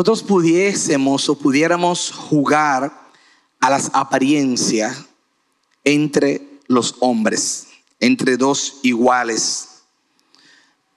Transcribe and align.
nosotros 0.00 0.22
pudiésemos 0.22 1.28
o 1.28 1.34
pudiéramos 1.34 2.10
jugar 2.10 3.10
a 3.60 3.68
las 3.68 3.90
apariencias 3.92 5.04
entre 5.84 6.58
los 6.68 6.94
hombres, 7.00 7.66
entre 7.98 8.38
dos 8.38 8.78
iguales. 8.82 9.82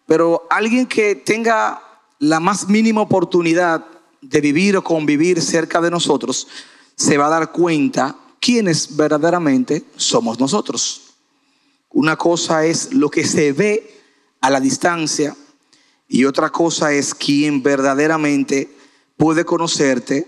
Pero 0.06 0.48
alguien 0.50 0.86
que 0.86 1.16
tenga 1.16 1.84
la 2.20 2.40
más 2.40 2.70
mínima 2.70 3.02
oportunidad 3.02 3.86
de 4.22 4.40
vivir 4.40 4.78
o 4.78 4.84
convivir 4.86 5.42
cerca 5.42 5.82
de 5.82 5.92
nosotros, 5.92 6.48
se 6.96 7.18
va 7.18 7.26
a 7.26 7.32
dar 7.32 7.52
cuenta 7.52 8.16
quiénes 8.40 8.96
verdaderamente 8.96 9.84
somos 9.98 10.40
nosotros. 10.40 11.16
Una 11.90 12.16
cosa 12.16 12.66
es 12.66 12.94
lo 12.94 13.10
que 13.10 13.26
se 13.28 13.52
ve 13.52 14.02
a 14.40 14.50
la 14.50 14.62
distancia 14.62 15.36
y 16.08 16.24
otra 16.24 16.52
cosa 16.52 16.94
es 16.94 17.14
quién 17.14 17.62
verdaderamente 17.62 18.82
puede 19.18 19.46
conocerte 19.46 20.28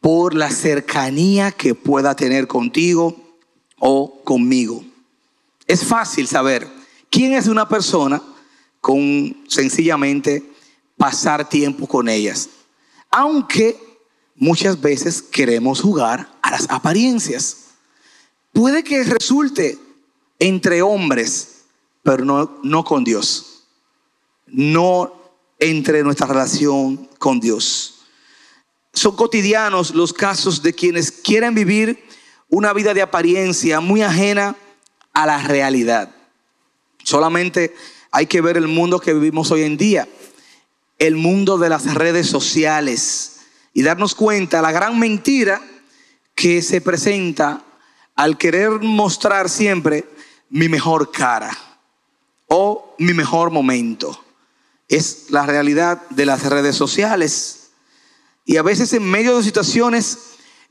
por 0.00 0.34
la 0.34 0.50
cercanía 0.50 1.52
que 1.52 1.74
pueda 1.74 2.16
tener 2.16 2.46
contigo 2.46 3.16
o 3.78 4.22
conmigo. 4.24 4.84
Es 5.66 5.84
fácil 5.84 6.26
saber 6.26 6.68
quién 7.08 7.32
es 7.32 7.46
una 7.46 7.68
persona 7.68 8.22
con 8.80 9.36
sencillamente 9.48 10.42
pasar 10.96 11.48
tiempo 11.48 11.86
con 11.86 12.08
ellas. 12.08 12.48
Aunque 13.10 13.78
muchas 14.36 14.80
veces 14.80 15.22
queremos 15.22 15.80
jugar 15.80 16.32
a 16.42 16.50
las 16.50 16.68
apariencias. 16.68 17.68
Puede 18.52 18.82
que 18.82 19.04
resulte 19.04 19.78
entre 20.38 20.82
hombres, 20.82 21.62
pero 22.02 22.24
no, 22.24 22.58
no 22.62 22.84
con 22.84 23.04
Dios. 23.04 23.64
No 24.46 25.12
entre 25.58 26.02
nuestra 26.02 26.26
relación 26.26 27.08
con 27.18 27.38
Dios. 27.40 27.91
Son 28.92 29.16
cotidianos 29.16 29.94
los 29.94 30.12
casos 30.12 30.62
de 30.62 30.74
quienes 30.74 31.10
quieren 31.10 31.54
vivir 31.54 32.04
una 32.48 32.72
vida 32.72 32.92
de 32.92 33.02
apariencia 33.02 33.80
muy 33.80 34.02
ajena 34.02 34.56
a 35.12 35.26
la 35.26 35.38
realidad. 35.42 36.14
Solamente 37.02 37.74
hay 38.10 38.26
que 38.26 38.40
ver 38.40 38.56
el 38.56 38.68
mundo 38.68 39.00
que 39.00 39.14
vivimos 39.14 39.50
hoy 39.50 39.62
en 39.62 39.76
día, 39.76 40.08
el 40.98 41.16
mundo 41.16 41.58
de 41.58 41.70
las 41.70 41.94
redes 41.94 42.28
sociales 42.28 43.40
y 43.72 43.82
darnos 43.82 44.14
cuenta 44.14 44.62
la 44.62 44.72
gran 44.72 44.98
mentira 44.98 45.62
que 46.34 46.62
se 46.62 46.80
presenta 46.80 47.64
al 48.14 48.36
querer 48.36 48.70
mostrar 48.80 49.48
siempre 49.48 50.04
mi 50.50 50.68
mejor 50.68 51.10
cara 51.10 51.56
o 52.48 52.94
mi 52.98 53.14
mejor 53.14 53.50
momento. 53.50 54.22
Es 54.88 55.30
la 55.30 55.46
realidad 55.46 56.02
de 56.10 56.26
las 56.26 56.44
redes 56.44 56.76
sociales. 56.76 57.61
Y 58.44 58.56
a 58.56 58.62
veces 58.62 58.92
en 58.92 59.04
medio 59.04 59.36
de 59.36 59.44
situaciones 59.44 60.18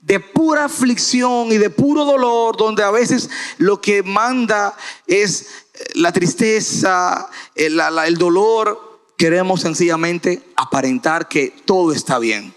de 0.02 0.20
pura 0.20 0.66
aflicción 0.66 1.52
y 1.52 1.58
de 1.58 1.70
puro 1.70 2.06
dolor, 2.06 2.58
donde 2.58 2.84
a 2.84 2.92
veces 2.92 3.30
lo 3.58 3.80
que 3.80 4.04
manda 4.04 4.76
es 5.08 5.48
la 5.94 6.12
tristeza, 6.12 7.30
el, 7.56 7.80
el 7.80 8.18
dolor, 8.18 9.00
queremos 9.18 9.62
sencillamente 9.62 10.44
aparentar 10.56 11.28
que 11.28 11.54
todo 11.66 11.94
está 11.94 12.18
bien. 12.18 12.54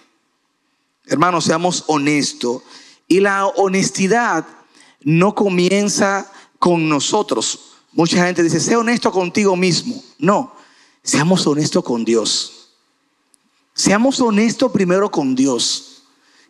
Hermanos, 1.07 1.45
seamos 1.45 1.85
honestos. 1.87 2.63
Y 3.07 3.21
la 3.21 3.47
honestidad 3.47 4.47
no 5.03 5.35
comienza 5.35 6.31
con 6.59 6.89
nosotros. 6.89 7.75
Mucha 7.93 8.25
gente 8.25 8.43
dice, 8.43 8.61
sé 8.61 8.75
honesto 8.77 9.13
contigo 9.13 9.55
mismo. 9.55 10.03
No, 10.19 10.55
seamos 11.03 11.47
honestos 11.47 11.85
con 11.85 12.05
Dios. 12.05 12.54
Seamos 13.75 14.21
honestos 14.21 14.71
primero 14.71 15.11
con 15.11 15.35
Dios 15.35 15.95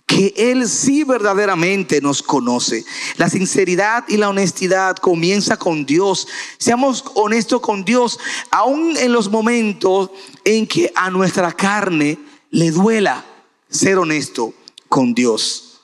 que 0.07 0.35
Él 0.37 0.69
sí 0.69 1.03
verdaderamente 1.03 2.01
nos 2.01 2.23
conoce. 2.23 2.85
La 3.17 3.31
sinceridad 3.31 4.05
y 4.07 4.19
la 4.19 4.29
honestidad 4.29 4.97
comienza 4.97 5.57
con 5.57 5.87
Dios. 5.87 6.29
Seamos 6.59 7.05
honestos 7.15 7.61
con 7.63 7.85
Dios, 7.85 8.19
aún 8.51 8.97
en 8.99 9.13
los 9.13 9.31
momentos 9.31 10.11
en 10.45 10.67
que 10.67 10.93
a 10.95 11.11
nuestra 11.11 11.53
carne 11.53 12.19
le 12.51 12.71
duela 12.71 13.25
ser 13.69 13.99
honesto 13.99 14.53
con 14.89 15.15
Dios. 15.15 15.81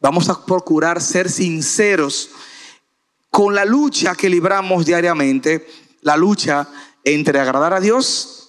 Vamos 0.00 0.30
a 0.30 0.46
procurar 0.46 1.02
ser 1.02 1.30
sinceros 1.30 2.30
con 3.28 3.54
la 3.54 3.66
lucha 3.66 4.14
que 4.14 4.30
libramos 4.30 4.86
diariamente, 4.86 5.68
la 6.00 6.16
lucha 6.16 6.66
entre 7.04 7.38
agradar 7.38 7.74
a 7.74 7.80
Dios 7.80 8.39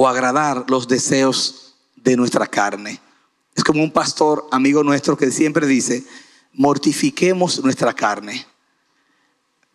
o 0.00 0.06
agradar 0.06 0.64
los 0.68 0.86
deseos 0.86 1.74
de 1.96 2.16
nuestra 2.16 2.46
carne. 2.46 3.00
Es 3.56 3.64
como 3.64 3.82
un 3.82 3.90
pastor 3.90 4.46
amigo 4.52 4.84
nuestro 4.84 5.16
que 5.16 5.32
siempre 5.32 5.66
dice, 5.66 6.04
mortifiquemos 6.52 7.60
nuestra 7.64 7.92
carne, 7.92 8.46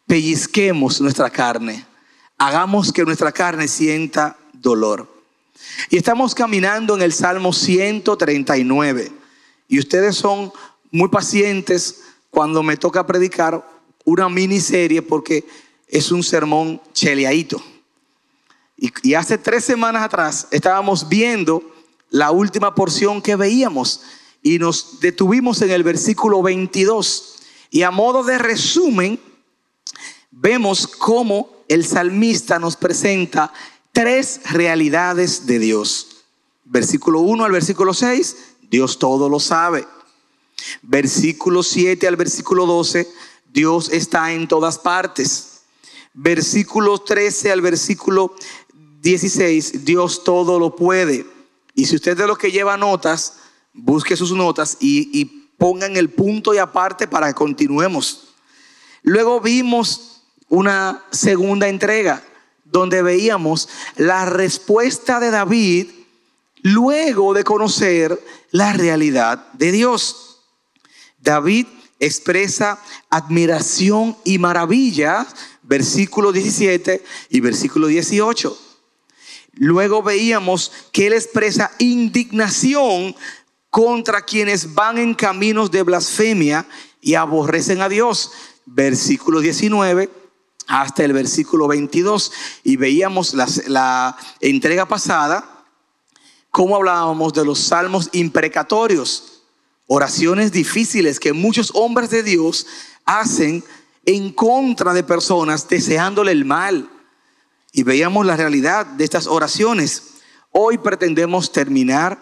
pellizquemos 0.08 1.02
nuestra 1.02 1.30
carne, 1.30 1.86
hagamos 2.38 2.94
que 2.94 3.04
nuestra 3.04 3.34
carne 3.34 3.68
sienta 3.68 4.38
dolor. 4.54 5.14
Y 5.90 5.98
estamos 5.98 6.34
caminando 6.34 6.96
en 6.96 7.02
el 7.02 7.12
Salmo 7.12 7.52
139. 7.52 9.12
Y 9.68 9.78
ustedes 9.78 10.16
son 10.16 10.54
muy 10.90 11.10
pacientes 11.10 12.02
cuando 12.30 12.64
me 12.64 12.78
toca 12.78 13.06
predicar 13.06 13.68
una 14.06 14.30
miniserie 14.30 15.02
porque 15.02 15.46
es 15.90 16.14
un 16.14 16.24
sermón 16.24 16.82
cheleadito. 16.94 17.73
Y, 18.78 19.14
hace 19.14 19.38
tres 19.38 19.64
semanas 19.64 20.04
atrás 20.04 20.48
estábamos 20.52 21.08
viendo 21.08 21.64
la 22.10 22.32
última 22.32 22.76
porción 22.76 23.22
que 23.22 23.36
veíamos 23.36 24.02
y 24.42 24.60
nos 24.60 25.00
detuvimos 25.00 25.62
en 25.62 25.72
el 25.72 25.84
versículo 25.84 26.42
22. 26.42 27.36
Y 27.70 27.84
a 27.84 27.92
modo 27.92 28.24
de 28.24 28.38
resumen, 28.38 29.20
vemos 30.32 30.88
cómo 30.88 31.50
el 31.68 31.86
salmista 31.86 32.60
nos 32.60 32.76
presenta 32.76 33.54
tres 33.92 34.42
realidades 34.52 35.46
de 35.46 35.60
Dios. 35.60 36.26
Versículo 36.66 37.22
1 37.22 37.46
al 37.46 37.52
versículo 37.52 37.94
6, 37.94 38.38
Dios 38.70 39.00
todo 39.00 39.30
lo 39.30 39.40
sabe. 39.40 39.88
Versículo 40.82 41.64
7 41.64 42.08
al 42.08 42.16
versículo 42.16 42.66
12, 42.66 43.08
Dios 43.52 43.90
está 43.92 44.34
en 44.34 44.48
todas 44.48 44.78
partes. 44.80 45.62
Versículo 46.14 47.00
13 47.00 47.52
al 47.52 47.62
versículo 47.62 48.36
16, 49.04 49.84
Dios 49.84 50.24
todo 50.24 50.58
lo 50.58 50.78
puede. 50.78 51.26
Y 51.76 51.86
si 51.86 51.98
usted 51.98 52.14
es 52.14 52.18
de 52.18 52.26
los 52.26 52.38
que 52.38 52.52
lleva 52.52 52.78
notas, 52.78 53.34
busque 53.74 54.16
sus 54.16 54.32
notas 54.32 54.78
y, 54.80 55.42
pongan 55.58 55.96
el 55.96 56.10
punto 56.10 56.54
y 56.54 56.58
aparte 56.58 57.08
para 57.08 57.28
que 57.28 57.36
continuemos. 57.36 58.34
Luego 59.04 59.40
vimos 59.40 60.24
una 60.50 61.06
segunda 61.12 61.70
entrega 61.70 62.22
donde 62.66 63.02
veíamos 63.02 63.70
la 63.96 64.26
respuesta 64.26 65.22
de 65.22 65.32
David 65.32 65.88
luego 66.64 67.34
de 67.34 67.46
conocer 67.46 68.20
la 68.52 68.74
realidad 68.74 69.54
de 69.54 69.72
Dios. 69.72 70.42
David 71.20 71.68
expresa 72.00 72.82
admiración 73.10 74.18
y 74.26 74.40
maravilla, 74.40 75.26
versículo 75.62 76.34
17 76.34 77.06
y 77.30 77.40
versículo 77.40 77.88
18. 77.88 78.63
Luego 79.54 80.02
veíamos 80.02 80.72
que 80.92 81.08
él 81.08 81.14
expresa 81.14 81.72
indignación 81.80 83.16
contra 83.70 84.22
quienes 84.22 84.74
van 84.74 84.98
en 84.98 85.14
caminos 85.14 85.72
de 85.72 85.84
blasfemia 85.84 86.66
y 87.02 87.16
aborrecen 87.16 87.82
a 87.82 87.90
Dios. 87.90 88.32
Versículo 88.66 89.42
19 89.42 90.10
hasta 90.68 91.04
el 91.04 91.14
versículo 91.14 91.68
22. 91.68 92.32
Y 92.64 92.78
veíamos 92.78 93.34
la, 93.34 94.18
entrega 94.40 94.88
pasada, 94.88 95.66
cómo 96.50 96.76
hablábamos 96.76 97.34
de 97.34 97.46
los 97.46 97.60
salmos 97.60 98.10
imprecatorios, 98.14 99.44
oraciones 99.88 100.52
difíciles 100.52 101.20
que 101.20 101.34
muchos 101.34 101.72
hombres 101.74 102.10
de 102.10 102.24
Dios 102.24 102.66
hacen 103.06 103.64
en 104.06 104.32
contra 104.32 104.94
de 104.94 105.04
personas 105.04 105.68
deseándole 105.68 106.32
el 106.32 106.46
mal 106.46 106.90
y 107.74 107.84
veíamos 107.84 108.26
la 108.26 108.38
realidad 108.38 108.86
de 108.86 109.04
estas 109.04 109.26
oraciones. 109.26 110.04
Hoy 110.52 110.78
pretendemos 110.78 111.52
terminar 111.52 112.20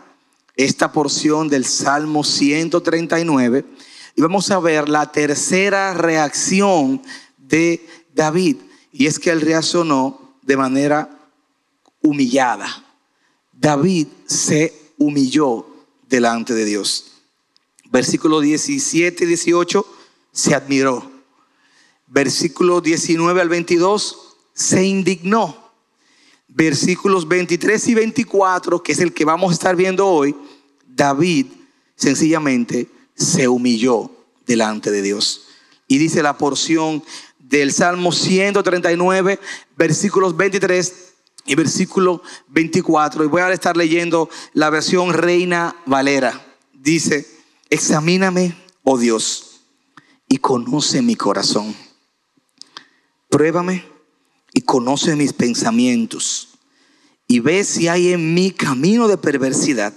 esta 0.55 0.93
porción 0.93 1.49
del 1.49 1.65
Salmo 1.65 2.23
139 2.23 3.65
y 4.15 4.21
vamos 4.21 4.49
a 4.49 4.59
ver 4.59 4.87
la 4.87 5.11
tercera 5.11 5.93
reacción 5.93 7.01
de 7.37 7.85
David. 8.15 8.57
Y 8.93 9.07
es 9.07 9.19
que 9.19 9.29
él 9.29 9.41
reaccionó 9.41 10.35
de 10.41 10.55
manera 10.55 11.09
humillada. 12.01 12.85
David 13.51 14.07
se 14.25 14.93
humilló 14.97 15.67
delante 16.07 16.53
de 16.53 16.63
Dios. 16.63 17.11
Versículo 17.91 18.39
17 18.39 19.25
y 19.25 19.27
18 19.27 19.85
se 20.31 20.55
admiró. 20.55 21.11
Versículo 22.07 22.79
19 22.79 23.41
al 23.41 23.49
22 23.49 24.30
se 24.61 24.85
indignó. 24.85 25.57
Versículos 26.47 27.27
23 27.27 27.87
y 27.87 27.95
24, 27.95 28.83
que 28.83 28.91
es 28.91 28.99
el 28.99 29.13
que 29.13 29.25
vamos 29.25 29.51
a 29.51 29.53
estar 29.53 29.75
viendo 29.75 30.07
hoy, 30.07 30.35
David 30.85 31.47
sencillamente 31.95 32.89
se 33.15 33.47
humilló 33.47 34.11
delante 34.45 34.91
de 34.91 35.01
Dios. 35.01 35.47
Y 35.87 35.97
dice 35.97 36.21
la 36.21 36.37
porción 36.37 37.03
del 37.39 37.71
Salmo 37.71 38.11
139, 38.11 39.39
versículos 39.77 40.35
23 40.35 41.13
y 41.45 41.55
versículo 41.55 42.21
24. 42.49 43.23
Y 43.23 43.27
voy 43.27 43.41
a 43.41 43.51
estar 43.51 43.77
leyendo 43.77 44.29
la 44.53 44.69
versión 44.69 45.13
Reina 45.13 45.75
Valera. 45.85 46.39
Dice, 46.73 47.27
examíname, 47.69 48.55
oh 48.83 48.97
Dios, 48.97 49.61
y 50.27 50.37
conoce 50.37 51.01
mi 51.01 51.15
corazón. 51.15 51.75
Pruébame 53.29 53.91
y 54.61 54.63
conoce 54.63 55.15
mis 55.15 55.33
pensamientos. 55.33 56.49
Y 57.27 57.39
ve 57.39 57.63
si 57.63 57.87
hay 57.87 58.13
en 58.13 58.35
mí 58.35 58.51
camino 58.51 59.07
de 59.07 59.17
perversidad 59.17 59.91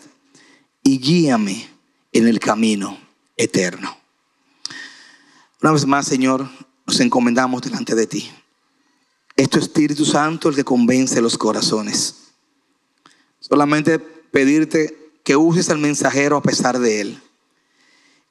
y 0.83 0.99
guíame 0.99 1.69
en 2.13 2.27
el 2.27 2.41
camino 2.41 2.97
eterno. 3.37 3.95
Una 5.61 5.73
vez 5.73 5.85
más, 5.85 6.07
Señor, 6.07 6.49
nos 6.87 6.99
encomendamos 7.01 7.61
delante 7.61 7.95
de 7.95 8.07
ti. 8.07 8.31
Es 9.37 9.51
tu 9.51 9.59
Espíritu 9.59 10.07
Santo 10.07 10.49
el 10.49 10.55
que 10.55 10.65
convence 10.65 11.21
los 11.21 11.37
corazones. 11.37 12.15
Solamente 13.41 13.99
pedirte 13.99 15.13
que 15.25 15.37
uses 15.37 15.69
al 15.69 15.79
mensajero 15.79 16.39
a 16.39 16.43
pesar 16.43 16.79
de 16.79 17.03
él. 17.03 17.23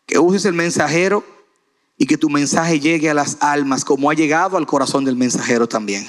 Que 0.07 0.17
uses 0.17 0.45
el 0.45 0.53
mensajero 0.53 1.23
y 1.95 2.07
que 2.07 2.17
tu 2.17 2.27
mensaje 2.31 2.79
llegue 2.79 3.11
a 3.11 3.13
las 3.13 3.37
almas 3.39 3.85
como 3.85 4.09
ha 4.09 4.15
llegado 4.15 4.57
al 4.57 4.65
corazón 4.65 5.05
del 5.05 5.15
mensajero 5.15 5.67
también. 5.67 6.07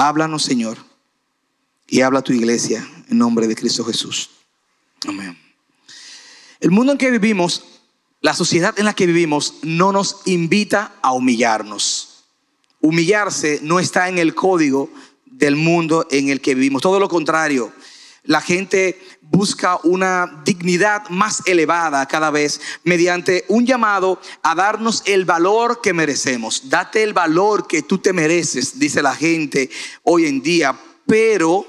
Háblanos, 0.00 0.44
Señor, 0.44 0.78
y 1.88 2.02
habla 2.02 2.20
a 2.20 2.22
tu 2.22 2.32
iglesia 2.32 2.88
en 3.10 3.18
nombre 3.18 3.48
de 3.48 3.56
Cristo 3.56 3.82
Jesús. 3.84 4.30
Amén. 5.08 5.36
El 6.60 6.70
mundo 6.70 6.92
en 6.92 6.98
que 6.98 7.10
vivimos, 7.10 7.64
la 8.20 8.32
sociedad 8.32 8.78
en 8.78 8.84
la 8.84 8.94
que 8.94 9.06
vivimos, 9.06 9.54
no 9.64 9.90
nos 9.90 10.20
invita 10.26 10.94
a 11.02 11.12
humillarnos. 11.12 12.26
Humillarse 12.80 13.58
no 13.64 13.80
está 13.80 14.08
en 14.08 14.18
el 14.18 14.36
código 14.36 14.88
del 15.26 15.56
mundo 15.56 16.06
en 16.12 16.28
el 16.28 16.40
que 16.40 16.54
vivimos. 16.54 16.80
Todo 16.80 17.00
lo 17.00 17.08
contrario, 17.08 17.72
la 18.24 18.40
gente 18.40 19.00
busca 19.20 19.78
una 19.84 20.42
dignidad 20.44 21.08
más 21.08 21.42
elevada 21.46 22.06
cada 22.06 22.30
vez 22.30 22.60
mediante 22.84 23.44
un 23.48 23.66
llamado 23.66 24.20
a 24.42 24.54
darnos 24.54 25.02
el 25.06 25.24
valor 25.24 25.80
que 25.80 25.92
merecemos. 25.92 26.68
Date 26.68 27.02
el 27.02 27.12
valor 27.12 27.66
que 27.66 27.82
tú 27.82 27.98
te 27.98 28.12
mereces, 28.12 28.78
dice 28.78 29.02
la 29.02 29.14
gente 29.14 29.70
hoy 30.02 30.26
en 30.26 30.42
día. 30.42 30.78
Pero, 31.06 31.66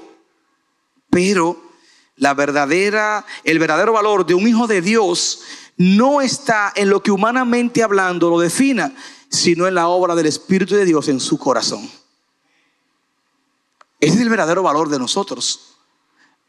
pero 1.08 1.70
la 2.16 2.34
verdadera, 2.34 3.24
el 3.44 3.58
verdadero 3.58 3.92
valor 3.92 4.26
de 4.26 4.34
un 4.34 4.46
hijo 4.46 4.66
de 4.66 4.82
Dios 4.82 5.40
no 5.76 6.20
está 6.20 6.72
en 6.76 6.90
lo 6.90 7.02
que 7.02 7.10
humanamente 7.10 7.82
hablando 7.82 8.28
lo 8.28 8.38
defina, 8.38 8.92
sino 9.30 9.66
en 9.66 9.74
la 9.74 9.88
obra 9.88 10.14
del 10.14 10.26
Espíritu 10.26 10.74
de 10.74 10.84
Dios 10.84 11.08
en 11.08 11.20
su 11.20 11.38
corazón. 11.38 11.88
Ese 13.98 14.14
es 14.14 14.20
el 14.20 14.28
verdadero 14.28 14.62
valor 14.62 14.88
de 14.88 14.98
nosotros. 14.98 15.78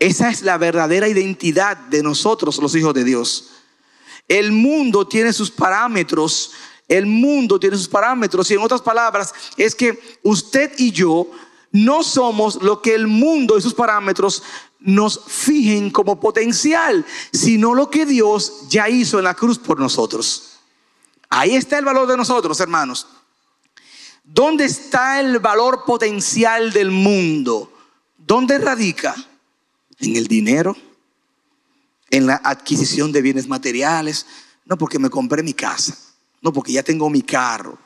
Esa 0.02 0.32
es 0.32 0.42
la 0.42 0.58
verdadera 0.58 1.08
identidad 1.08 1.78
de 1.78 2.02
nosotros, 2.02 2.58
los 2.58 2.74
hijos 2.74 2.92
de 2.96 3.04
Dios. 3.04 3.52
El 4.28 4.52
mundo 4.52 5.08
tiene 5.08 5.32
sus 5.32 5.52
parámetros. 5.52 6.54
El 6.88 7.06
mundo 7.06 7.60
tiene 7.60 7.78
sus 7.78 7.88
parámetros. 7.88 8.50
Y 8.50 8.56
en 8.56 8.62
otras 8.62 8.82
palabras, 8.82 9.32
es 9.58 9.76
que 9.76 10.18
usted 10.24 10.74
y 10.80 10.92
yo 10.92 11.30
no 11.72 12.02
somos 12.02 12.64
lo 12.64 12.82
que 12.82 12.96
el 12.96 13.06
mundo 13.06 13.60
y 13.60 13.62
sus 13.62 13.76
parámetros 13.76 14.42
nos 14.80 15.22
fijen 15.28 15.92
como 15.92 16.20
potencial, 16.20 17.06
sino 17.32 17.76
lo 17.76 17.92
que 17.92 18.08
Dios 18.08 18.70
ya 18.70 18.90
hizo 18.90 19.20
en 19.20 19.26
la 19.26 19.36
cruz 19.36 19.60
por 19.60 19.80
nosotros. 19.80 20.54
Ahí 21.30 21.56
está 21.56 21.78
el 21.78 21.86
valor 21.86 22.08
de 22.08 22.18
nosotros, 22.18 22.60
hermanos. 22.60 23.06
¿Dónde 24.24 24.66
está 24.66 25.20
el 25.20 25.38
valor 25.38 25.86
potencial 25.86 26.74
del 26.74 26.90
mundo? 26.90 27.72
¿Dónde 28.18 28.58
radica? 28.58 29.16
En 30.02 30.16
el 30.16 30.28
dinero, 30.28 30.76
en 32.10 32.28
la 32.28 32.42
adquisición 32.44 33.12
de 33.12 33.22
bienes 33.22 33.48
materiales. 33.48 34.26
No 34.66 34.78
porque 34.78 35.00
me 35.00 35.10
compré 35.10 35.44
mi 35.44 35.54
casa, 35.54 35.98
no 36.42 36.52
porque 36.54 36.74
ya 36.74 36.84
tengo 36.84 37.10
mi 37.10 37.22
carro. 37.22 37.78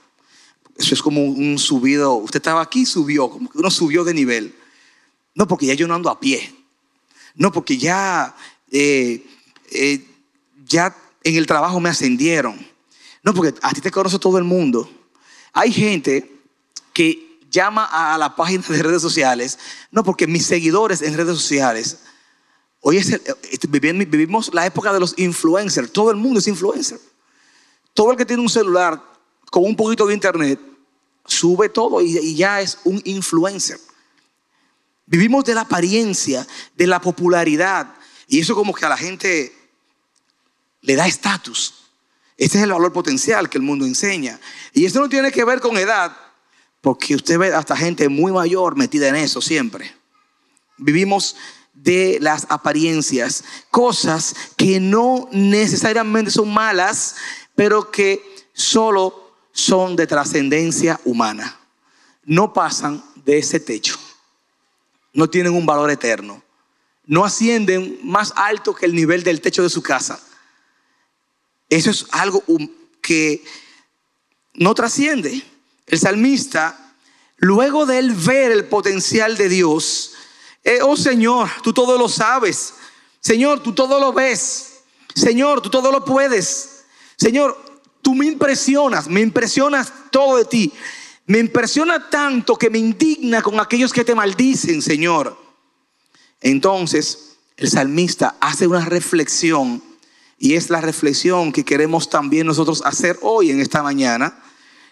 Eso 0.77 0.94
es 0.94 1.01
como 1.01 1.23
un 1.23 1.57
subido. 1.57 2.15
Usted 2.15 2.38
estaba 2.38 2.62
aquí, 2.62 2.85
subió, 2.85 3.29
como 3.29 3.50
que 3.50 3.57
uno 3.57 3.71
subió 3.71 4.03
de 4.03 4.13
nivel. 4.13 4.56
No 5.33 5.47
porque 5.47 5.65
ya 5.65 5.73
yo 5.73 5.88
no 5.88 5.95
ando 5.95 6.09
a 6.09 6.19
pie. 6.19 6.53
No, 7.35 7.51
porque 7.51 7.77
ya, 7.77 8.35
eh, 8.71 9.25
eh, 9.71 10.06
ya 10.65 10.95
en 11.23 11.35
el 11.35 11.45
trabajo 11.45 11.79
me 11.79 11.89
ascendieron. 11.89 12.57
No, 13.23 13.33
porque 13.33 13.53
a 13.62 13.73
ti 13.73 13.81
te 13.81 13.91
conoce 13.91 14.19
todo 14.19 14.38
el 14.38 14.44
mundo. 14.44 14.89
Hay 15.51 15.71
gente 15.71 16.31
que 16.94 17.34
llama 17.55 17.85
a 17.85 18.17
la 18.17 18.35
página 18.35 18.63
de 18.67 18.83
redes 18.83 19.01
sociales, 19.01 19.57
no, 19.91 20.03
porque 20.03 20.27
mis 20.27 20.45
seguidores 20.45 21.01
en 21.01 21.15
redes 21.15 21.35
sociales, 21.35 21.97
hoy 22.81 22.97
es 22.97 23.09
este, 23.09 23.67
vivimos 23.67 24.53
la 24.53 24.65
época 24.65 24.93
de 24.93 24.99
los 24.99 25.15
influencers, 25.17 25.91
todo 25.91 26.11
el 26.11 26.17
mundo 26.17 26.39
es 26.39 26.47
influencer. 26.47 26.99
Todo 27.93 28.11
el 28.11 28.17
que 28.17 28.25
tiene 28.25 28.43
un 28.43 28.49
celular 28.49 29.01
con 29.49 29.63
un 29.63 29.75
poquito 29.75 30.05
de 30.05 30.13
internet, 30.13 30.59
sube 31.25 31.69
todo 31.69 32.01
y 32.01 32.35
ya 32.35 32.61
es 32.61 32.77
un 32.83 33.01
influencer. 33.05 33.79
Vivimos 35.05 35.45
de 35.45 35.53
la 35.53 35.61
apariencia, 35.61 36.45
de 36.75 36.87
la 36.87 36.99
popularidad. 36.99 37.93
Y 38.27 38.39
eso 38.39 38.55
como 38.55 38.73
que 38.73 38.85
a 38.85 38.89
la 38.89 38.97
gente 38.97 39.55
le 40.81 40.95
da 40.95 41.07
estatus. 41.07 41.73
Ese 42.37 42.57
es 42.57 42.63
el 42.63 42.71
valor 42.71 42.91
potencial 42.91 43.49
que 43.49 43.57
el 43.57 43.63
mundo 43.63 43.85
enseña. 43.85 44.39
Y 44.73 44.85
eso 44.85 44.99
no 44.99 45.07
tiene 45.07 45.31
que 45.31 45.45
ver 45.45 45.61
con 45.61 45.77
edad, 45.77 46.15
porque 46.85 47.15
usted 47.15 47.39
ve 47.39 47.51
hasta 47.51 47.75
gente 47.75 48.07
muy 48.09 48.31
mayor 48.31 48.75
metida 48.75 49.09
en 49.09 49.15
eso 49.15 49.41
siempre. 49.41 49.91
Vivimos 50.77 51.35
de 51.73 52.19
las 52.21 52.45
apariencias, 52.47 53.43
cosas 53.71 54.35
que 54.55 54.79
no 54.79 55.27
necesariamente 55.31 56.29
son 56.29 56.53
malas, 56.53 57.15
pero 57.55 57.89
que 57.89 58.21
solo 58.53 59.33
son 59.51 59.95
de 59.95 60.05
trascendencia 60.05 61.01
humana. 61.05 61.60
No 62.24 62.53
pasan 62.53 63.03
de 63.25 63.39
ese 63.39 63.60
techo 63.60 63.98
no 65.15 65.29
tienen 65.29 65.53
un 65.53 65.65
valor 65.65 65.89
eterno. 65.89 66.43
No 67.07 67.25
ascienden 67.25 67.98
más 68.03 68.33
alto 68.36 68.75
que 68.75 68.86
el 68.86 68.93
nivel 68.93 69.24
del 69.24 69.41
techo 69.41 69.63
de 69.63 69.69
su 69.69 69.81
casa. 69.81 70.21
Eso 71.69 71.89
es 71.89 72.05
algo 72.12 72.43
que 73.01 73.43
no 74.53 74.75
trasciende. 74.75 75.41
El 75.88 76.00
salmista, 76.00 76.96
luego 77.38 77.86
de 77.86 78.00
él 78.00 78.12
ver 78.12 78.51
el 78.51 78.65
potencial 78.65 79.38
de 79.38 79.50
Dios, 79.50 80.13
eh, 80.63 80.80
oh 80.82 80.98
Señor, 80.98 81.50
tú 81.63 81.74
todo 81.74 81.98
lo 81.98 82.10
sabes. 82.10 82.74
Señor, 83.20 83.62
tú 83.62 83.74
todo 83.74 84.00
lo 84.00 84.13
ves. 84.13 84.80
Señor, 85.13 85.62
tú 85.62 85.70
todo 85.70 85.92
lo 85.92 86.04
puedes. 86.04 86.84
Señor, 87.18 87.58
tú 88.01 88.15
me 88.15 88.25
impresionas, 88.25 89.08
me 89.08 89.22
impresionas 89.22 89.92
todo 90.12 90.38
de 90.38 90.46
ti. 90.46 90.74
Me 91.27 91.39
impresiona 91.39 92.10
tanto 92.10 92.56
que 92.56 92.70
me 92.70 92.77
indigna 92.77 93.42
con 93.42 93.60
aquellos 93.60 93.94
que 93.94 94.04
te 94.04 94.13
maldicen, 94.13 94.82
Señor. 94.82 95.38
Entonces, 96.42 97.38
el 97.58 97.70
salmista 97.70 98.36
hace 98.39 98.68
una 98.68 98.86
reflexión 98.86 99.82
y 100.38 100.56
es 100.56 100.70
la 100.70 100.82
reflexión 100.82 101.51
que 101.51 101.63
queremos 101.63 102.10
también 102.10 102.46
nosotros 102.46 102.84
hacer 102.86 103.18
hoy 103.22 103.50
en 103.50 103.60
esta 103.60 103.82
mañana. 103.82 104.44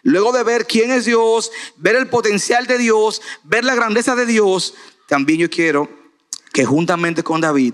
Luego 0.04 0.34
de 0.34 0.44
ver 0.44 0.68
quién 0.68 0.92
es 0.92 1.06
Dios, 1.06 1.52
ver 1.78 1.96
el 1.96 2.10
potencial 2.10 2.68
de 2.68 2.78
Dios, 2.78 3.22
ver 3.44 3.64
la 3.64 3.74
grandeza 3.74 4.16
de 4.16 4.26
Dios, 4.26 4.76
también 5.08 5.40
yo 5.40 5.50
quiero 5.50 5.90
que 6.52 6.66
juntamente 6.66 7.24
con 7.24 7.42
David 7.42 7.74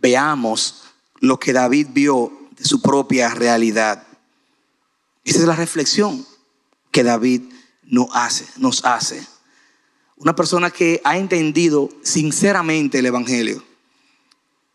veamos 0.00 0.82
lo 1.20 1.38
que 1.38 1.52
David 1.52 1.88
vio 1.92 2.32
de 2.50 2.64
su 2.64 2.82
propia 2.82 3.32
realidad. 3.32 4.06
Esa 5.24 5.38
es 5.38 5.44
la 5.44 5.54
reflexión 5.54 6.26
que 6.90 7.04
David 7.04 7.42
nos 7.84 8.08
hace, 8.12 8.46
nos 8.56 8.84
hace. 8.84 9.24
Una 10.16 10.34
persona 10.34 10.70
que 10.70 11.00
ha 11.04 11.16
entendido 11.16 11.88
sinceramente 12.02 12.98
el 12.98 13.06
Evangelio. 13.06 13.62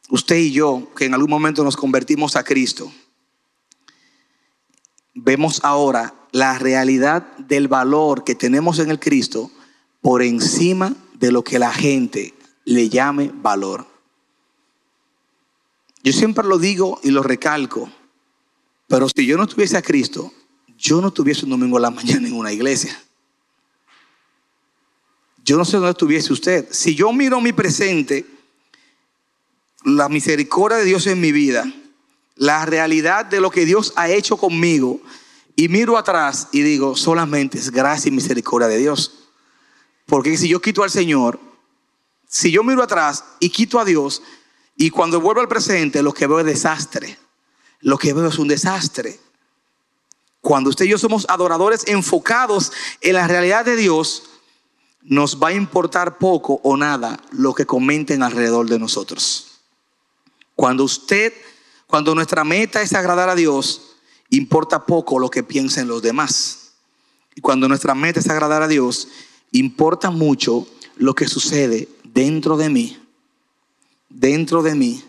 Usted 0.10 0.38
y 0.38 0.52
yo, 0.52 0.90
que 0.96 1.06
en 1.06 1.14
algún 1.14 1.30
momento 1.30 1.64
nos 1.64 1.76
convertimos 1.76 2.36
a 2.38 2.44
Cristo, 2.44 2.92
vemos 5.14 5.60
ahora 5.64 6.14
la 6.34 6.58
realidad 6.58 7.38
del 7.38 7.68
valor 7.68 8.24
que 8.24 8.34
tenemos 8.34 8.80
en 8.80 8.90
el 8.90 9.00
Cristo 9.00 9.52
por 10.02 10.24
encima 10.24 10.96
de 11.14 11.32
lo 11.32 11.44
que 11.44 11.60
la 11.60 11.72
gente 11.72 12.34
le 12.66 12.90
llame 12.90 13.32
valor. 13.32 13.86
Yo 16.04 16.12
siempre 16.12 16.44
lo 16.46 16.58
digo 16.58 17.00
y 17.04 17.12
lo 17.12 17.22
recalco, 17.22 17.90
pero 18.88 19.08
si 19.08 19.28
yo 19.28 19.38
no 19.38 19.46
tuviese 19.46 19.78
a 19.78 19.84
Cristo, 19.84 20.34
yo 20.76 21.02
no 21.02 21.14
tuviese 21.14 21.46
un 21.46 21.52
domingo 21.52 21.78
a 21.78 21.82
la 21.82 21.92
mañana 21.92 22.28
en 22.28 22.34
una 22.34 22.52
iglesia. 22.52 23.00
Yo 25.46 25.56
no 25.56 25.66
sé 25.66 25.78
dónde 25.78 25.92
estuviese 25.92 26.34
usted. 26.34 26.68
Si 26.72 26.96
yo 26.96 27.14
miro 27.14 27.42
mi 27.42 27.54
presente, 27.54 28.26
la 29.86 30.10
misericordia 30.10 30.80
de 30.80 30.86
Dios 30.86 31.06
en 31.06 31.22
mi 31.22 31.32
vida, 31.32 31.72
la 32.36 32.66
realidad 32.66 33.26
de 33.26 33.40
lo 33.40 33.52
que 33.52 33.66
Dios 33.66 33.94
ha 33.98 34.10
hecho 34.10 34.38
conmigo, 34.38 35.00
y 35.56 35.68
miro 35.70 35.98
atrás 35.98 36.48
y 36.52 36.62
digo, 36.62 36.96
solamente 36.96 37.58
es 37.58 37.72
gracia 37.72 38.10
y 38.10 38.12
misericordia 38.12 38.68
de 38.68 38.78
Dios. 38.78 39.30
Porque 40.06 40.36
si 40.38 40.48
yo 40.48 40.62
quito 40.62 40.84
al 40.84 40.90
Señor, 40.90 41.40
si 42.28 42.52
yo 42.52 42.64
miro 42.64 42.84
atrás 42.84 43.24
y 43.40 43.50
quito 43.50 43.80
a 43.80 43.86
Dios, 43.86 44.22
y 44.76 44.90
cuando 44.90 45.22
vuelvo 45.22 45.42
al 45.42 45.48
presente, 45.48 46.02
lo 46.02 46.14
que 46.14 46.28
veo 46.28 46.40
es 46.40 46.46
desastre. 46.46 47.18
Lo 47.80 47.98
que 47.98 48.14
veo 48.14 48.28
es 48.28 48.40
un 48.40 48.48
desastre. 48.48 49.20
Cuando 50.42 50.70
usted 50.70 50.86
y 50.86 50.90
yo 50.90 50.98
somos 50.98 51.26
adoradores 51.30 51.84
enfocados 51.88 52.72
en 53.02 53.14
la 53.14 53.28
realidad 53.28 53.66
de 53.66 53.76
Dios, 53.76 54.24
nos 55.02 55.42
va 55.42 55.50
a 55.50 55.54
importar 55.54 56.18
poco 56.18 56.60
o 56.64 56.76
nada 56.76 57.20
lo 57.32 57.54
que 57.54 57.66
comenten 57.66 58.24
alrededor 58.24 58.68
de 58.68 58.80
nosotros. 58.80 59.62
Cuando 60.56 60.84
usted, 60.84 61.34
cuando 61.88 62.16
nuestra 62.16 62.44
meta 62.44 62.82
es 62.82 62.94
agradar 62.94 63.30
a 63.30 63.36
Dios, 63.36 63.93
importa 64.38 64.86
poco 64.86 65.20
lo 65.20 65.30
que 65.30 65.44
piensen 65.44 65.88
los 65.88 66.02
demás. 66.02 66.74
Y 67.36 67.42
cuando 67.42 67.68
nuestra 67.68 67.96
meta 67.96 68.20
es 68.20 68.30
agradar 68.30 68.62
a 68.62 68.68
Dios, 68.68 69.08
importa 69.52 70.12
mucho 70.12 70.68
lo 70.96 71.14
que 71.14 71.28
sucede 71.28 71.88
dentro 72.04 72.58
de 72.58 72.70
mí, 72.70 72.98
dentro 74.10 74.62
de 74.64 74.76
mí, 74.76 75.04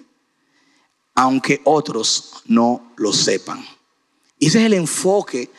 aunque 1.14 1.60
otros 1.64 2.42
no 2.46 2.92
lo 2.96 3.12
sepan. 3.12 3.64
ese 4.40 4.60
es 4.60 4.66
el 4.66 4.74
enfoque 4.74 5.50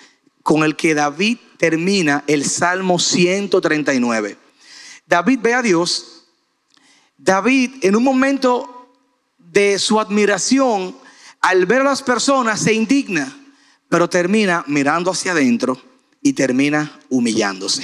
con 0.44 0.64
el 0.64 0.76
que 0.76 0.94
David 0.94 1.38
termina 1.58 2.24
el 2.28 2.46
Salmo 2.46 3.00
139. 3.00 4.38
David 5.08 5.40
ve 5.42 5.54
a 5.54 5.62
Dios. 5.62 6.26
David 7.18 7.76
en 7.82 7.96
un 7.96 8.04
momento 8.04 8.92
de 9.40 9.80
su 9.80 10.00
admiración, 10.00 10.96
al 11.42 11.66
ver 11.66 11.82
a 11.82 11.86
las 11.86 12.04
personas, 12.04 12.60
se 12.60 12.74
indigna, 12.74 13.36
pero 13.90 14.10
termina 14.10 14.64
mirando 14.68 15.12
hacia 15.12 15.32
adentro 15.32 15.82
y 16.22 16.34
termina 16.34 17.00
humillándose. 17.10 17.84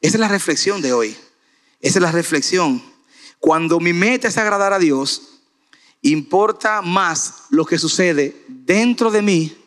Esa 0.00 0.16
es 0.16 0.20
la 0.20 0.28
reflexión 0.28 0.80
de 0.80 0.92
hoy. 0.92 1.16
Esa 1.80 1.98
es 1.98 2.02
la 2.02 2.12
reflexión. 2.12 2.82
Cuando 3.38 3.80
mi 3.80 3.92
meta 3.92 4.28
es 4.28 4.38
agradar 4.38 4.72
a 4.72 4.78
Dios, 4.78 5.40
importa 6.02 6.82
más 6.82 7.44
lo 7.50 7.64
que 7.64 7.78
sucede 7.78 8.44
dentro 8.48 9.10
de 9.10 9.22
mí 9.22 9.58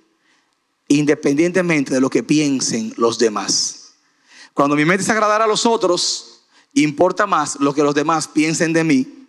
independientemente 0.91 1.93
de 1.93 2.01
lo 2.01 2.09
que 2.09 2.23
piensen 2.23 2.93
los 2.97 3.17
demás. 3.17 3.93
Cuando 4.53 4.75
mi 4.75 4.83
mente 4.83 5.03
es 5.03 5.09
agradar 5.09 5.41
a 5.41 5.47
los 5.47 5.65
otros, 5.65 6.43
importa 6.73 7.25
más 7.25 7.57
lo 7.61 7.73
que 7.73 7.83
los 7.83 7.95
demás 7.95 8.27
piensen 8.27 8.73
de 8.73 8.83
mí, 8.83 9.27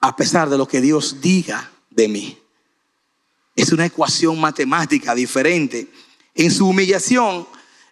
a 0.00 0.14
pesar 0.14 0.48
de 0.48 0.56
lo 0.56 0.68
que 0.68 0.80
Dios 0.80 1.20
diga 1.20 1.72
de 1.90 2.08
mí. 2.08 2.39
Es 3.56 3.72
una 3.72 3.86
ecuación 3.86 4.40
matemática 4.40 5.14
diferente. 5.14 5.88
En 6.34 6.50
su 6.50 6.68
humillación, 6.68 7.46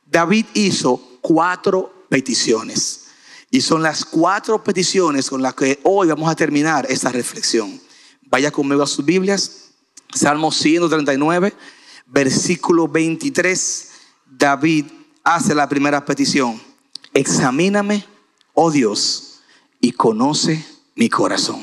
David 0.07 0.47
hizo 0.55 1.19
cuatro 1.21 2.07
peticiones. 2.09 3.07
Y 3.51 3.61
son 3.63 3.83
las 3.83 4.05
cuatro 4.05 4.63
peticiones 4.63 5.31
con 5.31 5.43
las 5.43 5.55
que 5.55 5.81
hoy 5.83 6.09
vamos 6.09 6.31
a 6.31 6.37
terminar 6.37 6.87
esta 6.91 7.11
reflexión. 7.11 7.81
Vaya 8.23 8.51
conmigo 8.51 8.83
a 8.83 8.87
sus 8.87 9.05
Biblias, 9.05 9.71
Salmo 10.15 10.53
139 10.53 11.55
versículo 12.09 12.89
23, 12.89 13.91
David 14.27 14.87
hace 15.23 15.55
la 15.55 15.69
primera 15.69 16.05
petición. 16.05 16.61
Examíname, 17.15 18.05
oh 18.55 18.71
Dios, 18.71 19.41
y 19.81 19.93
conoce 19.93 20.65
mi 20.95 21.09
corazón. 21.09 21.63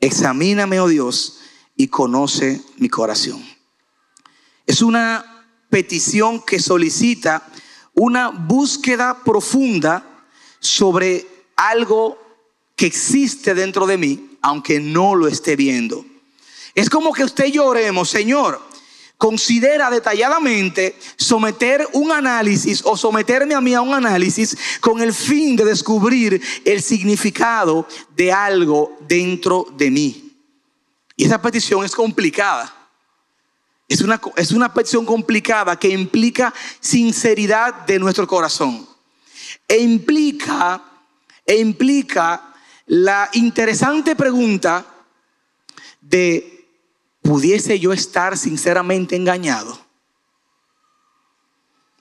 Examíname, 0.00 0.80
oh 0.80 0.88
Dios, 0.88 1.40
y 1.78 1.86
conoce 1.88 2.60
mi 2.76 2.90
corazón. 2.90 3.42
Es 4.66 4.82
una 4.82 5.46
petición 5.70 6.42
que 6.44 6.58
solicita 6.58 7.48
una 7.94 8.28
búsqueda 8.28 9.22
profunda 9.24 10.26
sobre 10.60 11.26
algo 11.56 12.18
que 12.76 12.86
existe 12.86 13.54
dentro 13.54 13.86
de 13.86 13.96
mí, 13.96 14.38
aunque 14.42 14.80
no 14.80 15.14
lo 15.14 15.28
esté 15.28 15.56
viendo. 15.56 16.04
Es 16.74 16.90
como 16.90 17.12
que 17.12 17.24
usted 17.24 17.46
lloremos, 17.46 18.10
Señor, 18.10 18.60
considera 19.16 19.90
detalladamente 19.90 20.96
someter 21.16 21.88
un 21.92 22.10
análisis 22.12 22.82
o 22.84 22.96
someterme 22.96 23.54
a 23.54 23.60
mí 23.60 23.74
a 23.74 23.82
un 23.82 23.94
análisis 23.94 24.56
con 24.80 25.00
el 25.00 25.14
fin 25.14 25.56
de 25.56 25.64
descubrir 25.64 26.42
el 26.64 26.82
significado 26.82 27.86
de 28.16 28.32
algo 28.32 28.96
dentro 29.08 29.66
de 29.76 29.90
mí. 29.90 30.27
Y 31.18 31.24
esa 31.24 31.42
petición 31.42 31.84
es 31.84 31.96
complicada. 31.96 32.72
Es 33.88 34.02
una, 34.02 34.20
es 34.36 34.52
una 34.52 34.72
petición 34.72 35.04
complicada 35.04 35.76
que 35.76 35.88
implica 35.88 36.54
sinceridad 36.78 37.74
de 37.86 37.98
nuestro 37.98 38.28
corazón. 38.28 38.88
E 39.66 39.78
implica, 39.78 40.80
e 41.44 41.56
implica 41.56 42.54
la 42.86 43.28
interesante 43.32 44.14
pregunta 44.14 44.86
de 46.00 46.70
¿pudiese 47.20 47.80
yo 47.80 47.92
estar 47.92 48.38
sinceramente 48.38 49.16
engañado? 49.16 49.76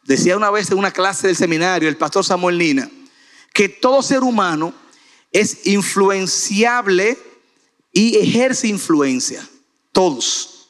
Decía 0.04 0.38
una 0.38 0.52
vez 0.52 0.70
en 0.70 0.78
una 0.78 0.92
clase 0.92 1.26
del 1.26 1.36
seminario 1.36 1.90
el 1.90 1.98
pastor 1.98 2.24
Samuel 2.24 2.60
Nina 2.60 2.88
que 3.52 3.68
todo 3.68 4.04
ser 4.04 4.20
humano 4.20 4.76
es 5.32 5.66
influenciable 5.66 7.18
y 7.98 8.16
ejerce 8.16 8.68
influencia. 8.68 9.50
Todos. 9.92 10.70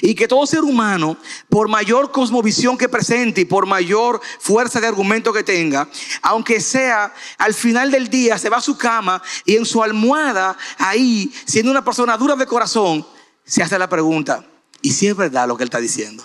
Y 0.00 0.14
que 0.14 0.28
todo 0.28 0.46
ser 0.46 0.60
humano, 0.60 1.16
por 1.48 1.66
mayor 1.68 2.12
cosmovisión 2.12 2.78
que 2.78 2.88
presente 2.88 3.40
y 3.40 3.44
por 3.44 3.66
mayor 3.66 4.20
fuerza 4.38 4.80
de 4.80 4.86
argumento 4.86 5.32
que 5.32 5.42
tenga, 5.42 5.88
aunque 6.22 6.60
sea 6.60 7.12
al 7.38 7.52
final 7.52 7.90
del 7.90 8.08
día, 8.08 8.38
se 8.38 8.48
va 8.48 8.58
a 8.58 8.60
su 8.60 8.78
cama 8.78 9.20
y 9.44 9.56
en 9.56 9.66
su 9.66 9.82
almohada, 9.82 10.56
ahí, 10.78 11.34
siendo 11.46 11.72
una 11.72 11.84
persona 11.84 12.16
dura 12.16 12.36
de 12.36 12.46
corazón, 12.46 13.04
se 13.44 13.64
hace 13.64 13.76
la 13.76 13.88
pregunta, 13.88 14.46
¿y 14.82 14.92
si 14.92 15.08
es 15.08 15.16
verdad 15.16 15.48
lo 15.48 15.56
que 15.56 15.64
él 15.64 15.68
está 15.68 15.80
diciendo? 15.80 16.24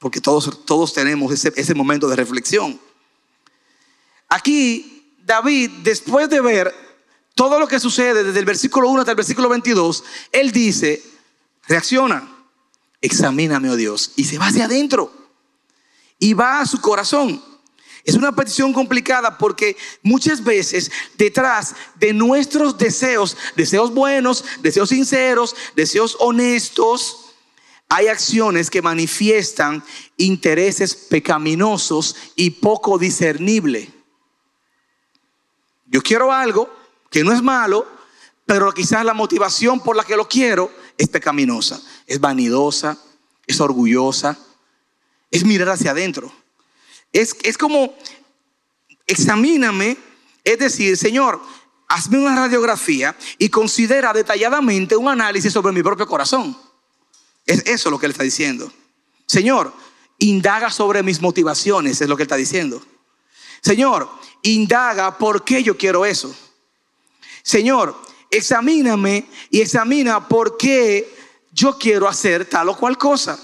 Porque 0.00 0.20
todos, 0.20 0.64
todos 0.64 0.92
tenemos 0.92 1.32
ese, 1.32 1.52
ese 1.54 1.74
momento 1.74 2.08
de 2.08 2.16
reflexión. 2.16 2.80
Aquí, 4.28 5.14
David, 5.24 5.70
después 5.84 6.28
de 6.28 6.40
ver 6.40 6.87
todo 7.38 7.60
lo 7.60 7.68
que 7.68 7.78
sucede 7.78 8.24
desde 8.24 8.40
el 8.40 8.44
versículo 8.44 8.88
1 8.88 9.02
hasta 9.02 9.12
el 9.12 9.16
versículo 9.16 9.48
22, 9.48 10.02
él 10.32 10.50
dice, 10.50 11.00
reacciona, 11.68 12.28
examíname, 13.00 13.70
oh 13.70 13.76
Dios, 13.76 14.10
y 14.16 14.24
se 14.24 14.38
va 14.38 14.46
hacia 14.46 14.64
adentro 14.64 15.12
y 16.18 16.32
va 16.32 16.58
a 16.58 16.66
su 16.66 16.80
corazón. 16.80 17.40
Es 18.02 18.16
una 18.16 18.34
petición 18.34 18.72
complicada 18.72 19.38
porque 19.38 19.76
muchas 20.02 20.42
veces 20.42 20.90
detrás 21.16 21.76
de 21.94 22.12
nuestros 22.12 22.76
deseos, 22.76 23.36
deseos 23.54 23.94
buenos, 23.94 24.44
deseos 24.60 24.88
sinceros, 24.88 25.54
deseos 25.76 26.16
honestos, 26.18 27.36
hay 27.88 28.08
acciones 28.08 28.68
que 28.68 28.82
manifiestan 28.82 29.84
intereses 30.16 30.96
pecaminosos 30.96 32.16
y 32.34 32.50
poco 32.50 32.98
discernible. 32.98 33.92
Yo 35.86 36.02
quiero 36.02 36.32
algo 36.32 36.77
que 37.10 37.24
no 37.24 37.32
es 37.32 37.42
malo, 37.42 37.86
pero 38.46 38.72
quizás 38.72 39.04
la 39.04 39.14
motivación 39.14 39.80
por 39.80 39.96
la 39.96 40.04
que 40.04 40.16
lo 40.16 40.28
quiero 40.28 40.70
es 40.96 41.08
pecaminosa, 41.08 41.80
es 42.06 42.18
vanidosa, 42.18 42.98
es 43.46 43.60
orgullosa, 43.60 44.38
es 45.30 45.44
mirar 45.44 45.70
hacia 45.70 45.90
adentro. 45.90 46.32
Es, 47.12 47.34
como, 47.58 47.94
examíname, 49.06 49.96
es 50.44 50.58
decir, 50.58 50.96
Señor, 50.96 51.40
hazme 51.88 52.18
una 52.18 52.36
radiografía 52.36 53.16
y 53.38 53.48
considera 53.48 54.12
detalladamente 54.12 54.96
un 54.96 55.08
análisis 55.08 55.52
sobre 55.52 55.72
mi 55.72 55.82
propio 55.82 56.06
corazón. 56.06 56.56
Es 57.46 57.62
eso 57.66 57.90
lo 57.90 57.98
que 57.98 58.06
él 58.06 58.12
está 58.12 58.24
diciendo. 58.24 58.70
Señor, 59.26 59.72
indaga 60.18 60.70
sobre 60.70 61.02
mis 61.02 61.20
motivaciones, 61.20 62.00
es 62.00 62.08
lo 62.08 62.16
que 62.16 62.22
él 62.22 62.26
está 62.26 62.36
diciendo. 62.36 62.82
Señor, 63.62 64.08
indaga 64.42 65.16
por 65.18 65.44
qué 65.44 65.62
yo 65.62 65.76
quiero 65.76 66.04
eso. 66.04 66.34
Señor, 67.48 67.96
examíname 68.30 69.26
y 69.48 69.62
examina 69.62 70.28
por 70.28 70.58
qué 70.58 71.10
yo 71.50 71.78
quiero 71.78 72.06
hacer 72.06 72.44
tal 72.44 72.68
o 72.68 72.76
cual 72.76 72.98
cosa. 72.98 73.38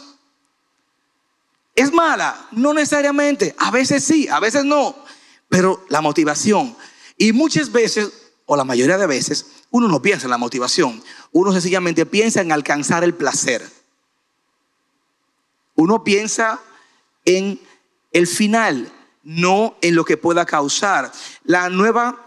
¿Es 1.74 1.90
mala? 1.90 2.48
No 2.50 2.74
necesariamente. 2.74 3.54
A 3.56 3.70
veces 3.70 4.04
sí, 4.04 4.28
a 4.28 4.40
veces 4.40 4.62
no. 4.66 4.94
Pero 5.48 5.86
la 5.88 6.02
motivación. 6.02 6.76
Y 7.16 7.32
muchas 7.32 7.72
veces, 7.72 8.12
o 8.44 8.56
la 8.56 8.64
mayoría 8.64 8.98
de 8.98 9.06
veces, 9.06 9.46
uno 9.70 9.88
no 9.88 10.02
piensa 10.02 10.26
en 10.26 10.32
la 10.32 10.38
motivación. 10.38 11.02
Uno 11.32 11.50
sencillamente 11.52 12.04
piensa 12.04 12.42
en 12.42 12.52
alcanzar 12.52 13.04
el 13.04 13.14
placer. 13.14 13.66
Uno 15.76 16.04
piensa 16.04 16.60
en 17.24 17.58
el 18.12 18.26
final, 18.26 18.92
no 19.22 19.76
en 19.80 19.94
lo 19.94 20.04
que 20.04 20.18
pueda 20.18 20.44
causar. 20.44 21.10
La 21.44 21.70
nueva 21.70 22.23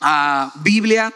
ah, 0.00 0.52
Biblia 0.56 1.12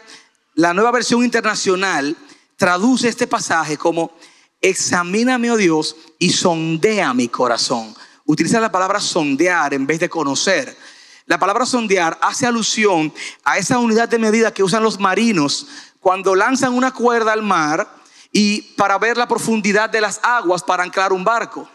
la 0.55 0.73
nueva 0.73 0.91
versión 0.91 1.23
internacional 1.23 2.15
traduce 2.57 3.07
este 3.07 3.25
pasaje 3.25 3.77
como 3.77 4.11
examíname, 4.59 5.49
oh 5.49 5.57
Dios, 5.57 5.95
y 6.19 6.29
sondea 6.29 7.13
mi 7.13 7.29
corazón. 7.29 7.95
Utiliza 8.25 8.59
la 8.59 8.71
palabra 8.71 8.99
sondear 8.99 9.73
en 9.73 9.87
vez 9.87 10.01
de 10.01 10.09
conocer. 10.09 10.77
La 11.25 11.39
palabra 11.39 11.65
sondear 11.65 12.17
hace 12.21 12.45
alusión 12.45 13.13
a 13.45 13.57
esa 13.57 13.79
unidad 13.79 14.09
de 14.09 14.19
medida 14.19 14.53
que 14.53 14.63
usan 14.63 14.83
los 14.83 14.99
marinos 14.99 15.67
cuando 16.01 16.35
lanzan 16.35 16.73
una 16.73 16.93
cuerda 16.93 17.31
al 17.31 17.43
mar 17.43 17.87
y 18.31 18.61
para 18.75 18.97
ver 18.97 19.17
la 19.17 19.27
profundidad 19.27 19.89
de 19.89 20.01
las 20.01 20.19
aguas 20.21 20.63
para 20.63 20.83
anclar 20.83 21.13
un 21.13 21.23
barco. 21.23 21.69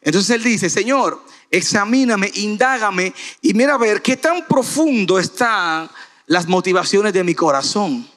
Entonces 0.00 0.30
él 0.36 0.42
dice, 0.42 0.70
Señor, 0.70 1.22
examíname, 1.50 2.30
indágame 2.34 3.12
y 3.42 3.54
mira 3.54 3.74
a 3.74 3.78
ver 3.78 4.02
qué 4.02 4.16
tan 4.16 4.46
profundo 4.46 5.18
están 5.18 5.90
las 6.26 6.46
motivaciones 6.46 7.12
de 7.12 7.24
mi 7.24 7.34
corazón. 7.34 8.08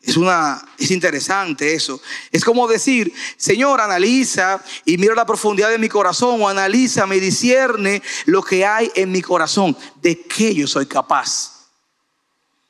Es, 0.00 0.16
una, 0.16 0.60
es 0.78 0.90
interesante 0.90 1.74
eso. 1.74 2.00
Es 2.32 2.44
como 2.44 2.66
decir, 2.66 3.12
Señor, 3.36 3.80
analiza 3.80 4.62
y 4.84 4.98
mira 4.98 5.14
la 5.14 5.26
profundidad 5.26 5.70
de 5.70 5.78
mi 5.78 5.88
corazón 5.88 6.42
o 6.42 6.48
analiza, 6.48 7.06
me 7.06 7.20
discierne 7.20 8.02
lo 8.26 8.42
que 8.42 8.66
hay 8.66 8.90
en 8.96 9.12
mi 9.12 9.22
corazón, 9.22 9.76
de 10.00 10.20
qué 10.22 10.54
yo 10.54 10.66
soy 10.66 10.86
capaz. 10.86 11.68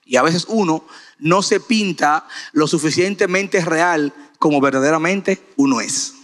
Y 0.04 0.16
a 0.16 0.22
veces 0.22 0.44
uno 0.48 0.84
no 1.18 1.42
se 1.42 1.60
pinta 1.60 2.26
lo 2.52 2.66
suficientemente 2.66 3.64
real 3.64 4.12
como 4.38 4.60
verdaderamente 4.60 5.42
uno 5.56 5.80
es. 5.80 6.14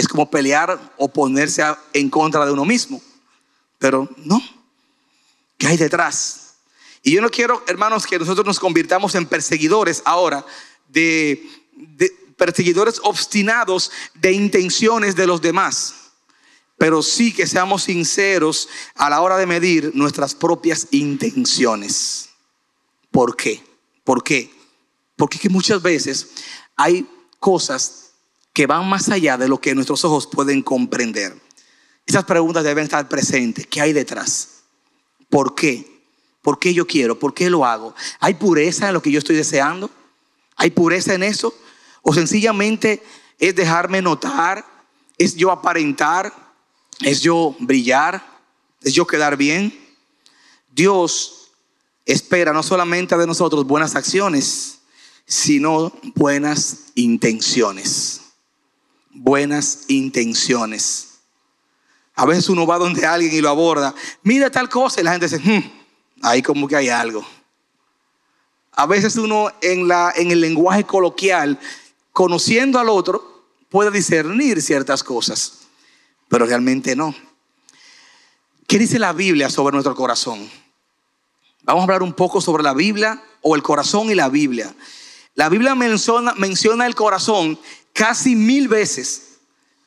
Es 0.00 0.08
como 0.08 0.30
pelear 0.30 0.94
o 0.96 1.08
ponerse 1.08 1.62
en 1.92 2.08
contra 2.08 2.46
de 2.46 2.52
uno 2.52 2.64
mismo. 2.64 3.02
Pero 3.78 4.08
no. 4.16 4.42
¿Qué 5.58 5.66
hay 5.66 5.76
detrás? 5.76 6.54
Y 7.02 7.12
yo 7.12 7.20
no 7.20 7.28
quiero, 7.28 7.62
hermanos, 7.66 8.06
que 8.06 8.18
nosotros 8.18 8.46
nos 8.46 8.58
convirtamos 8.58 9.14
en 9.14 9.26
perseguidores 9.26 10.00
ahora 10.06 10.42
de, 10.88 11.46
perseguidores 12.38 12.98
obstinados 13.04 13.92
de 14.14 14.32
intenciones 14.32 15.16
de 15.16 15.26
los 15.26 15.42
demás 15.42 15.96
pero 16.78 17.02
sí 17.02 17.30
que 17.34 17.46
seamos 17.46 17.82
sinceros 17.82 18.66
a 18.94 19.10
la 19.10 19.20
hora 19.20 19.36
de 19.36 19.44
medir 19.44 19.90
nuestras 19.92 20.34
propias 20.34 20.86
intenciones. 20.92 22.30
¿Por 23.10 23.36
qué? 23.36 23.62
¿Por 24.02 24.24
qué? 24.24 24.50
Porque 25.14 25.50
muchas 25.50 25.82
veces 25.82 26.30
hay 26.76 27.06
cosas 27.38 28.09
que 28.52 28.66
van 28.66 28.88
más 28.88 29.08
allá 29.08 29.36
de 29.36 29.48
lo 29.48 29.60
que 29.60 29.74
nuestros 29.74 30.04
ojos 30.04 30.26
pueden 30.26 30.62
comprender. 30.62 31.36
Esas 32.06 32.24
preguntas 32.24 32.64
deben 32.64 32.84
estar 32.84 33.08
presentes. 33.08 33.66
¿Qué 33.66 33.80
hay 33.80 33.92
detrás? 33.92 34.62
¿Por 35.28 35.54
qué? 35.54 36.02
¿Por 36.42 36.58
qué 36.58 36.74
yo 36.74 36.86
quiero? 36.86 37.18
¿Por 37.18 37.34
qué 37.34 37.50
lo 37.50 37.64
hago? 37.64 37.94
¿Hay 38.18 38.34
pureza 38.34 38.88
en 38.88 38.94
lo 38.94 39.02
que 39.02 39.10
yo 39.10 39.18
estoy 39.18 39.36
deseando? 39.36 39.90
¿Hay 40.56 40.70
pureza 40.70 41.14
en 41.14 41.22
eso? 41.22 41.54
¿O 42.02 42.12
sencillamente 42.12 43.02
es 43.38 43.54
dejarme 43.54 44.02
notar? 44.02 44.64
¿Es 45.18 45.36
yo 45.36 45.50
aparentar? 45.50 46.32
¿Es 47.00 47.20
yo 47.20 47.54
brillar? 47.60 48.24
¿Es 48.82 48.94
yo 48.94 49.06
quedar 49.06 49.36
bien? 49.36 49.78
Dios 50.72 51.50
espera 52.06 52.52
no 52.52 52.62
solamente 52.62 53.16
de 53.16 53.26
nosotros 53.26 53.66
buenas 53.66 53.94
acciones, 53.94 54.80
sino 55.26 55.92
buenas 56.14 56.86
intenciones. 56.94 58.19
Buenas 59.10 59.84
intenciones. 59.88 61.20
A 62.14 62.26
veces 62.26 62.48
uno 62.48 62.66
va 62.66 62.78
donde 62.78 63.06
alguien 63.06 63.32
y 63.32 63.40
lo 63.40 63.48
aborda, 63.48 63.94
mira 64.22 64.50
tal 64.50 64.68
cosa 64.68 65.00
y 65.00 65.04
la 65.04 65.12
gente 65.12 65.28
dice, 65.28 65.38
hmm, 65.42 65.70
ahí 66.22 66.42
como 66.42 66.68
que 66.68 66.76
hay 66.76 66.88
algo. 66.88 67.26
A 68.72 68.86
veces 68.86 69.16
uno 69.16 69.50
en, 69.60 69.88
la, 69.88 70.12
en 70.14 70.30
el 70.30 70.40
lenguaje 70.40 70.84
coloquial, 70.84 71.58
conociendo 72.12 72.78
al 72.78 72.88
otro, 72.88 73.44
puede 73.68 73.90
discernir 73.90 74.60
ciertas 74.62 75.02
cosas, 75.02 75.60
pero 76.28 76.46
realmente 76.46 76.94
no. 76.94 77.14
¿Qué 78.66 78.78
dice 78.78 78.98
la 78.98 79.12
Biblia 79.12 79.50
sobre 79.50 79.72
nuestro 79.72 79.94
corazón? 79.94 80.48
Vamos 81.62 81.80
a 81.80 81.84
hablar 81.84 82.02
un 82.02 82.12
poco 82.12 82.40
sobre 82.40 82.62
la 82.62 82.74
Biblia 82.74 83.22
o 83.42 83.56
el 83.56 83.62
corazón 83.62 84.10
y 84.10 84.14
la 84.14 84.28
Biblia. 84.28 84.74
La 85.34 85.48
Biblia 85.48 85.74
menciona, 85.74 86.34
menciona 86.34 86.86
el 86.86 86.94
corazón 86.94 87.58
casi 87.92 88.36
mil 88.36 88.68
veces. 88.68 89.38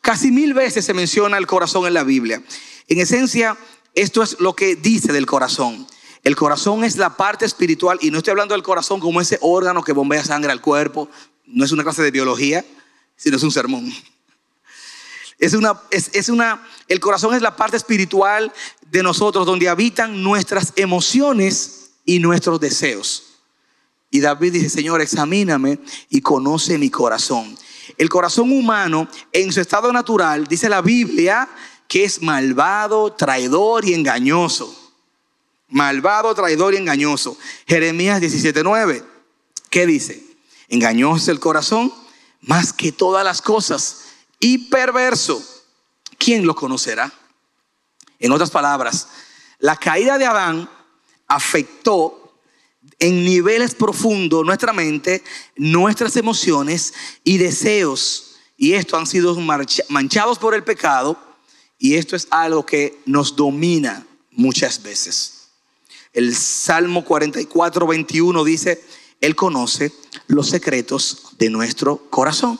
Casi 0.02 0.32
mil 0.32 0.54
veces 0.54 0.86
se 0.86 0.94
menciona 0.94 1.38
el 1.38 1.48
corazón 1.48 1.88
en 1.88 1.94
la 1.94 2.04
Biblia. 2.04 2.44
En 2.88 3.00
esencia, 3.00 3.58
esto 3.96 4.22
es 4.22 4.40
lo 4.40 4.56
que 4.56 4.76
dice 4.76 5.14
del 5.14 5.26
corazón. 5.26 5.88
El 6.24 6.36
corazón 6.36 6.84
es 6.84 6.98
la 6.98 7.18
parte 7.18 7.46
espiritual 7.46 8.00
y 8.02 8.10
no 8.10 8.18
estoy 8.18 8.32
hablando 8.32 8.54
del 8.54 8.64
corazón 8.64 9.00
como 9.00 9.20
ese 9.20 9.38
órgano 9.42 9.84
que 9.84 9.92
bombea 9.92 10.24
sangre 10.24 10.52
al 10.52 10.62
cuerpo. 10.62 11.10
No 11.46 11.66
es 11.66 11.72
una 11.72 11.84
clase 11.84 12.02
de 12.02 12.12
biología, 12.12 12.66
sino 13.16 13.38
es 13.38 13.44
un 13.44 13.52
sermón. 13.52 13.94
Es 15.38 15.54
una, 15.54 15.82
es, 15.92 16.30
una, 16.30 16.66
el 16.88 17.00
corazón 17.02 17.36
es 17.36 17.42
la 17.42 17.56
parte 17.58 17.76
espiritual 17.76 18.54
de 18.90 19.04
nosotros 19.04 19.46
donde 19.46 19.68
habitan 19.68 20.24
nuestras 20.24 20.72
emociones 20.78 21.92
y 22.06 22.20
nuestros 22.20 22.60
deseos. 22.60 23.24
Y 24.10 24.22
David 24.22 24.54
dice, 24.54 24.70
Señor, 24.70 25.02
examíname 25.02 25.80
y 26.10 26.22
conoce 26.22 26.78
mi 26.78 26.90
corazón. 26.90 27.58
El 27.98 28.10
corazón 28.10 28.52
humano 28.52 29.08
en 29.32 29.52
su 29.52 29.62
estado 29.62 29.92
natural, 29.92 30.48
dice 30.48 30.70
la 30.70 30.82
Biblia, 30.82 31.48
que 31.88 32.04
es 32.04 32.22
malvado, 32.22 33.14
traidor 33.14 33.86
y 33.86 33.94
engañoso 33.94 34.84
malvado, 35.74 36.34
traidor 36.36 36.74
y 36.74 36.78
engañoso. 36.78 37.38
Jeremías 37.68 38.22
17:9. 38.22 39.04
¿Qué 39.70 39.86
dice? 39.86 40.24
Engañoso 40.70 41.32
el 41.32 41.40
corazón 41.40 41.92
más 42.42 42.72
que 42.72 42.92
todas 42.92 43.26
las 43.26 43.42
cosas 43.42 44.04
y 44.40 44.70
perverso. 44.70 45.44
¿Quién 46.18 46.46
lo 46.46 46.56
conocerá? 46.56 47.12
En 48.20 48.32
otras 48.32 48.52
palabras, 48.52 49.08
la 49.60 49.76
caída 49.76 50.18
de 50.18 50.26
Adán 50.26 50.70
afectó 51.28 52.23
en 53.00 53.24
niveles 53.24 53.76
profundos 53.76 54.46
nuestra 54.46 54.74
mente, 54.74 55.24
nuestras 55.56 56.16
emociones 56.16 56.94
y 57.24 57.38
deseos. 57.38 58.36
Y 58.58 58.74
esto 58.74 58.98
han 58.98 59.08
sido 59.08 59.36
manchados 59.90 60.40
por 60.40 60.54
el 60.54 60.64
pecado 60.64 61.18
y 61.78 61.96
esto 61.96 62.16
es 62.16 62.28
algo 62.30 62.66
que 62.66 63.00
nos 63.06 63.36
domina 63.36 64.06
muchas 64.32 64.82
veces. 64.82 65.50
El 66.14 66.36
Salmo 66.36 67.04
44, 67.04 67.88
21 67.88 68.44
dice, 68.44 68.84
Él 69.20 69.36
conoce 69.36 69.92
los 70.28 70.48
secretos 70.48 71.30
de 71.40 71.50
nuestro 71.50 71.98
corazón. 72.10 72.60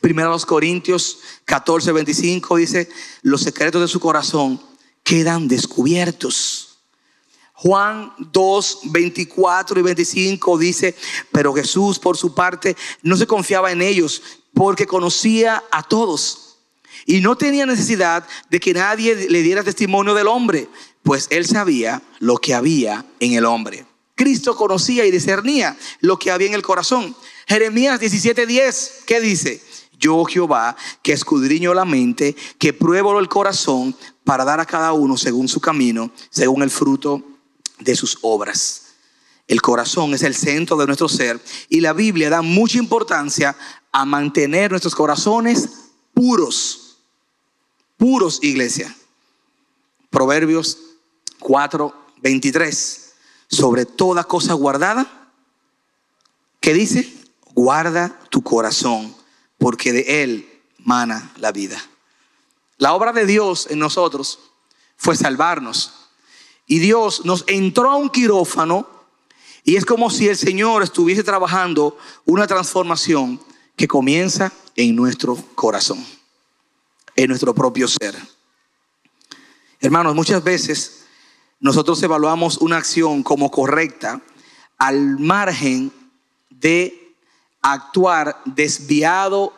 Primero 0.00 0.30
los 0.30 0.46
Corintios 0.46 1.18
14, 1.44 1.92
25 1.92 2.56
dice, 2.56 2.88
los 3.22 3.42
secretos 3.42 3.80
de 3.80 3.88
su 3.88 4.00
corazón 4.00 4.60
quedan 5.02 5.48
descubiertos. 5.48 6.65
Juan 7.58 8.12
2, 8.18 8.80
24 8.84 9.80
y 9.80 9.82
25 9.82 10.58
dice, 10.58 10.94
pero 11.32 11.54
Jesús 11.54 11.98
por 11.98 12.18
su 12.18 12.34
parte 12.34 12.76
no 13.02 13.16
se 13.16 13.26
confiaba 13.26 13.72
en 13.72 13.80
ellos 13.80 14.22
porque 14.52 14.86
conocía 14.86 15.64
a 15.70 15.82
todos 15.82 16.58
y 17.06 17.22
no 17.22 17.36
tenía 17.36 17.64
necesidad 17.64 18.26
de 18.50 18.60
que 18.60 18.74
nadie 18.74 19.30
le 19.30 19.42
diera 19.42 19.64
testimonio 19.64 20.12
del 20.12 20.26
hombre, 20.26 20.68
pues 21.02 21.28
él 21.30 21.46
sabía 21.46 22.02
lo 22.18 22.36
que 22.36 22.52
había 22.52 23.06
en 23.20 23.32
el 23.32 23.46
hombre. 23.46 23.86
Cristo 24.14 24.54
conocía 24.54 25.06
y 25.06 25.10
discernía 25.10 25.78
lo 26.00 26.18
que 26.18 26.30
había 26.30 26.48
en 26.48 26.54
el 26.54 26.62
corazón. 26.62 27.16
Jeremías 27.46 27.98
17:10, 27.98 29.04
¿qué 29.06 29.18
dice? 29.20 29.62
Yo 29.98 30.22
Jehová, 30.26 30.76
que 31.02 31.12
escudriño 31.12 31.72
la 31.72 31.86
mente, 31.86 32.36
que 32.58 32.74
pruebo 32.74 33.18
el 33.18 33.28
corazón 33.28 33.96
para 34.24 34.44
dar 34.44 34.60
a 34.60 34.66
cada 34.66 34.92
uno 34.92 35.16
según 35.16 35.48
su 35.48 35.60
camino, 35.60 36.10
según 36.28 36.62
el 36.62 36.70
fruto 36.70 37.22
de 37.78 37.96
sus 37.96 38.18
obras. 38.22 38.82
El 39.48 39.62
corazón 39.62 40.14
es 40.14 40.22
el 40.22 40.34
centro 40.34 40.76
de 40.76 40.86
nuestro 40.86 41.08
ser 41.08 41.40
y 41.68 41.80
la 41.80 41.92
Biblia 41.92 42.30
da 42.30 42.42
mucha 42.42 42.78
importancia 42.78 43.56
a 43.92 44.04
mantener 44.04 44.70
nuestros 44.70 44.94
corazones 44.94 45.68
puros. 46.12 46.98
Puros, 47.96 48.40
iglesia. 48.42 48.94
Proverbios 50.10 50.78
4, 51.38 51.94
23. 52.22 53.12
Sobre 53.48 53.86
toda 53.86 54.24
cosa 54.24 54.54
guardada, 54.54 55.30
¿qué 56.60 56.74
dice? 56.74 57.12
Guarda 57.54 58.18
tu 58.28 58.42
corazón, 58.42 59.14
porque 59.56 59.92
de 59.92 60.22
él 60.22 60.62
mana 60.78 61.32
la 61.36 61.52
vida. 61.52 61.80
La 62.78 62.92
obra 62.92 63.12
de 63.12 63.24
Dios 63.24 63.68
en 63.70 63.78
nosotros 63.78 64.40
fue 64.96 65.16
salvarnos. 65.16 66.05
Y 66.66 66.80
Dios 66.80 67.24
nos 67.24 67.44
entró 67.46 67.90
a 67.90 67.96
un 67.96 68.08
quirófano 68.08 68.88
y 69.64 69.76
es 69.76 69.84
como 69.84 70.10
si 70.10 70.28
el 70.28 70.36
Señor 70.36 70.82
estuviese 70.82 71.24
trabajando 71.24 71.96
una 72.24 72.46
transformación 72.46 73.40
que 73.76 73.88
comienza 73.88 74.52
en 74.76 74.94
nuestro 74.94 75.36
corazón, 75.54 76.04
en 77.14 77.28
nuestro 77.28 77.54
propio 77.54 77.88
ser. 77.88 78.16
Hermanos, 79.80 80.14
muchas 80.14 80.42
veces 80.42 81.04
nosotros 81.60 82.02
evaluamos 82.02 82.58
una 82.58 82.76
acción 82.76 83.22
como 83.22 83.50
correcta 83.50 84.20
al 84.78 85.18
margen 85.18 85.92
de 86.50 87.14
actuar 87.62 88.40
desviado 88.44 89.52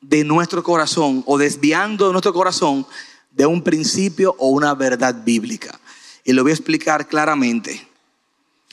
de 0.00 0.24
nuestro 0.24 0.62
corazón 0.62 1.22
o 1.26 1.38
desviando 1.38 2.06
de 2.06 2.12
nuestro 2.12 2.32
corazón 2.32 2.86
de 3.30 3.46
un 3.46 3.62
principio 3.62 4.34
o 4.38 4.48
una 4.48 4.74
verdad 4.74 5.14
bíblica. 5.24 5.78
Y 6.26 6.32
lo 6.32 6.42
voy 6.42 6.50
a 6.50 6.54
explicar 6.54 7.06
claramente. 7.06 7.88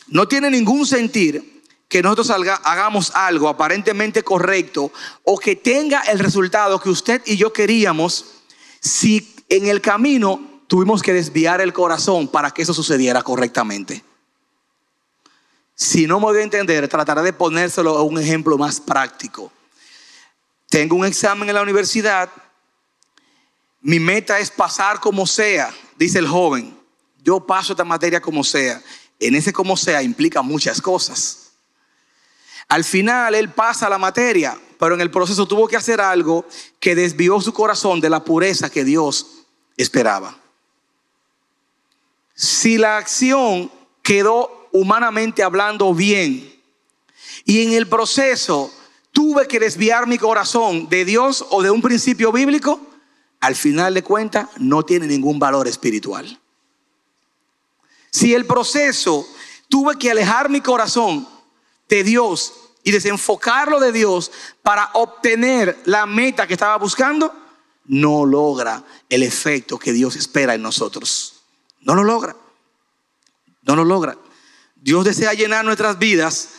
No 0.08 0.28
tiene 0.28 0.50
ningún 0.50 0.86
sentido 0.86 1.42
que 1.88 2.02
nosotros 2.02 2.32
hagamos 2.64 3.12
algo 3.14 3.48
aparentemente 3.48 4.24
correcto 4.24 4.92
o 5.24 5.38
que 5.38 5.56
tenga 5.56 6.02
el 6.02 6.18
resultado 6.18 6.82
que 6.82 6.90
usted 6.90 7.22
y 7.28 7.38
yo 7.38 7.54
queríamos 7.54 8.26
si 8.80 9.36
en 9.48 9.68
el 9.68 9.80
camino 9.80 10.64
tuvimos 10.66 11.04
que 11.04 11.14
desviar 11.14 11.62
el 11.62 11.72
corazón 11.72 12.28
para 12.28 12.50
que 12.50 12.64
eso 12.64 12.74
sucediera 12.74 13.22
correctamente. 13.22 14.04
Si 15.76 16.08
no 16.08 16.20
me 16.20 16.26
voy 16.26 16.40
a 16.40 16.44
entender, 16.44 16.88
trataré 16.88 17.22
de 17.22 17.34
ponérselo 17.34 17.96
a 17.96 18.02
un 18.02 18.20
ejemplo 18.20 18.58
más 18.58 18.80
práctico. 18.80 19.52
Tengo 20.70 20.96
un 20.96 21.06
examen 21.06 21.48
en 21.48 21.54
la 21.54 21.62
universidad, 21.62 22.32
mi 23.82 24.00
meta 24.00 24.40
es 24.40 24.50
pasar 24.50 25.00
como 25.00 25.28
sea, 25.28 25.72
dice 26.00 26.18
el 26.18 26.28
joven. 26.28 26.83
Yo 27.24 27.40
paso 27.40 27.74
esta 27.74 27.86
materia 27.86 28.22
como 28.22 28.44
sea. 28.44 28.82
En 29.20 29.36
ese 29.36 29.54
como 29.54 29.78
sea 29.78 30.04
implica 30.04 30.42
muchas 30.42 30.82
cosas. 30.82 31.54
Al 32.68 32.84
final 32.84 33.36
él 33.36 33.50
pasa 33.50 33.90
la 33.90 33.98
materia, 33.98 34.60
pero 34.78 34.96
en 34.96 35.02
el 35.02 35.12
proceso 35.12 35.48
tuvo 35.48 35.68
que 35.68 35.78
hacer 35.78 36.02
algo 36.02 36.46
que 36.80 36.96
desvió 36.96 37.40
su 37.40 37.54
corazón 37.54 38.02
de 38.02 38.10
la 38.10 38.24
pureza 38.24 38.70
que 38.70 38.84
Dios 38.84 39.46
esperaba. 39.78 40.38
Si 42.36 42.78
la 42.78 42.98
acción 42.98 43.72
quedó 44.02 44.68
humanamente 44.72 45.44
hablando 45.44 45.94
bien 45.94 46.52
y 47.46 47.64
en 47.64 47.74
el 47.74 47.88
proceso 47.88 48.74
tuve 49.12 49.48
que 49.48 49.60
desviar 49.60 50.08
mi 50.08 50.18
corazón 50.18 50.90
de 50.90 51.06
Dios 51.06 51.46
o 51.52 51.62
de 51.62 51.70
un 51.70 51.82
principio 51.82 52.32
bíblico, 52.32 52.82
al 53.40 53.56
final 53.56 53.94
de 53.94 54.04
cuentas 54.04 54.50
no 54.58 54.84
tiene 54.84 55.06
ningún 55.06 55.38
valor 55.38 55.68
espiritual. 55.68 56.40
Si 58.14 58.36
el 58.36 58.46
proceso 58.46 59.28
tuve 59.68 59.98
que 59.98 60.12
alejar 60.12 60.48
mi 60.48 60.62
corazón 60.62 61.28
de 61.90 62.04
Dios 62.04 62.54
y 62.84 62.92
desenfocarlo 62.92 63.80
de 63.80 63.92
Dios 63.92 64.32
para 64.62 64.92
obtener 64.94 65.82
la 65.86 66.06
meta 66.06 66.46
que 66.46 66.54
estaba 66.54 66.78
buscando, 66.78 67.34
no 67.86 68.24
logra 68.24 68.84
el 69.10 69.24
efecto 69.24 69.80
que 69.80 69.92
Dios 69.92 70.16
espera 70.16 70.54
en 70.54 70.62
nosotros. 70.62 71.42
No 71.82 71.96
lo 71.96 72.04
logra. 72.04 72.36
No 73.64 73.76
lo 73.76 73.84
logra. 73.84 74.16
Dios 74.76 75.06
desea 75.06 75.34
llenar 75.34 75.66
nuestras 75.66 75.98
vidas 75.98 76.50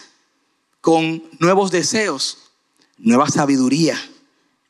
con 0.81 1.23
nuevos 1.39 1.71
deseos, 1.71 2.51
nueva 2.99 3.29
sabiduría, 3.29 3.97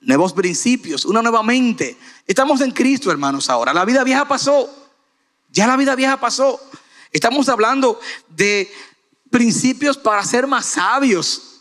nuevos 0.01 0.35
principios, 0.35 1.07
una 1.07 1.23
nueva 1.23 1.43
mente. 1.43 1.97
Estamos 2.27 2.61
en 2.61 2.73
Cristo, 2.73 3.11
hermanos, 3.11 3.49
ahora. 3.49 3.73
La 3.73 3.87
vida 3.87 4.05
vieja 4.05 4.29
pasó. 4.29 4.84
Ya 5.55 5.69
la 5.69 5.77
vida 5.77 5.95
vieja 5.95 6.19
pasó. 6.19 6.61
Estamos 7.13 7.49
hablando 7.49 8.01
de 8.29 8.69
principios 9.31 9.97
para 9.97 10.25
ser 10.25 10.49
más 10.49 10.67
sabios. 10.67 11.61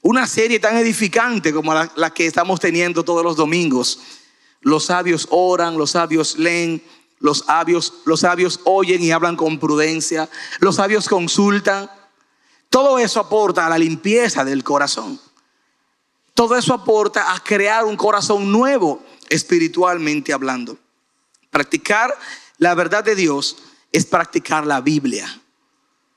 Una 0.00 0.28
serie 0.28 0.60
tan 0.60 0.76
edificante 0.76 1.52
como 1.52 1.74
la, 1.74 2.14
que 2.14 2.26
estamos 2.26 2.60
teniendo 2.60 3.04
todos 3.04 3.24
los 3.24 3.34
domingos. 3.34 3.98
Los 4.60 4.84
sabios 4.84 5.26
oran, 5.30 5.76
los 5.76 5.90
sabios 5.90 6.38
leen, 6.38 6.84
los 7.18 7.38
sabios, 7.40 7.94
los 8.04 8.20
sabios 8.20 8.60
oyen 8.62 9.02
y 9.02 9.10
hablan 9.10 9.34
con 9.34 9.58
prudencia, 9.58 10.30
los 10.60 10.76
sabios 10.76 11.08
consultan. 11.08 11.90
Todo 12.68 13.00
eso 13.00 13.18
aporta 13.18 13.66
a 13.66 13.70
la 13.70 13.78
limpieza 13.78 14.44
del 14.44 14.62
corazón. 14.62 15.20
Todo 16.32 16.56
eso 16.56 16.74
aporta 16.74 17.34
a 17.34 17.40
crear 17.40 17.84
un 17.84 17.96
corazón 17.96 18.52
nuevo 18.52 19.02
espiritualmente 19.28 20.32
hablando. 20.32 20.78
Practicar 21.50 22.16
la 22.62 22.76
verdad 22.76 23.02
de 23.02 23.16
Dios 23.16 23.56
es 23.90 24.06
practicar 24.06 24.64
la 24.64 24.80
Biblia. 24.80 25.42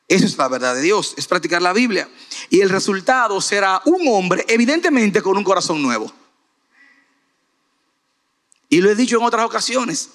Eso 0.07 0.25
es 0.27 0.37
la 0.37 0.47
verdad 0.47 0.75
de 0.75 0.81
Dios, 0.81 1.15
es 1.17 1.25
practicar 1.25 1.59
la 1.59 1.73
Biblia. 1.73 2.07
Y 2.51 2.61
el 2.61 2.69
resultado 2.69 3.41
será 3.41 3.81
un 3.85 4.07
hombre, 4.07 4.45
evidentemente, 4.47 5.23
con 5.23 5.35
un 5.37 5.43
corazón 5.43 5.81
nuevo. 5.81 6.13
Y 8.69 8.79
lo 8.79 8.91
he 8.91 8.95
dicho 8.95 9.17
en 9.17 9.23
otras 9.23 9.43
ocasiones, 9.43 10.11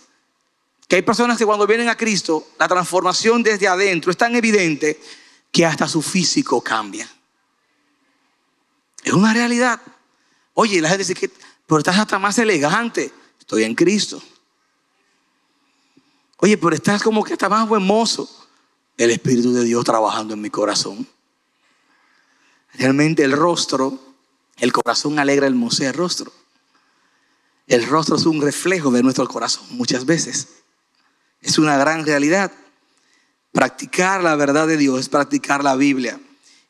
que 0.87 0.95
hay 0.95 1.03
personas 1.03 1.37
que 1.37 1.45
cuando 1.45 1.67
vienen 1.67 1.89
a 1.89 1.97
Cristo, 1.97 2.47
la 2.61 2.69
transformación 2.69 3.43
desde 3.43 3.67
adentro 3.67 4.13
es 4.13 4.17
tan 4.17 4.37
evidente 4.37 5.01
que 5.51 5.67
hasta 5.67 5.89
su 5.89 6.01
físico 6.01 6.63
cambia. 6.63 7.11
Es 9.03 9.13
una 9.13 9.35
realidad. 9.35 9.81
Oye, 10.55 10.81
la 10.81 10.91
gente 10.91 11.03
dice 11.03 11.15
que, 11.15 11.29
pero 11.67 11.79
estás 11.79 11.99
hasta 11.99 12.21
más 12.21 12.39
elegante. 12.39 13.13
Estoy 13.41 13.65
en 13.65 13.75
Cristo. 13.75 14.23
Oye, 16.43 16.57
pero 16.57 16.75
estás 16.75 17.03
como 17.03 17.23
que 17.23 17.35
está 17.35 17.49
más 17.49 17.69
buen. 17.69 17.87
El 18.97 19.11
Espíritu 19.11 19.53
de 19.53 19.65
Dios 19.65 19.85
trabajando 19.85 20.35
en 20.35 20.41
mi 20.41 20.51
corazón. 20.51 21.07
Realmente 22.75 23.25
el 23.25 23.33
rostro, 23.33 23.99
el 24.59 24.73
corazón 24.73 25.19
alegra 25.19 25.47
el 25.47 25.55
el 25.55 25.95
rostro. 25.95 26.33
El 27.67 27.87
rostro 27.87 28.17
es 28.17 28.27
un 28.27 28.41
reflejo 28.41 28.91
de 28.91 29.03
nuestro 29.03 29.29
corazón 29.29 29.65
muchas 29.71 30.07
veces. 30.07 30.49
Es 31.41 31.59
una 31.59 31.77
gran 31.77 32.05
realidad. 32.05 32.53
Practicar 33.53 34.23
la 34.23 34.37
verdad 34.37 34.67
de 34.67 34.77
Dios 34.77 35.01
es 35.01 35.09
practicar 35.09 35.63
la 35.63 35.77
Biblia. 35.77 36.21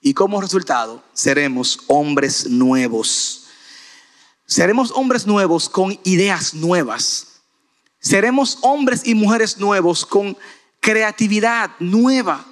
Y 0.00 0.14
como 0.14 0.40
resultado, 0.40 1.02
seremos 1.12 1.80
hombres 1.86 2.46
nuevos. 2.48 3.46
Seremos 4.46 4.90
hombres 4.92 5.26
nuevos 5.26 5.68
con 5.68 5.98
ideas 6.04 6.54
nuevas. 6.54 7.29
Seremos 8.00 8.58
hombres 8.62 9.02
y 9.04 9.14
mujeres 9.14 9.58
nuevos 9.58 10.04
con 10.04 10.36
creatividad 10.80 11.70
nueva. 11.78 12.44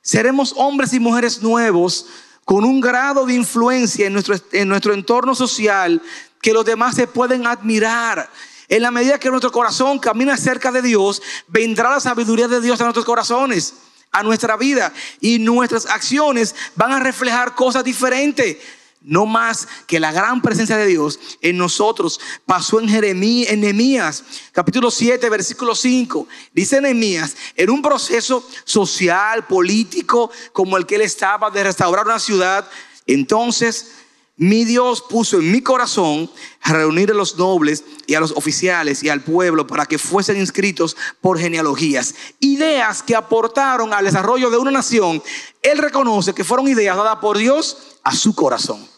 Seremos 0.00 0.54
hombres 0.56 0.92
y 0.92 1.00
mujeres 1.00 1.42
nuevos 1.42 2.06
con 2.44 2.64
un 2.64 2.80
grado 2.80 3.26
de 3.26 3.34
influencia 3.34 4.06
en 4.06 4.12
nuestro, 4.12 4.36
en 4.52 4.68
nuestro 4.68 4.94
entorno 4.94 5.34
social 5.34 6.00
que 6.40 6.52
los 6.52 6.64
demás 6.64 6.94
se 6.94 7.06
pueden 7.06 7.46
admirar. 7.46 8.30
En 8.68 8.82
la 8.82 8.90
medida 8.90 9.18
que 9.18 9.30
nuestro 9.30 9.52
corazón 9.52 9.98
camina 9.98 10.36
cerca 10.36 10.70
de 10.70 10.80
Dios, 10.80 11.20
vendrá 11.48 11.90
la 11.90 12.00
sabiduría 12.00 12.48
de 12.48 12.60
Dios 12.60 12.80
a 12.80 12.84
nuestros 12.84 13.04
corazones 13.04 13.74
a 14.14 14.22
nuestra 14.22 14.56
vida 14.56 14.92
y 15.20 15.40
nuestras 15.40 15.86
acciones 15.86 16.54
van 16.76 16.92
a 16.92 17.00
reflejar 17.00 17.54
cosas 17.54 17.82
diferentes. 17.82 18.58
No 19.06 19.26
más 19.26 19.68
que 19.86 20.00
la 20.00 20.12
gran 20.12 20.40
presencia 20.40 20.78
de 20.78 20.86
Dios 20.86 21.20
en 21.42 21.58
nosotros 21.58 22.18
pasó 22.46 22.80
en 22.80 22.88
Jeremías, 22.88 23.52
en 23.52 23.60
Nehemías, 23.60 24.24
capítulo 24.50 24.90
7, 24.90 25.28
versículo 25.28 25.74
5. 25.74 26.26
Dice 26.54 26.80
Nehemías, 26.80 27.36
en 27.54 27.68
un 27.68 27.82
proceso 27.82 28.48
social, 28.64 29.46
político, 29.46 30.30
como 30.54 30.78
el 30.78 30.86
que 30.86 30.94
él 30.94 31.02
estaba 31.02 31.50
de 31.50 31.64
restaurar 31.64 32.06
una 32.06 32.18
ciudad, 32.18 32.66
entonces 33.06 33.90
mi 34.36 34.64
Dios 34.64 35.02
puso 35.02 35.38
en 35.38 35.52
mi 35.52 35.60
corazón 35.60 36.30
reunir 36.64 37.10
a 37.10 37.14
los 37.14 37.36
nobles 37.36 37.84
y 38.06 38.14
a 38.14 38.20
los 38.20 38.32
oficiales 38.32 39.02
y 39.02 39.10
al 39.10 39.20
pueblo 39.20 39.66
para 39.66 39.84
que 39.84 39.98
fuesen 39.98 40.38
inscritos 40.38 40.96
por 41.20 41.38
genealogías. 41.38 42.14
Ideas 42.40 43.02
que 43.02 43.14
aportaron 43.14 43.92
al 43.92 44.06
desarrollo 44.06 44.48
de 44.48 44.56
una 44.56 44.70
nación. 44.70 45.22
Él 45.60 45.76
reconoce 45.76 46.32
que 46.32 46.42
fueron 46.42 46.68
ideas 46.68 46.96
dadas 46.96 47.18
por 47.18 47.36
Dios 47.36 47.98
a 48.02 48.14
su 48.14 48.34
corazón. 48.34 48.93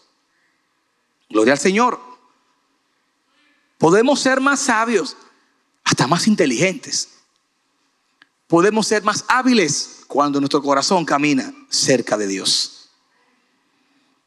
Gloria 1.29 1.53
al 1.53 1.59
Señor. 1.59 1.99
Podemos 3.77 4.19
ser 4.19 4.41
más 4.41 4.59
sabios, 4.59 5.15
hasta 5.83 6.07
más 6.07 6.27
inteligentes. 6.27 7.09
Podemos 8.47 8.87
ser 8.87 9.03
más 9.03 9.25
hábiles 9.27 10.01
cuando 10.07 10.39
nuestro 10.39 10.61
corazón 10.61 11.05
camina 11.05 11.53
cerca 11.69 12.17
de 12.17 12.27
Dios. 12.27 12.89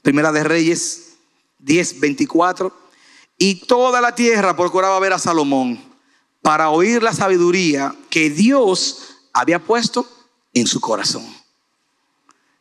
Primera 0.03 0.31
de 0.33 0.45
Reyes 0.45 1.15
10, 1.59 2.01
24. 2.01 2.73
Y 3.39 3.67
toda 3.67 4.01
la 4.01 4.15
tierra 4.15 4.57
procuraba 4.57 4.99
ver 5.01 5.15
a 5.15 5.19
Salomón 5.19 5.83
para 6.43 6.71
oír 6.71 7.03
la 7.03 7.15
sabiduría 7.15 7.95
que 8.11 8.31
Dios 8.31 9.17
había 9.33 9.59
puesto 9.59 10.07
en 10.53 10.67
su 10.67 10.81
corazón. 10.81 11.27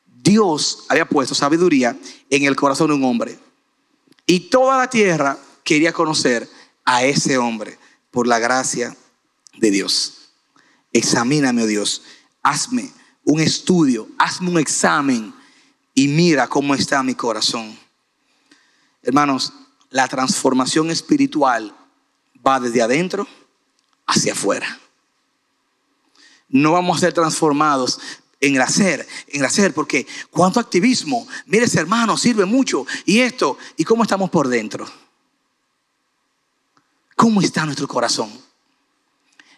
Dios 0.05 0.85
había 0.89 1.07
puesto 1.07 1.35
sabiduría 1.35 1.97
en 2.29 2.43
el 2.43 2.55
corazón 2.55 2.87
de 2.87 2.93
un 2.93 3.03
hombre. 3.03 3.39
Y 4.29 4.41
toda 4.41 4.77
la 4.77 4.87
tierra 4.87 5.39
quería 5.63 5.91
conocer 5.91 6.47
a 6.85 7.03
ese 7.03 7.39
hombre 7.39 7.79
por 8.11 8.27
la 8.27 8.37
gracia 8.37 8.95
de 9.57 9.71
Dios. 9.71 10.29
Examíname, 10.93 11.63
oh 11.63 11.65
Dios. 11.65 12.03
Hazme 12.43 12.91
un 13.23 13.39
estudio, 13.39 14.07
hazme 14.19 14.51
un 14.51 14.59
examen 14.59 15.33
y 15.95 16.07
mira 16.09 16.47
cómo 16.47 16.75
está 16.75 17.01
mi 17.01 17.15
corazón. 17.15 17.75
Hermanos, 19.01 19.51
la 19.89 20.07
transformación 20.07 20.91
espiritual 20.91 21.75
va 22.45 22.59
desde 22.59 22.83
adentro 22.83 23.27
hacia 24.05 24.33
afuera. 24.33 24.79
no 26.49 26.73
vamos 26.73 26.97
a 26.97 26.99
ser 26.99 27.13
transformados 27.13 27.99
en 28.41 28.55
el 28.55 28.61
hacer, 28.61 29.07
en 29.27 29.41
el 29.41 29.45
hacer, 29.45 29.73
porque 29.73 30.07
cuánto 30.31 30.59
activismo, 30.59 31.27
mire 31.45 31.65
ese 31.65 31.79
hermano, 31.79 32.17
sirve 32.17 32.45
mucho, 32.45 32.85
y 33.05 33.19
esto, 33.19 33.57
y 33.77 33.83
cómo 33.83 34.03
estamos 34.03 34.29
por 34.29 34.47
dentro. 34.47 34.89
¿Cómo 37.15 37.41
está 37.41 37.65
nuestro 37.65 37.87
corazón? 37.87 38.31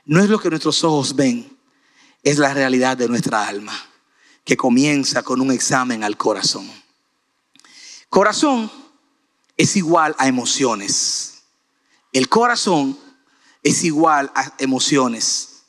No 0.05 0.19
es 0.21 0.29
lo 0.29 0.39
que 0.39 0.49
nuestros 0.49 0.83
ojos 0.83 1.15
ven, 1.15 1.57
es 2.23 2.37
la 2.37 2.53
realidad 2.53 2.97
de 2.97 3.07
nuestra 3.07 3.47
alma, 3.47 3.73
que 4.43 4.57
comienza 4.57 5.21
con 5.21 5.41
un 5.41 5.51
examen 5.51 6.03
al 6.03 6.17
corazón. 6.17 6.69
Corazón 8.09 8.71
es 9.57 9.75
igual 9.75 10.15
a 10.17 10.27
emociones. 10.27 11.43
El 12.11 12.29
corazón 12.29 12.97
es 13.63 13.83
igual 13.83 14.31
a 14.33 14.53
emociones. 14.57 15.63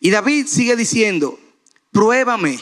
Y 0.00 0.10
David 0.10 0.46
sigue 0.46 0.74
diciendo, 0.74 1.38
pruébame 1.96 2.60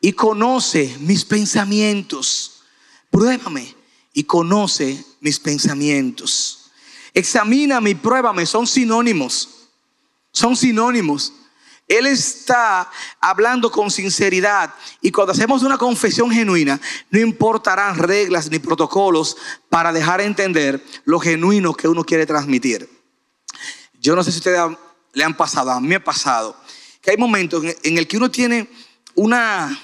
y 0.00 0.12
conoce 0.12 0.96
mis 1.00 1.24
pensamientos. 1.24 2.62
Pruébame 3.10 3.74
y 4.12 4.22
conoce 4.22 5.04
mis 5.20 5.40
pensamientos. 5.40 6.70
Examíname 7.12 7.90
y 7.90 7.94
pruébame, 7.96 8.46
son 8.46 8.68
sinónimos. 8.68 9.68
Son 10.30 10.56
sinónimos. 10.56 11.32
Él 11.88 12.06
está 12.06 12.88
hablando 13.20 13.68
con 13.68 13.90
sinceridad 13.90 14.72
y 15.00 15.10
cuando 15.10 15.32
hacemos 15.32 15.64
una 15.64 15.76
confesión 15.76 16.30
genuina, 16.30 16.80
no 17.10 17.18
importarán 17.18 17.98
reglas 17.98 18.48
ni 18.48 18.60
protocolos 18.60 19.36
para 19.70 19.92
dejar 19.92 20.20
entender 20.20 20.84
lo 21.04 21.18
genuino 21.18 21.74
que 21.74 21.88
uno 21.88 22.04
quiere 22.04 22.26
transmitir. 22.26 22.88
Yo 24.00 24.14
no 24.14 24.22
sé 24.22 24.30
si 24.30 24.38
ustedes 24.38 24.60
le 25.14 25.24
han 25.24 25.36
pasado, 25.36 25.72
a 25.72 25.80
mí 25.80 25.88
me 25.88 25.96
ha 25.96 26.04
pasado, 26.04 26.56
que 27.02 27.10
hay 27.10 27.16
momentos 27.16 27.62
en 27.82 27.98
el 27.98 28.06
que 28.06 28.16
uno 28.16 28.30
tiene 28.30 28.70
una, 29.14 29.78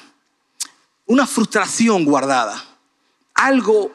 una 1.07 1.27
frustración 1.27 2.05
guardada, 2.05 2.65
algo 3.35 3.93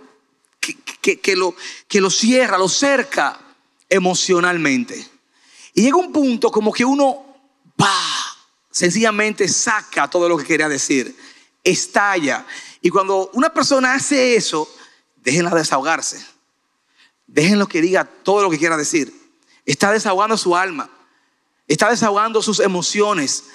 que, 0.60 1.36
lo, 1.36 1.56
que 1.88 2.02
lo 2.02 2.10
cierra, 2.10 2.58
lo 2.58 2.70
cerca 2.70 3.40
emocionalmente. 3.90 5.08
Y 5.74 5.84
llega 5.84 5.98
un 5.98 6.12
punto 6.12 6.52
como 6.52 6.72
que 6.72 6.86
uno 6.86 7.26
sencillamente 8.70 9.48
saca 9.48 10.10
todo 10.10 10.28
lo 10.28 10.38
que 10.38 10.46
quería 10.46 10.68
decir, 10.68 11.16
estalla. 11.64 12.46
Y 12.82 12.90
cuando 12.90 13.30
una 13.34 13.54
persona 13.54 13.94
hace 13.94 14.36
eso, 14.36 14.68
déjenla 15.18 15.52
desahogarse. 15.52 16.26
Déjenlo 17.28 17.68
que 17.68 17.82
diga 17.82 18.04
todo 18.04 18.44
lo 18.44 18.50
que 18.50 18.60
quiera 18.60 18.78
decir. 18.78 19.14
Está 19.66 19.92
desahogando 19.92 20.38
su 20.38 20.56
alma. 20.56 20.90
Está 21.68 21.90
desahogando 21.90 22.42
sus 22.42 22.60
emociones. 22.60 23.46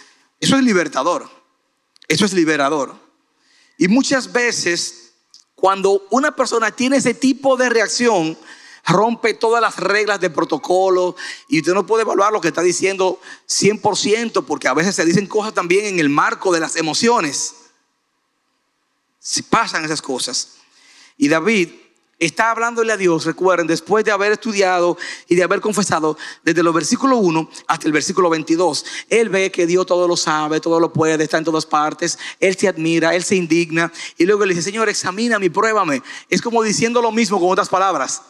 Eso 0.40 0.56
es 0.56 0.62
libertador. 0.62 1.28
Eso 2.06 2.24
es 2.24 2.32
liberador. 2.32 2.94
Y 3.76 3.88
muchas 3.88 4.32
veces, 4.32 5.12
cuando 5.54 6.06
una 6.10 6.34
persona 6.34 6.70
tiene 6.70 6.96
ese 6.96 7.14
tipo 7.14 7.56
de 7.56 7.68
reacción, 7.68 8.36
rompe 8.86 9.34
todas 9.34 9.60
las 9.60 9.76
reglas 9.76 10.20
de 10.20 10.30
protocolo 10.30 11.14
y 11.48 11.58
usted 11.60 11.74
no 11.74 11.86
puede 11.86 12.02
evaluar 12.02 12.32
lo 12.32 12.40
que 12.40 12.48
está 12.48 12.62
diciendo 12.62 13.20
100% 13.46 14.44
porque 14.46 14.68
a 14.68 14.74
veces 14.74 14.96
se 14.96 15.04
dicen 15.04 15.26
cosas 15.26 15.52
también 15.52 15.84
en 15.84 16.00
el 16.00 16.08
marco 16.08 16.52
de 16.52 16.60
las 16.60 16.76
emociones. 16.76 17.54
Si 19.18 19.42
pasan 19.42 19.84
esas 19.84 20.00
cosas. 20.00 20.54
Y 21.18 21.28
David 21.28 21.70
está 22.18 22.50
hablándole 22.50 22.92
a 22.92 22.96
Dios, 22.96 23.24
recuerden, 23.24 23.66
después 23.66 24.04
de 24.04 24.10
haber 24.10 24.32
estudiado 24.32 24.96
y 25.28 25.36
de 25.36 25.42
haber 25.42 25.60
confesado 25.60 26.18
desde 26.42 26.62
los 26.62 26.74
versículos 26.74 27.18
1 27.22 27.48
hasta 27.66 27.86
el 27.86 27.92
versículo 27.92 28.28
22. 28.30 28.84
Él 29.08 29.28
ve 29.28 29.50
que 29.50 29.66
Dios 29.66 29.86
todo 29.86 30.08
lo 30.08 30.16
sabe, 30.16 30.60
todo 30.60 30.80
lo 30.80 30.92
puede, 30.92 31.24
está 31.24 31.38
en 31.38 31.44
todas 31.44 31.66
partes. 31.66 32.18
Él 32.40 32.56
se 32.56 32.68
admira, 32.68 33.14
él 33.14 33.22
se 33.22 33.36
indigna 33.36 33.92
y 34.16 34.24
luego 34.24 34.44
le 34.44 34.54
dice, 34.54 34.70
Señor, 34.70 34.88
examíname, 34.88 35.50
pruébame. 35.50 36.02
Es 36.28 36.42
como 36.42 36.62
diciendo 36.62 37.00
lo 37.00 37.12
mismo 37.12 37.38
con 37.38 37.50
otras 37.50 37.68
palabras. 37.68 38.22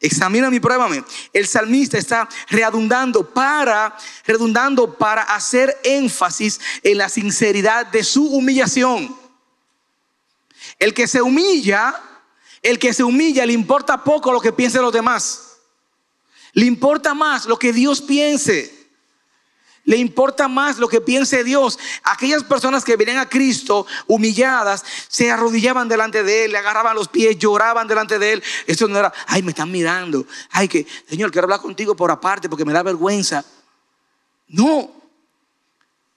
Examina 0.00 0.48
y 0.50 0.60
pruébame. 0.60 1.04
El 1.34 1.46
salmista 1.46 1.98
está 1.98 2.26
redundando 2.48 3.28
para, 3.28 3.94
redundando 4.24 4.94
para 4.96 5.22
hacer 5.22 5.78
énfasis 5.84 6.58
en 6.82 6.96
la 6.96 7.10
sinceridad 7.10 7.86
de 7.86 8.02
su 8.02 8.26
humillación. 8.26 9.14
El 10.78 10.94
que 10.94 11.06
se 11.06 11.20
humilla, 11.20 12.00
el 12.62 12.78
que 12.78 12.92
se 12.92 13.02
humilla 13.04 13.46
le 13.46 13.52
importa 13.52 14.04
poco 14.04 14.32
lo 14.32 14.40
que 14.40 14.52
piensen 14.52 14.82
los 14.82 14.92
demás. 14.92 15.58
Le 16.52 16.66
importa 16.66 17.14
más 17.14 17.46
lo 17.46 17.58
que 17.58 17.72
Dios 17.72 18.02
piense. 18.02 18.80
Le 19.84 19.96
importa 19.96 20.46
más 20.46 20.78
lo 20.78 20.88
que 20.88 21.00
piense 21.00 21.42
Dios. 21.42 21.78
Aquellas 22.02 22.44
personas 22.44 22.84
que 22.84 22.96
vienen 22.96 23.18
a 23.18 23.28
Cristo 23.28 23.86
humilladas, 24.06 24.84
se 25.08 25.30
arrodillaban 25.30 25.88
delante 25.88 26.22
de 26.22 26.44
Él, 26.44 26.52
le 26.52 26.58
agarraban 26.58 26.94
los 26.94 27.08
pies, 27.08 27.38
lloraban 27.38 27.88
delante 27.88 28.18
de 28.18 28.34
Él. 28.34 28.42
Esto 28.66 28.88
no 28.88 28.98
era, 28.98 29.12
ay, 29.26 29.42
me 29.42 29.50
están 29.50 29.70
mirando. 29.70 30.26
Ay, 30.50 30.68
que, 30.68 30.86
Señor, 31.08 31.30
quiero 31.30 31.46
hablar 31.46 31.60
contigo 31.60 31.96
por 31.96 32.10
aparte 32.10 32.48
porque 32.48 32.64
me 32.64 32.72
da 32.72 32.82
vergüenza. 32.82 33.44
No. 34.48 34.99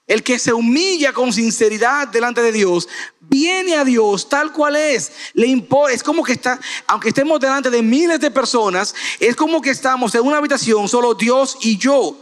El 0.05 0.21
que 0.21 0.37
se 0.37 0.51
humilla 0.51 1.13
con 1.13 1.31
sinceridad 1.31 2.09
delante 2.09 2.41
de 2.41 2.51
Dios, 2.51 2.89
viene 3.21 3.75
a 3.75 3.85
Dios 3.85 4.27
tal 4.27 4.51
cual 4.51 4.75
es. 4.75 5.11
Le 5.33 5.47
importa, 5.47 5.93
es 5.93 6.03
como 6.03 6.23
que 6.23 6.33
está, 6.33 6.59
aunque 6.87 7.09
estemos 7.09 7.39
delante 7.39 7.69
de 7.69 7.81
miles 7.81 8.19
de 8.19 8.29
personas, 8.29 8.93
es 9.19 9.35
como 9.35 9.61
que 9.61 9.69
estamos 9.69 10.13
en 10.15 10.21
una 10.21 10.37
habitación, 10.37 10.89
solo 10.89 11.13
Dios 11.13 11.57
y 11.61 11.77
yo. 11.77 12.19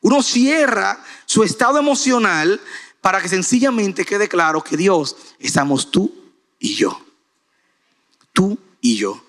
Uno 0.00 0.22
cierra 0.22 1.02
su 1.24 1.42
estado 1.42 1.78
emocional 1.78 2.60
para 3.00 3.22
que 3.22 3.28
sencillamente 3.28 4.04
quede 4.04 4.28
claro 4.28 4.62
que 4.62 4.76
Dios 4.76 5.16
estamos 5.38 5.90
tú 5.90 6.12
y 6.58 6.74
yo. 6.74 7.00
Tú 8.32 8.58
y 8.80 8.96
yo. 8.96 9.24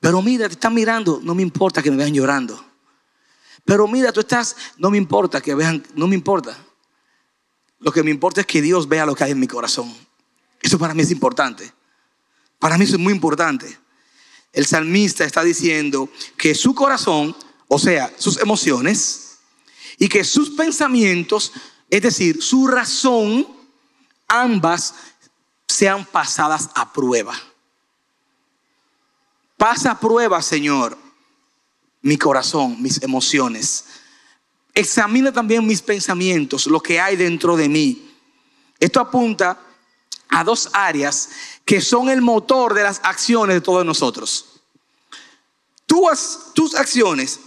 Pero 0.00 0.22
mira, 0.22 0.46
te 0.46 0.54
están 0.54 0.74
mirando, 0.74 1.20
no 1.22 1.34
me 1.34 1.42
importa 1.42 1.82
que 1.82 1.90
me 1.90 1.96
vean 1.96 2.14
llorando. 2.14 2.64
Pero 3.64 3.86
mira, 3.88 4.12
tú 4.12 4.20
estás, 4.20 4.56
no 4.78 4.90
me 4.90 4.96
importa 4.96 5.40
que 5.40 5.54
vean, 5.54 5.84
no 5.94 6.06
me 6.06 6.14
importa. 6.14 6.56
Lo 7.80 7.92
que 7.92 8.02
me 8.02 8.10
importa 8.10 8.40
es 8.40 8.46
que 8.46 8.62
Dios 8.62 8.88
vea 8.88 9.06
lo 9.06 9.14
que 9.14 9.24
hay 9.24 9.32
en 9.32 9.40
mi 9.40 9.46
corazón. 9.46 9.94
Eso 10.60 10.78
para 10.78 10.94
mí 10.94 11.02
es 11.02 11.10
importante. 11.10 11.72
Para 12.58 12.76
mí 12.76 12.84
eso 12.84 12.94
es 12.94 13.00
muy 13.00 13.12
importante. 13.12 13.78
El 14.52 14.66
salmista 14.66 15.24
está 15.24 15.44
diciendo 15.44 16.08
que 16.36 16.54
su 16.54 16.74
corazón, 16.74 17.36
o 17.68 17.78
sea, 17.78 18.12
sus 18.18 18.38
emociones, 18.38 19.28
y 19.98 20.08
que 20.08 20.24
sus 20.24 20.50
pensamientos, 20.50 21.52
es 21.90 22.02
decir, 22.02 22.42
su 22.42 22.66
razón, 22.68 23.46
ambas 24.28 24.94
sean 25.66 26.06
pasadas 26.06 26.70
a 26.74 26.92
prueba. 26.92 27.34
Pasa 29.56 29.92
a 29.92 30.00
prueba, 30.00 30.40
Señor, 30.40 30.96
mi 32.00 32.16
corazón, 32.16 32.80
mis 32.80 33.02
emociones. 33.02 33.84
Examina 34.78 35.32
también 35.32 35.66
mis 35.66 35.82
pensamientos, 35.82 36.68
lo 36.68 36.80
que 36.80 37.00
hay 37.00 37.16
dentro 37.16 37.56
de 37.56 37.68
mí. 37.68 38.12
Esto 38.78 39.00
apunta 39.00 39.60
a 40.28 40.44
dos 40.44 40.70
áreas 40.72 41.30
que 41.64 41.80
son 41.80 42.08
el 42.08 42.22
motor 42.22 42.74
de 42.74 42.84
las 42.84 43.00
acciones 43.02 43.56
de 43.56 43.60
todos 43.60 43.84
nosotros. 43.84 44.60
tus 46.54 46.76
acciones, 46.76 47.40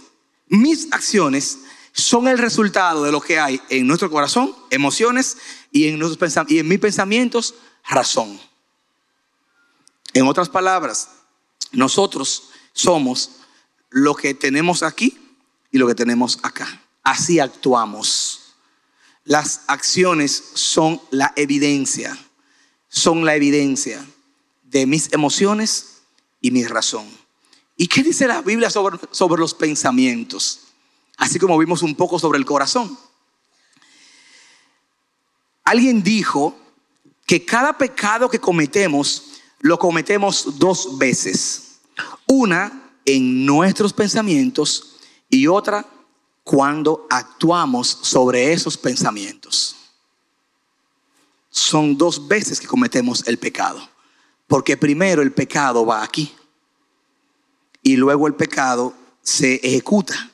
mis 0.48 0.92
acciones, 0.92 1.60
son 1.92 2.28
el 2.28 2.36
resultado 2.36 3.02
de 3.02 3.12
lo 3.12 3.22
que 3.22 3.40
hay 3.40 3.62
en 3.70 3.86
nuestro 3.86 4.10
corazón, 4.10 4.54
emociones, 4.68 5.38
y 5.70 5.88
en, 5.88 6.68
mis 6.68 6.78
pensamientos, 6.78 7.54
razón. 7.88 8.38
En 10.12 10.26
otras 10.26 10.50
palabras, 10.50 11.08
nosotros 11.70 12.50
somos 12.74 13.30
lo 13.88 14.14
que 14.14 14.34
tenemos 14.34 14.82
aquí 14.82 15.18
y 15.70 15.78
lo 15.78 15.86
que 15.86 15.94
tenemos 15.94 16.38
acá. 16.42 16.81
Así 17.02 17.40
actuamos. 17.40 18.54
Las 19.24 19.62
acciones 19.66 20.42
son 20.54 21.00
la 21.10 21.32
evidencia, 21.36 22.18
son 22.88 23.24
la 23.24 23.36
evidencia 23.36 24.04
de 24.64 24.86
mis 24.86 25.12
emociones 25.12 26.00
y 26.40 26.50
mi 26.50 26.64
razón. 26.64 27.06
¿Y 27.76 27.86
qué 27.86 28.02
dice 28.02 28.26
la 28.26 28.42
Biblia 28.42 28.70
sobre, 28.70 28.98
sobre 29.12 29.40
los 29.40 29.54
pensamientos? 29.54 30.72
así 31.22 31.38
como 31.38 31.56
vimos 31.56 31.82
un 31.82 31.94
poco 31.94 32.18
sobre 32.18 32.38
el 32.38 32.44
corazón. 32.44 32.98
Alguien 35.64 36.02
dijo 36.02 36.56
que 37.26 37.44
cada 37.44 37.78
pecado 37.78 38.28
que 38.28 38.40
cometemos 38.40 39.40
lo 39.60 39.78
cometemos 39.78 40.58
dos 40.58 40.98
veces. 40.98 41.78
Una 42.26 42.90
en 43.04 43.46
nuestros 43.46 43.92
pensamientos 43.92 44.96
y 45.28 45.46
otra 45.46 45.86
cuando 46.44 47.06
actuamos 47.10 47.86
sobre 48.02 48.52
esos 48.52 48.76
pensamientos. 48.76 49.76
Son 51.50 51.96
dos 51.96 52.26
veces 52.28 52.58
que 52.60 52.66
cometemos 52.66 53.26
el 53.26 53.38
pecado. 53.38 53.88
Porque 54.46 54.76
primero 54.76 55.22
el 55.22 55.32
pecado 55.32 55.86
va 55.86 56.02
aquí 56.02 56.34
y 57.82 57.96
luego 57.96 58.26
el 58.26 58.34
pecado 58.34 58.94
se 59.22 59.54
ejecuta. 59.56 60.30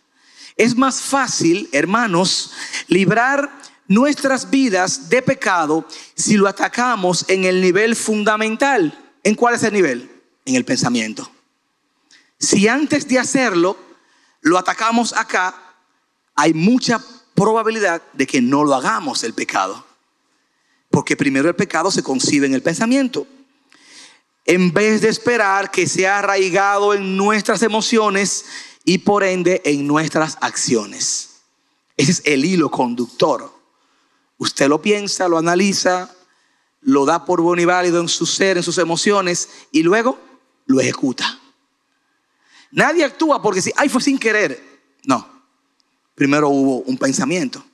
Es 0.57 0.77
más 0.77 1.01
fácil, 1.01 1.69
hermanos, 1.73 2.53
librar 2.89 3.51
nuestras 3.87 4.51
vidas 4.51 5.09
de 5.09 5.23
pecado 5.23 5.87
si 6.15 6.37
lo 6.37 6.49
atacamos 6.49 7.25
en 7.29 7.45
el 7.45 7.61
nivel 7.61 7.95
fundamental. 7.97 9.13
¿En 9.23 9.35
cuál 9.35 9.55
es 9.55 9.63
el 9.63 9.73
nivel? 9.73 10.11
En 10.45 10.57
el 10.57 10.65
pensamiento. 10.65 11.31
Si 12.39 12.69
antes 12.69 13.07
de 13.09 13.19
hacerlo 13.19 13.77
lo 14.41 14.59
atacamos 14.59 15.13
acá, 15.13 15.68
hay 16.39 16.55
mucha 16.55 17.05
probabilidad 17.35 18.01
de 18.13 18.25
que 18.25 18.41
no 18.41 18.63
lo 18.63 18.73
hagamos 18.77 19.25
el 19.25 19.35
pecado. 19.35 19.85
Porque 20.89 21.17
primero 21.17 21.49
el 21.49 21.57
pecado 21.57 21.91
se 21.91 22.05
concibe 22.05 22.47
en 22.47 22.55
el 22.55 22.63
pensamiento. 22.63 23.27
En 24.47 24.73
vez 24.73 25.01
de 25.01 25.09
esperar 25.09 25.73
que 25.73 25.89
sea 25.89 26.21
arraigado 26.21 26.95
en 26.95 27.17
nuestras 27.17 27.63
emociones 27.63 28.45
y 28.85 28.99
por 28.99 29.25
ende 29.25 29.63
en 29.65 29.85
nuestras 29.89 30.39
acciones. 30.41 31.41
Ese 31.97 32.13
es 32.13 32.23
el 32.25 32.45
hilo 32.45 32.71
conductor. 32.71 33.53
Usted 34.37 34.69
lo 34.69 34.81
piensa, 34.81 35.27
lo 35.27 35.39
analiza, 35.39 36.15
lo 36.83 37.05
da 37.05 37.25
por 37.25 37.41
bueno 37.41 37.61
y 37.63 37.65
válido 37.65 38.01
en 38.01 38.09
su 38.09 38.27
ser, 38.27 38.59
en 38.59 38.63
sus 38.63 38.79
emociones 38.79 39.49
y 39.73 39.83
luego 39.83 40.21
lo 40.67 40.81
ejecuta. 40.81 41.41
Nadie 42.71 43.05
actúa 43.05 43.43
porque 43.43 43.61
si, 43.61 43.73
ay, 43.77 43.89
fue 43.89 44.01
sin 44.01 44.21
querer. 44.21 44.63
No. 45.03 45.38
Primero 46.19 46.49
hubo 46.49 46.79
un 46.79 46.99
pensamiento. 46.99 47.65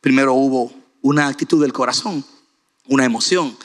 Primero 0.00 0.34
hubo 0.34 0.72
una 1.02 1.26
actitud 1.26 1.60
del 1.60 1.72
corazón, 1.72 2.24
una 2.86 3.04
emoción. 3.04 3.58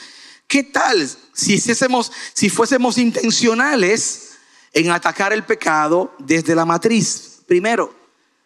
¿Qué 0.48 0.64
tal 0.64 1.08
si 1.34 1.62
fuésemos, 1.62 2.12
si 2.34 2.50
fuésemos 2.50 2.98
intencionales 2.98 4.32
en 4.74 4.90
atacar 4.90 5.34
el 5.34 5.44
pecado 5.44 6.16
desde 6.18 6.56
la 6.56 6.66
matriz? 6.66 7.42
Primero. 7.46 7.94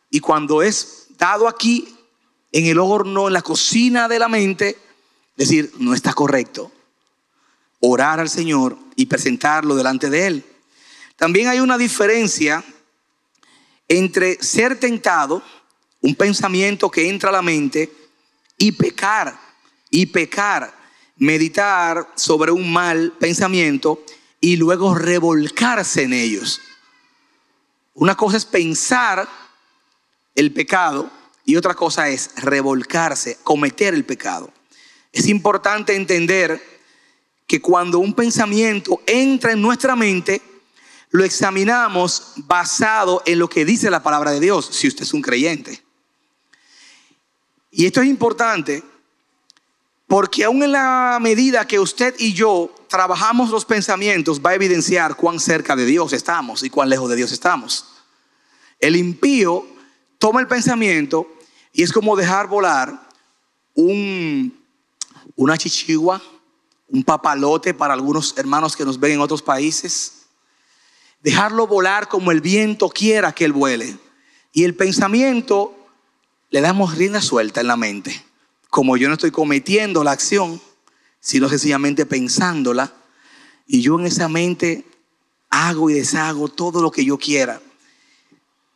Y 0.10 0.20
cuando 0.20 0.62
es 0.62 1.08
dado 1.18 1.48
aquí, 1.48 1.96
en 2.52 2.66
el 2.66 2.78
horno, 2.78 3.28
en 3.28 3.34
la 3.34 3.42
cocina 3.42 4.10
de 4.10 4.20
la 4.20 4.28
mente, 4.28 4.78
decir, 5.38 5.72
no 5.78 5.94
está 5.94 6.12
correcto. 6.12 6.70
Orar 7.80 8.20
al 8.20 8.28
Señor 8.28 8.78
y 8.98 9.06
presentarlo 9.06 9.74
delante 9.78 10.10
de 10.10 10.28
Él. 10.28 10.46
También 11.16 11.48
hay 11.48 11.62
una 11.62 11.78
diferencia 11.78 12.62
entre 13.88 14.42
ser 14.44 14.80
tentado, 14.80 15.44
un 16.02 16.16
pensamiento 16.16 16.90
que 16.90 17.10
entra 17.10 17.30
a 17.30 17.34
la 17.34 17.42
mente, 17.42 17.92
y 18.58 18.72
pecar. 18.72 19.40
Y 19.90 20.08
pecar, 20.08 20.74
meditar 21.18 22.12
sobre 22.16 22.52
un 22.52 22.72
mal 22.72 23.14
pensamiento 23.20 24.04
y 24.42 24.58
luego 24.58 24.96
revolcarse 24.96 26.04
en 26.04 26.14
ellos. 26.14 26.60
Una 27.94 28.16
cosa 28.16 28.38
es 28.38 28.46
pensar 28.46 29.28
el 30.34 30.52
pecado 30.52 31.10
y 31.46 31.56
otra 31.56 31.76
cosa 31.76 32.10
es 32.10 32.32
revolcarse, 32.36 33.38
cometer 33.44 33.94
el 33.94 34.04
pecado. 34.04 34.52
Es 35.14 35.28
importante 35.28 35.96
entender 35.96 36.62
que 37.48 37.62
cuando 37.62 38.00
un 38.00 38.14
pensamiento 38.14 39.02
entra 39.06 39.54
en 39.54 39.62
nuestra 39.62 39.96
mente, 39.96 40.42
lo 41.16 41.24
examinamos 41.24 42.34
basado 42.38 43.24
en 43.26 43.40
lo 43.40 43.48
que 43.48 43.66
dice 43.66 43.90
la 43.90 44.04
palabra 44.04 44.32
de 44.32 44.40
Dios, 44.40 44.70
si 44.72 44.88
usted 44.88 45.04
es 45.04 45.14
un 45.14 45.22
creyente. 45.22 45.82
Y 47.72 47.86
esto 47.86 48.02
es 48.02 48.08
importante 48.08 48.84
porque 50.08 50.44
aún 50.44 50.64
en 50.64 50.74
la 50.74 51.18
medida 51.22 51.66
que 51.66 51.80
usted 51.80 52.16
y 52.20 52.34
yo 52.34 52.74
trabajamos 52.90 53.50
los 53.50 53.66
pensamientos, 53.66 54.42
va 54.46 54.52
a 54.52 54.56
evidenciar 54.56 55.16
cuán 55.16 55.40
cerca 55.40 55.76
de 55.76 55.86
Dios 55.86 56.14
estamos 56.14 56.64
y 56.64 56.70
cuán 56.70 56.90
lejos 56.90 57.10
de 57.10 57.16
Dios 57.16 57.32
estamos. 57.32 57.86
El 58.80 58.96
impío 58.96 59.66
toma 60.20 60.42
el 60.42 60.48
pensamiento 60.48 61.28
y 61.74 61.84
es 61.84 61.92
como 61.92 62.16
dejar 62.16 62.48
volar 62.48 63.10
un, 63.74 64.58
una 65.36 65.58
chichigua, 65.58 66.22
un 66.90 67.04
papalote 67.04 67.74
para 67.74 67.94
algunos 67.94 68.38
hermanos 68.38 68.76
que 68.76 68.86
nos 68.86 69.00
ven 69.00 69.14
en 69.14 69.22
otros 69.22 69.42
países 69.42 70.15
dejarlo 71.26 71.66
volar 71.66 72.08
como 72.08 72.32
el 72.32 72.40
viento 72.40 72.88
quiera 72.88 73.34
que 73.34 73.46
él 73.46 73.52
vuele. 73.52 73.98
Y 74.54 74.64
el 74.64 74.76
pensamiento 74.76 75.76
le 76.52 76.62
damos 76.62 76.96
rienda 76.96 77.20
suelta 77.20 77.62
en 77.62 77.68
la 77.68 77.76
mente. 77.76 78.24
Como 78.70 78.96
yo 78.96 79.08
no 79.08 79.16
estoy 79.16 79.32
cometiendo 79.32 80.04
la 80.04 80.12
acción, 80.12 80.62
sino 81.20 81.50
sencillamente 81.50 82.06
pensándola, 82.06 82.94
y 83.66 83.82
yo 83.82 84.00
en 84.00 84.06
esa 84.06 84.30
mente 84.30 84.86
hago 85.50 85.90
y 85.90 85.96
deshago 85.96 86.48
todo 86.48 86.80
lo 86.80 86.92
que 86.92 87.04
yo 87.04 87.18
quiera. 87.18 87.60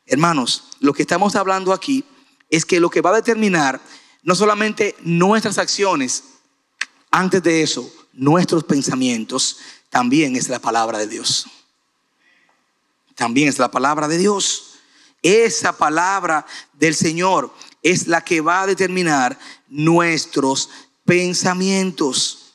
Hermanos, 0.08 0.70
lo 0.80 0.94
que 0.94 1.04
estamos 1.04 1.36
hablando 1.36 1.72
aquí 1.72 2.04
es 2.50 2.66
que 2.66 2.80
lo 2.80 2.90
que 2.90 3.02
va 3.02 3.12
a 3.12 3.18
determinar 3.18 3.80
no 4.24 4.34
solamente 4.34 4.96
nuestras 5.04 5.60
acciones, 5.60 6.24
antes 7.12 7.44
de 7.44 7.62
eso, 7.62 7.94
nuestros 8.12 8.64
pensamientos, 8.64 9.60
también 9.92 10.36
es 10.36 10.50
la 10.50 10.58
palabra 10.58 10.98
de 10.98 11.06
Dios 11.06 11.46
también 13.20 13.50
es 13.50 13.60
la 13.60 13.70
palabra 13.70 14.08
de 14.08 14.18
Dios. 14.18 14.76
Esa 15.22 15.78
palabra 15.78 16.46
del 16.72 16.96
Señor 16.96 17.54
es 17.84 18.08
la 18.08 18.24
que 18.24 18.40
va 18.40 18.62
a 18.62 18.66
determinar 18.66 19.38
nuestros 19.68 20.70
pensamientos. 21.04 22.54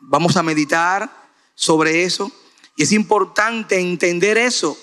Vamos 0.00 0.36
a 0.36 0.42
meditar 0.42 1.08
sobre 1.54 2.02
eso. 2.02 2.32
Y 2.74 2.82
es 2.82 2.90
importante 2.90 3.78
entender 3.78 4.38
eso, 4.38 4.76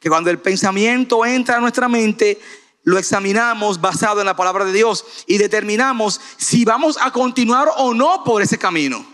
que 0.00 0.08
cuando 0.08 0.28
el 0.28 0.40
pensamiento 0.40 1.24
entra 1.24 1.58
a 1.58 1.60
nuestra 1.60 1.88
mente, 1.88 2.40
lo 2.82 2.98
examinamos 2.98 3.80
basado 3.80 4.18
en 4.18 4.26
la 4.26 4.34
palabra 4.34 4.64
de 4.64 4.72
Dios 4.72 5.04
y 5.28 5.38
determinamos 5.38 6.20
si 6.36 6.64
vamos 6.64 6.98
a 7.00 7.12
continuar 7.12 7.68
o 7.76 7.94
no 7.94 8.24
por 8.24 8.42
ese 8.42 8.58
camino. 8.58 9.06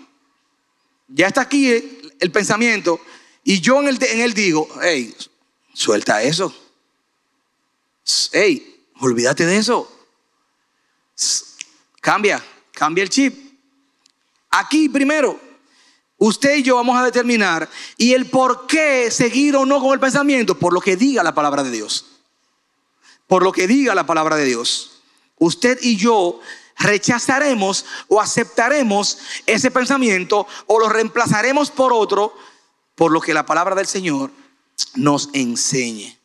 Ya 1.09 1.27
está 1.27 1.43
aquí 1.43 1.69
el, 2.19 2.33
pensamiento, 2.33 2.99
y 3.49 3.63
yo 3.63 3.81
en 3.81 3.89
él, 3.89 4.35
digo, 4.35 4.69
hey, 4.83 5.17
suelta 5.73 6.23
eso. 6.23 6.55
Hey, 8.31 8.85
olvídate 9.01 9.47
de 9.47 9.57
eso. 9.57 9.91
Cambia, 12.03 12.45
cambia 12.73 13.05
el 13.05 13.09
chip. 13.09 13.35
Aquí 14.51 14.91
primero, 14.91 15.41
usted 16.19 16.57
y 16.57 16.63
yo 16.63 16.77
vamos 16.77 16.99
a 16.99 17.05
determinar 17.07 17.67
y 17.97 18.13
el 18.13 18.27
por 18.27 18.67
qué 18.67 19.11
seguir 19.11 19.57
o 19.57 19.65
no 19.65 19.81
con 19.81 19.95
el 19.95 20.01
pensamiento, 20.01 20.59
por 20.59 20.75
lo 20.75 20.83
que 20.83 20.97
diga 20.97 21.23
la 21.23 21.35
palabra 21.35 21.63
de 21.63 21.71
Dios. 21.71 22.05
Por 23.27 23.43
lo 23.43 23.51
que 23.51 23.67
diga 23.67 23.95
la 23.95 24.05
palabra 24.05 24.37
de 24.37 24.45
Dios. 24.45 25.01
Usted 25.39 25.79
y 25.81 25.97
yo 25.97 26.39
rechazaremos 26.77 27.87
o 28.09 28.21
aceptaremos 28.21 29.17
ese 29.47 29.71
pensamiento 29.71 30.47
o 30.67 30.79
lo 30.79 30.91
reemplazaremos 30.91 31.71
por 31.71 31.95
otro 31.95 32.35
por 32.99 33.13
lo 33.13 33.21
que 33.21 33.33
la 33.33 33.47
palabra 33.47 33.77
del 33.77 33.87
Señor 33.87 34.33
nos 34.97 35.31
enseñe. 35.33 36.19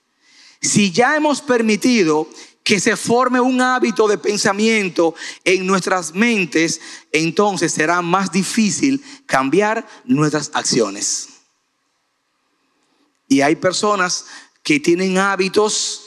Si 0.60 0.92
ya 0.92 1.16
hemos 1.16 1.40
permitido 1.40 2.28
que 2.64 2.80
se 2.80 2.98
forme 2.98 3.40
un 3.40 3.62
hábito 3.62 4.08
de 4.08 4.18
pensamiento 4.18 5.14
en 5.44 5.68
nuestras 5.68 6.16
mentes, 6.16 6.82
entonces 7.12 7.72
será 7.72 8.02
más 8.02 8.32
difícil 8.32 9.04
cambiar 9.28 9.88
nuestras 10.04 10.50
acciones. 10.56 11.30
Y 13.28 13.42
hay 13.42 13.56
personas 13.56 14.26
que 14.64 14.80
tienen 14.80 15.20
hábitos 15.20 16.02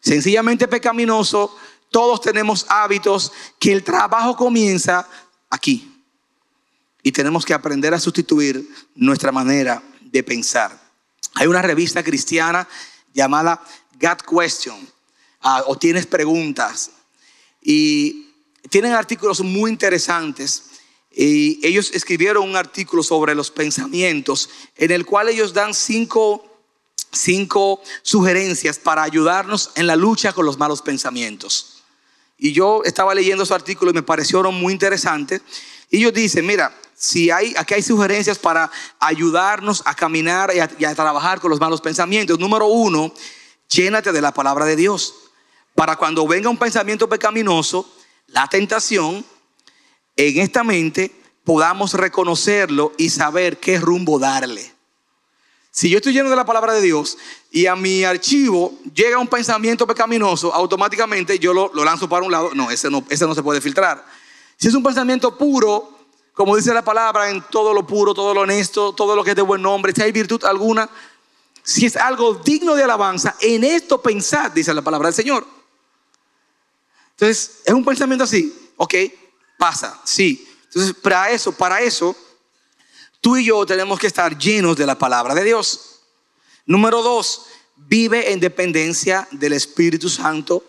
sencillamente 0.00 0.68
pecaminosos. 0.68 1.52
Todos 1.90 2.20
tenemos 2.20 2.66
hábitos 2.68 3.32
que 3.58 3.72
el 3.72 3.82
trabajo 3.84 4.36
comienza 4.36 5.08
aquí. 5.48 5.90
Y 7.02 7.10
tenemos 7.10 7.46
que 7.46 7.54
aprender 7.54 7.94
a 7.94 8.00
sustituir 8.00 8.68
nuestra 8.94 9.32
manera 9.32 9.82
de 10.10 10.22
pensar. 10.22 10.78
Hay 11.34 11.46
una 11.46 11.62
revista 11.62 12.02
cristiana 12.02 12.68
llamada 13.12 13.62
God 14.00 14.18
Question, 14.38 14.88
ah, 15.40 15.62
o 15.66 15.76
tienes 15.76 16.06
preguntas, 16.06 16.90
y 17.62 18.30
tienen 18.68 18.92
artículos 18.92 19.40
muy 19.40 19.70
interesantes. 19.70 20.64
Y 21.12 21.64
ellos 21.66 21.90
escribieron 21.92 22.48
un 22.48 22.56
artículo 22.56 23.02
sobre 23.02 23.34
los 23.34 23.50
pensamientos, 23.50 24.48
en 24.76 24.90
el 24.92 25.04
cual 25.04 25.28
ellos 25.28 25.52
dan 25.52 25.74
cinco, 25.74 26.46
cinco 27.10 27.82
sugerencias 28.02 28.78
para 28.78 29.02
ayudarnos 29.02 29.72
en 29.74 29.86
la 29.86 29.96
lucha 29.96 30.32
con 30.32 30.46
los 30.46 30.56
malos 30.56 30.82
pensamientos. 30.82 31.82
Y 32.38 32.52
yo 32.52 32.82
estaba 32.84 33.14
leyendo 33.14 33.44
su 33.44 33.52
artículo 33.54 33.90
y 33.90 33.94
me 33.94 34.02
parecieron 34.02 34.54
muy 34.54 34.72
interesantes. 34.72 35.42
Y 35.90 35.98
ellos 35.98 36.14
dicen, 36.14 36.46
mira, 36.46 36.72
si 36.94 37.30
hay, 37.30 37.54
aquí 37.56 37.74
hay 37.74 37.82
sugerencias 37.82 38.38
para 38.38 38.70
ayudarnos 39.00 39.82
a 39.84 39.94
caminar 39.94 40.52
y 40.54 40.84
a, 40.84 40.94
trabajar 40.94 41.40
con 41.40 41.50
los 41.50 41.58
malos 41.58 41.80
pensamientos. 41.80 42.38
Número 42.38 42.66
uno, 42.66 43.12
llénate 43.68 44.12
de 44.12 44.20
la 44.20 44.32
palabra 44.32 44.64
de 44.64 44.76
Dios. 44.76 45.14
Para 45.74 45.96
cuando 45.96 46.26
venga 46.26 46.48
un 46.50 46.58
pensamiento 46.58 47.08
pecaminoso, 47.08 47.90
la 48.28 48.46
tentación, 48.48 49.24
en 50.14 50.38
esta 50.40 50.62
mente 50.62 51.10
podamos 51.42 51.94
reconocerlo 51.94 52.92
y 52.98 53.10
saber 53.10 53.58
qué 53.58 53.80
rumbo 53.80 54.18
darle. 54.18 54.72
Si 55.70 55.88
yo 55.88 55.96
estoy 55.96 56.12
lleno 56.12 56.28
de 56.28 56.36
la 56.36 56.44
palabra 56.44 56.74
de 56.74 56.82
Dios 56.82 57.16
y 57.50 57.66
a 57.66 57.76
mi 57.76 58.04
archivo 58.04 58.78
llega 58.94 59.18
un 59.18 59.28
pensamiento 59.28 59.86
pecaminoso, 59.86 60.52
automáticamente 60.52 61.38
yo 61.38 61.54
lo, 61.54 61.72
lanzo 61.84 62.08
para 62.08 62.26
un 62.26 62.32
lado. 62.32 62.50
No 62.54 62.70
ese, 62.70 62.90
no, 62.90 63.04
ese 63.08 63.26
no 63.26 63.34
se 63.34 63.42
puede 63.42 63.60
filtrar. 63.60 64.04
Si 64.60 64.68
es 64.68 64.74
un 64.74 64.82
pensamiento 64.82 65.38
puro, 65.38 65.90
como 66.34 66.54
dice 66.54 66.74
la 66.74 66.84
palabra, 66.84 67.30
en 67.30 67.42
todo 67.50 67.72
lo 67.72 67.86
puro, 67.86 68.12
todo 68.12 68.34
lo 68.34 68.42
honesto, 68.42 68.92
todo 68.92 69.16
lo 69.16 69.24
que 69.24 69.30
es 69.30 69.36
de 69.36 69.40
buen 69.40 69.62
nombre, 69.62 69.94
si 69.94 70.02
hay 70.02 70.12
virtud 70.12 70.44
alguna, 70.44 70.90
si 71.62 71.86
es 71.86 71.96
algo 71.96 72.34
digno 72.34 72.74
de 72.74 72.82
alabanza, 72.82 73.36
en 73.40 73.64
esto 73.64 74.02
pensad, 74.02 74.50
dice 74.50 74.74
la 74.74 74.82
palabra 74.82 75.08
del 75.08 75.14
Señor. 75.14 75.46
Entonces, 77.12 77.62
es 77.64 77.72
un 77.72 77.82
pensamiento 77.82 78.24
así, 78.24 78.70
ok, 78.76 78.94
pasa, 79.58 79.98
sí. 80.04 80.46
Entonces, 80.64 80.92
para 80.92 81.30
eso, 81.30 81.52
para 81.52 81.80
eso, 81.80 82.14
tú 83.22 83.38
y 83.38 83.46
yo 83.46 83.64
tenemos 83.64 83.98
que 83.98 84.08
estar 84.08 84.36
llenos 84.36 84.76
de 84.76 84.84
la 84.84 84.98
palabra 84.98 85.34
de 85.34 85.44
Dios. 85.44 86.02
Número 86.66 87.02
dos, 87.02 87.46
vive 87.76 88.30
en 88.30 88.40
dependencia 88.40 89.26
del 89.30 89.54
Espíritu 89.54 90.10
Santo, 90.10 90.62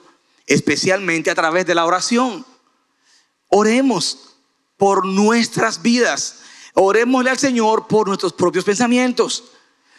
especialmente 0.47 1.29
a 1.29 1.35
través 1.35 1.65
de 1.65 1.75
la 1.75 1.85
oración. 1.85 2.45
Oremos 3.51 4.17
por 4.77 5.05
nuestras 5.05 5.81
vidas. 5.81 6.37
Orémosle 6.73 7.29
al 7.29 7.37
Señor 7.37 7.87
por 7.87 8.07
nuestros 8.07 8.31
propios 8.31 8.63
pensamientos. 8.63 9.43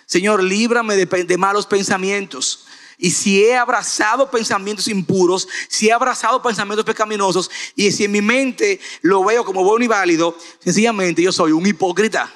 Señor, 0.06 0.42
líbrame 0.42 0.96
de, 0.96 1.36
malos 1.36 1.66
pensamientos. 1.66 2.64
Y 2.96 3.10
si 3.10 3.44
he 3.44 3.54
abrazado 3.54 4.30
pensamientos 4.30 4.88
impuros, 4.88 5.46
si 5.68 5.88
he 5.88 5.92
abrazado 5.92 6.40
pensamientos 6.40 6.86
pecaminosos, 6.86 7.50
y 7.76 7.92
si 7.92 8.04
en 8.04 8.12
mi 8.12 8.22
mente 8.22 8.80
lo 9.02 9.22
veo 9.22 9.44
como 9.44 9.62
bueno 9.62 9.84
y 9.84 9.88
válido, 9.88 10.36
sencillamente 10.58 11.22
yo 11.22 11.30
soy 11.30 11.52
un 11.52 11.66
hipócrita. 11.66 12.32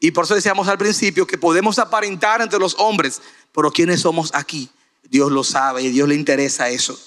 Y 0.00 0.10
por 0.10 0.24
eso 0.24 0.34
decíamos 0.34 0.66
al 0.66 0.78
principio 0.78 1.26
que 1.26 1.38
podemos 1.38 1.78
aparentar 1.78 2.42
entre 2.42 2.58
los 2.58 2.74
hombres, 2.78 3.22
pero 3.52 3.70
¿quiénes 3.70 4.00
somos 4.00 4.30
aquí? 4.34 4.68
Dios 5.04 5.30
lo 5.30 5.44
sabe 5.44 5.82
y 5.82 5.90
Dios 5.90 6.08
le 6.08 6.16
interesa 6.16 6.70
eso. 6.70 6.98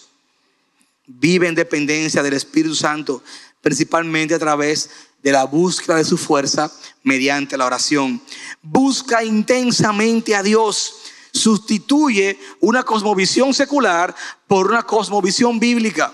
Vive 1.06 1.48
en 1.48 1.56
dependencia 1.56 2.24
del 2.24 2.34
Espíritu 2.34 2.76
Santo, 2.76 3.24
principalmente 3.62 4.36
a 4.36 4.40
través 4.40 4.90
de 5.24 5.32
la 5.32 5.46
búsqueda 5.46 5.98
de 5.98 6.04
su 6.04 6.18
fuerza 6.18 6.72
mediante 7.04 7.58
la 7.58 7.66
oración. 7.66 8.22
Busca 8.62 9.24
intensamente 9.24 10.36
a 10.36 10.44
Dios. 10.44 10.96
Sustituye 11.34 12.38
una 12.60 12.84
cosmovisión 12.84 13.54
secular 13.54 14.14
por 14.48 14.68
una 14.68 14.84
cosmovisión 14.84 15.60
bíblica. 15.60 16.14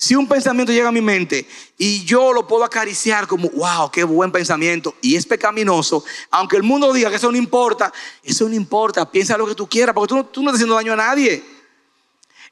Si 0.00 0.14
un 0.14 0.28
pensamiento 0.28 0.72
llega 0.72 0.90
a 0.90 0.92
mi 0.92 1.00
mente 1.00 1.44
y 1.76 2.04
yo 2.04 2.32
lo 2.32 2.46
puedo 2.46 2.62
acariciar 2.62 3.26
como, 3.26 3.48
wow, 3.50 3.90
qué 3.90 4.04
buen 4.04 4.30
pensamiento, 4.30 4.94
y 5.02 5.16
es 5.16 5.26
pecaminoso, 5.26 6.04
aunque 6.30 6.56
el 6.56 6.62
mundo 6.62 6.92
diga 6.92 7.10
que 7.10 7.16
eso 7.16 7.32
no 7.32 7.36
importa, 7.36 7.92
eso 8.22 8.48
no 8.48 8.54
importa, 8.54 9.10
piensa 9.10 9.36
lo 9.36 9.44
que 9.44 9.56
tú 9.56 9.68
quieras, 9.68 9.96
porque 9.96 10.08
tú, 10.08 10.14
no 10.14 10.50
estás 10.50 10.54
haciendo 10.54 10.76
daño 10.76 10.92
a 10.92 10.96
nadie. 10.96 11.44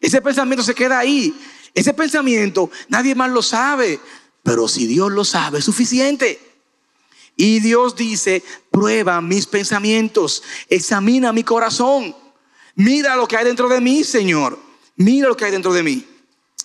Ese 0.01 0.21
pensamiento 0.21 0.65
se 0.65 0.75
queda 0.75 0.99
ahí. 0.99 1.33
Ese 1.77 1.93
pensamiento 1.93 2.71
nadie 2.89 3.15
más 3.15 3.31
lo 3.31 3.43
sabe. 3.43 4.01
Pero 4.43 4.67
si 4.67 4.87
Dios 4.87 5.13
lo 5.13 5.25
sabe, 5.25 5.59
es 5.59 5.65
suficiente. 5.65 6.41
Y 7.37 7.61
Dios 7.61 7.95
dice, 7.97 8.43
prueba 8.71 9.21
mis 9.21 9.47
pensamientos, 9.47 10.43
examina 10.71 11.35
mi 11.35 11.45
corazón, 11.45 12.17
mira 12.77 13.15
lo 13.15 13.29
que 13.29 13.37
hay 13.37 13.45
dentro 13.45 13.69
de 13.69 13.79
mí, 13.79 14.05
Señor, 14.05 14.59
mira 14.97 15.29
lo 15.29 15.37
que 15.37 15.45
hay 15.45 15.51
dentro 15.51 15.75
de 15.75 15.83
mí. 15.83 16.07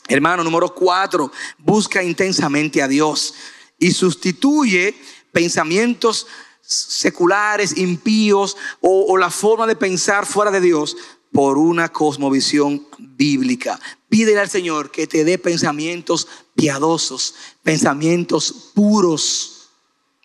Hermano, 0.08 0.46
número 0.46 0.74
cuatro, 0.74 1.30
busca 1.58 2.02
intensamente 2.02 2.82
a 2.82 2.88
Dios 2.88 3.34
y 3.78 3.92
sustituye 3.92 4.96
pensamientos 5.34 6.26
seculares, 6.62 7.78
impíos 7.78 8.56
o, 8.80 9.08
o, 9.10 9.18
la 9.18 9.30
forma 9.30 9.68
de 9.68 9.76
pensar 9.76 10.26
fuera 10.26 10.52
de 10.52 10.62
Dios 10.62 10.96
por 11.34 11.58
una 11.58 11.90
cosmovisión 11.90 12.88
bíblica. 12.98 13.78
Pídele 14.12 14.42
al 14.42 14.50
Señor 14.50 14.92
que 14.92 15.08
te 15.08 15.24
dé 15.24 15.38
pensamientos 15.38 16.28
piadosos, 16.54 17.34
pensamientos 17.64 18.72
puros. 18.74 19.70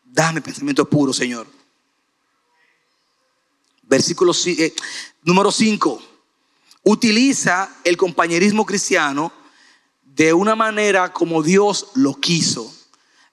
Dame 0.04 0.40
pensamientos 0.40 0.88
puros, 0.88 1.16
Señor. 1.16 1.46
Versículo 3.82 4.32
eh, 4.44 4.74
número 5.22 5.52
5. 5.52 6.02
Utiliza 6.82 7.76
el 7.84 7.96
compañerismo 7.96 8.66
cristiano 8.66 9.32
de 10.02 10.32
una 10.32 10.56
manera 10.56 11.12
como 11.12 11.40
Dios 11.44 11.90
lo 11.94 12.16
quiso, 12.16 12.74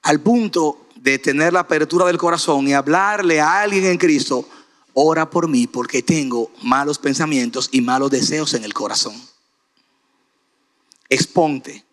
al 0.03 0.21
punto 0.21 0.85
de 0.97 1.17
tener 1.17 1.53
la 1.53 1.61
apertura 1.61 2.05
del 2.05 2.19
corazón 2.19 2.67
y 2.67 2.73
hablarle 2.73 3.41
a 3.41 3.61
alguien 3.61 3.85
en 3.85 3.97
Cristo, 3.97 4.47
ora 4.93 5.27
por 5.27 5.47
mí 5.47 5.65
porque 5.65 6.03
tengo 6.03 6.51
malos 6.61 6.99
pensamientos 6.99 7.69
y 7.71 7.81
malos 7.81 8.11
deseos 8.11 8.53
en 8.53 8.63
el 8.63 8.73
corazón 8.75 9.32
exponte. 11.13 11.85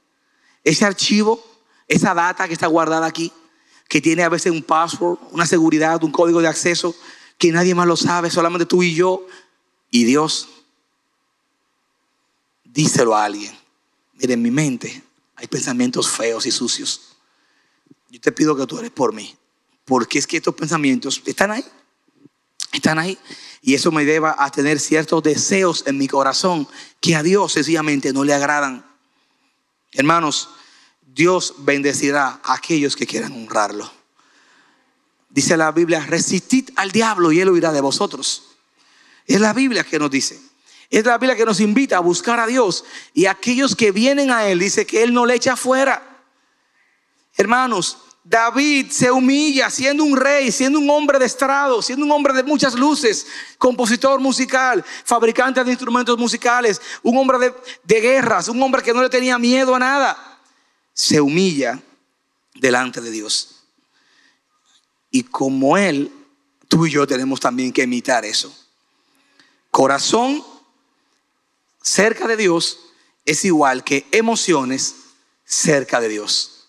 Ese 0.64 0.84
archivo, 0.84 1.44
esa 1.88 2.14
data 2.14 2.46
que 2.46 2.54
está 2.54 2.66
guardada 2.66 3.06
aquí, 3.06 3.32
que 3.88 4.00
tiene 4.00 4.22
a 4.22 4.28
veces 4.28 4.52
un 4.52 4.62
password, 4.62 5.18
una 5.32 5.46
seguridad, 5.46 6.02
un 6.04 6.12
código 6.12 6.40
de 6.40 6.48
acceso, 6.48 6.94
que 7.38 7.50
nadie 7.50 7.74
más 7.74 7.86
lo 7.86 7.96
sabe, 7.96 8.30
solamente 8.30 8.66
tú 8.66 8.82
y 8.82 8.94
yo 8.94 9.26
y 9.90 10.04
Dios. 10.04 10.48
Díselo 12.64 13.16
a 13.16 13.24
alguien. 13.24 13.56
Mire, 14.14 14.34
en 14.34 14.42
mi 14.42 14.50
mente 14.50 15.02
hay 15.36 15.46
pensamientos 15.46 16.08
feos 16.08 16.46
y 16.46 16.50
sucios. 16.50 17.16
Yo 18.10 18.20
te 18.20 18.30
pido 18.30 18.56
que 18.56 18.66
tú 18.66 18.78
eres 18.78 18.90
por 18.90 19.14
mí, 19.14 19.36
porque 19.84 20.18
es 20.18 20.26
que 20.26 20.36
estos 20.36 20.54
pensamientos 20.54 21.22
están 21.24 21.50
ahí. 21.50 21.64
Están 22.72 22.98
ahí. 22.98 23.18
Y 23.62 23.74
eso 23.74 23.90
me 23.90 24.04
lleva 24.04 24.36
a 24.38 24.50
tener 24.50 24.78
ciertos 24.78 25.22
deseos 25.22 25.84
en 25.86 25.98
mi 25.98 26.08
corazón 26.08 26.68
que 27.00 27.16
a 27.16 27.22
Dios 27.22 27.52
sencillamente 27.52 28.12
no 28.12 28.24
le 28.24 28.34
agradan. 28.34 28.89
Hermanos, 29.92 30.50
Dios 31.02 31.54
bendecirá 31.58 32.40
a 32.42 32.54
aquellos 32.54 32.96
que 32.96 33.06
quieran 33.06 33.32
honrarlo. 33.32 33.90
Dice 35.28 35.56
la 35.56 35.70
Biblia, 35.72 36.00
resistid 36.00 36.70
al 36.76 36.90
diablo 36.90 37.32
y 37.32 37.40
él 37.40 37.50
huirá 37.50 37.72
de 37.72 37.80
vosotros. 37.80 38.56
Es 39.26 39.40
la 39.40 39.52
Biblia 39.52 39.84
que 39.84 39.98
nos 39.98 40.10
dice. 40.10 40.40
Es 40.90 41.04
la 41.04 41.18
Biblia 41.18 41.36
que 41.36 41.44
nos 41.44 41.60
invita 41.60 41.98
a 41.98 42.00
buscar 42.00 42.40
a 42.40 42.46
Dios. 42.46 42.84
Y 43.14 43.26
aquellos 43.26 43.76
que 43.76 43.92
vienen 43.92 44.32
a 44.32 44.46
Él, 44.46 44.58
dice 44.58 44.84
que 44.86 45.04
Él 45.04 45.14
no 45.14 45.24
le 45.24 45.34
echa 45.34 45.54
fuera. 45.54 46.24
Hermanos, 47.36 47.98
David 48.22 48.90
se 48.90 49.10
humilla 49.10 49.70
siendo 49.70 50.04
un 50.04 50.16
rey, 50.16 50.52
siendo 50.52 50.78
un 50.78 50.90
hombre 50.90 51.18
de 51.18 51.24
estrado, 51.24 51.80
siendo 51.80 52.04
un 52.04 52.12
hombre 52.12 52.34
de 52.34 52.42
muchas 52.42 52.74
luces, 52.74 53.26
compositor 53.56 54.20
musical, 54.20 54.84
fabricante 55.04 55.64
de 55.64 55.70
instrumentos 55.70 56.18
musicales, 56.18 56.80
un 57.02 57.16
hombre 57.16 57.54
de, 57.84 58.00
guerras, 58.00 58.48
un 58.48 58.62
hombre 58.62 58.82
que 58.82 58.92
no 58.92 59.02
le 59.02 59.08
tenía 59.08 59.38
miedo 59.38 59.74
a 59.74 59.78
nada. 59.78 60.38
Se 60.92 61.20
humilla 61.20 61.80
delante 62.54 63.00
de 63.00 63.10
Dios. 63.10 63.64
Y 65.10 65.22
como 65.22 65.78
Él, 65.78 66.12
tú 66.68 66.86
y 66.86 66.90
yo 66.90 67.06
tenemos 67.06 67.40
también 67.40 67.72
que 67.72 67.82
imitar 67.82 68.26
eso. 68.26 68.54
Corazón 69.70 70.44
cerca 71.82 72.28
de 72.28 72.36
Dios 72.36 72.80
es 73.24 73.46
igual 73.46 73.82
que 73.82 74.06
emociones 74.12 74.94
cerca 75.46 76.00
de 76.00 76.08
Dios. 76.10 76.59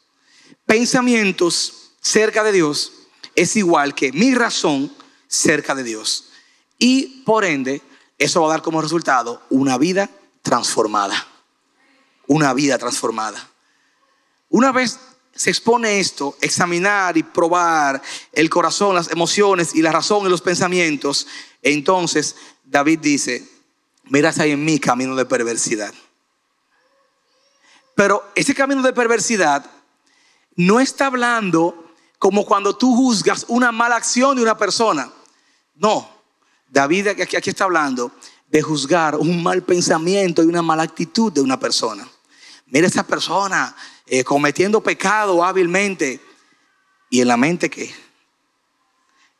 Pensamientos 0.71 1.91
cerca 1.99 2.45
de 2.45 2.53
Dios 2.53 2.93
es 3.35 3.57
igual 3.57 3.93
que 3.93 4.13
mi 4.13 4.33
razón 4.33 4.89
cerca 5.27 5.75
de 5.75 5.83
Dios. 5.83 6.29
Y 6.77 7.23
por 7.25 7.43
ende, 7.43 7.81
eso 8.17 8.39
va 8.39 8.47
a 8.47 8.51
dar 8.51 8.61
como 8.61 8.81
resultado 8.81 9.41
una 9.49 9.77
vida 9.77 10.09
transformada. 10.41 11.27
Una 12.25 12.53
vida 12.53 12.77
transformada. 12.77 13.49
Una 14.47 14.71
vez 14.71 14.97
se 15.35 15.49
expone 15.49 15.99
esto, 15.99 16.37
examinar 16.39 17.17
y 17.17 17.23
probar 17.23 18.01
el 18.31 18.49
corazón, 18.49 18.95
las 18.95 19.11
emociones 19.11 19.75
y 19.75 19.81
la 19.81 19.91
razón 19.91 20.25
y 20.25 20.29
los 20.29 20.41
pensamientos, 20.41 21.27
entonces 21.61 22.37
David 22.63 22.99
dice, 22.99 23.45
miras 24.05 24.39
ahí 24.39 24.51
en 24.51 24.63
mí 24.63 24.79
camino 24.79 25.17
de 25.17 25.25
perversidad. 25.25 25.93
Pero 27.93 28.31
ese 28.35 28.55
camino 28.55 28.81
de 28.81 28.93
perversidad 28.93 29.69
no 30.55 30.79
está 30.79 31.07
hablando 31.07 31.93
como 32.19 32.45
cuando 32.45 32.75
tú 32.75 32.95
juzgas 32.95 33.45
una 33.47 33.71
mala 33.71 33.95
acción 33.95 34.35
de 34.35 34.43
una 34.43 34.57
persona. 34.57 35.11
No, 35.75 36.07
David 36.69 37.07
aquí, 37.07 37.49
está 37.49 37.63
hablando 37.63 38.11
de 38.47 38.61
juzgar 38.61 39.15
un 39.15 39.41
mal 39.41 39.63
pensamiento 39.63 40.43
y 40.43 40.45
una 40.45 40.61
mala 40.61 40.83
actitud 40.83 41.31
de 41.31 41.41
una 41.41 41.59
persona. 41.59 42.07
Mira 42.67 42.87
esa 42.87 43.05
persona 43.05 43.75
eh, 44.05 44.23
cometiendo 44.23 44.81
pecado 44.81 45.43
hábilmente 45.43 46.21
y 47.09 47.21
en 47.21 47.27
la 47.27 47.37
mente 47.37 47.69
que 47.69 47.93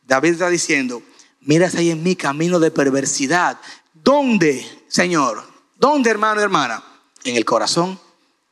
David 0.03 0.31
está 0.31 0.49
diciendo, 0.49 1.01
miras 1.41 1.75
ahí 1.75 1.91
en 1.91 2.03
mi 2.03 2.15
camino 2.15 2.59
de 2.59 2.71
perversidad. 2.71 3.59
¿Dónde, 3.93 4.65
Señor? 4.87 5.43
¿Dónde, 5.77 6.09
hermano 6.09 6.41
y 6.41 6.43
hermana? 6.43 6.83
En 7.23 7.35
el 7.35 7.45
corazón 7.45 7.99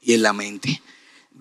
y 0.02 0.14
en 0.14 0.22
la 0.22 0.34
mente. 0.34 0.82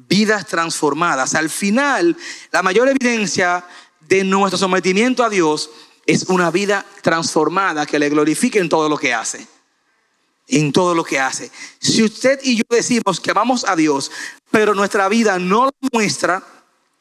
Vidas 0.09 0.47
transformadas. 0.47 1.35
Al 1.35 1.51
final, 1.51 2.17
la 2.51 2.63
mayor 2.63 2.89
evidencia 2.89 3.65
de 4.01 4.25
nuestro 4.25 4.59
sometimiento 4.59 5.23
a 5.23 5.29
Dios 5.29 5.71
es 6.07 6.25
una 6.25 6.51
vida 6.51 6.87
transformada 7.03 7.85
que 7.85 7.99
le 7.99 8.09
glorifique 8.09 8.59
en 8.59 8.69
todo 8.69 8.89
lo 8.89 8.97
que 8.97 9.13
hace. 9.13 9.47
En 10.47 10.73
todo 10.73 10.95
lo 10.95 11.05
que 11.05 11.21
hace. 11.21 11.51
Si 11.79 12.03
usted 12.03 12.41
y 12.43 12.57
yo 12.57 12.65
decimos 12.71 13.21
que 13.21 13.31
amamos 13.31 13.67
a 13.69 13.77
Dios, 13.77 14.11
pero 14.51 14.75
nuestra 14.75 15.09
vida 15.09 15.39
no 15.39 15.67
lo 15.67 15.73
muestra, 15.93 16.43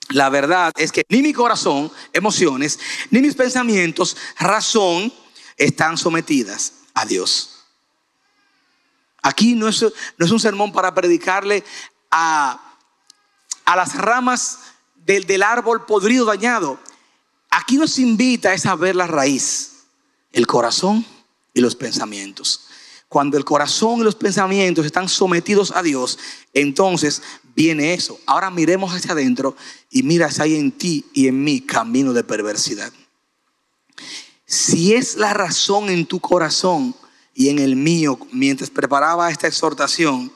la 0.10 0.30
verdad 0.30 0.74
es 0.76 0.92
que 0.92 1.04
ni 1.08 1.22
mi 1.22 1.32
corazón, 1.32 1.90
emociones, 2.12 2.80
ni 3.10 3.22
mis 3.22 3.36
pensamientos, 3.36 4.18
razón, 4.38 5.14
están 5.56 5.98
sometidas 5.98 6.74
a 6.94 7.06
Dios. 7.06 7.66
Aquí 9.22 9.56
no 9.56 9.68
es, 9.68 9.82
no 9.82 10.26
es 10.26 10.32
un 10.32 10.40
sermón 10.40 10.72
para 10.72 10.94
predicarle 10.94 11.64
a, 12.12 12.67
a 13.68 13.76
las 13.76 13.96
ramas 13.96 14.60
del, 14.96 15.28
del 15.28 15.44
árbol 15.44 15.86
podrido, 15.86 16.26
dañado. 16.26 16.80
Aquí 17.52 17.76
nos 17.76 18.00
invita 18.00 18.54
a 18.54 18.58
saber 18.58 18.96
la 18.96 19.08
raíz, 19.08 19.84
el 20.32 20.48
corazón 20.48 21.06
y 21.54 21.60
los 21.60 21.76
pensamientos. 21.76 22.68
Cuando 23.10 23.38
el 23.38 23.44
corazón 23.44 24.00
y 24.00 24.04
los 24.04 24.16
pensamientos 24.16 24.86
están 24.86 25.10
sometidos 25.10 25.72
a 25.76 25.84
Dios, 25.84 26.18
entonces 26.54 27.22
viene 27.56 27.94
eso. 27.94 28.18
Ahora 28.26 28.50
miremos 28.50 28.94
hacia 28.94 29.12
adentro 29.12 29.56
y 29.92 30.04
mira 30.04 30.32
si 30.32 30.42
hay 30.42 30.56
en 30.56 30.72
ti 30.72 31.06
y 31.14 31.28
en 31.28 31.44
mí 31.44 31.60
camino 31.60 32.14
de 32.14 32.24
perversidad. 32.24 32.94
Si 34.46 34.94
es 34.94 35.18
la 35.18 35.34
razón 35.34 35.90
en 35.90 36.06
tu 36.06 36.22
corazón 36.22 36.96
y 37.34 37.50
en 37.50 37.60
el 37.60 37.76
mío, 37.76 38.18
mientras 38.32 38.70
preparaba 38.70 39.30
esta 39.30 39.48
exhortación, 39.48 40.32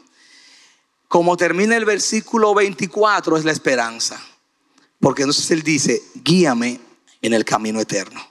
como 1.12 1.36
termina 1.36 1.76
el 1.76 1.84
versículo 1.84 2.54
24 2.54 3.36
es 3.36 3.44
la 3.44 3.52
esperanza. 3.52 4.18
Porque 4.98 5.24
entonces 5.24 5.52
Él 5.52 5.62
dice, 5.62 6.02
guíame 6.24 6.80
en 7.22 7.34
el 7.34 7.44
camino 7.44 7.82
eterno. 7.82 8.26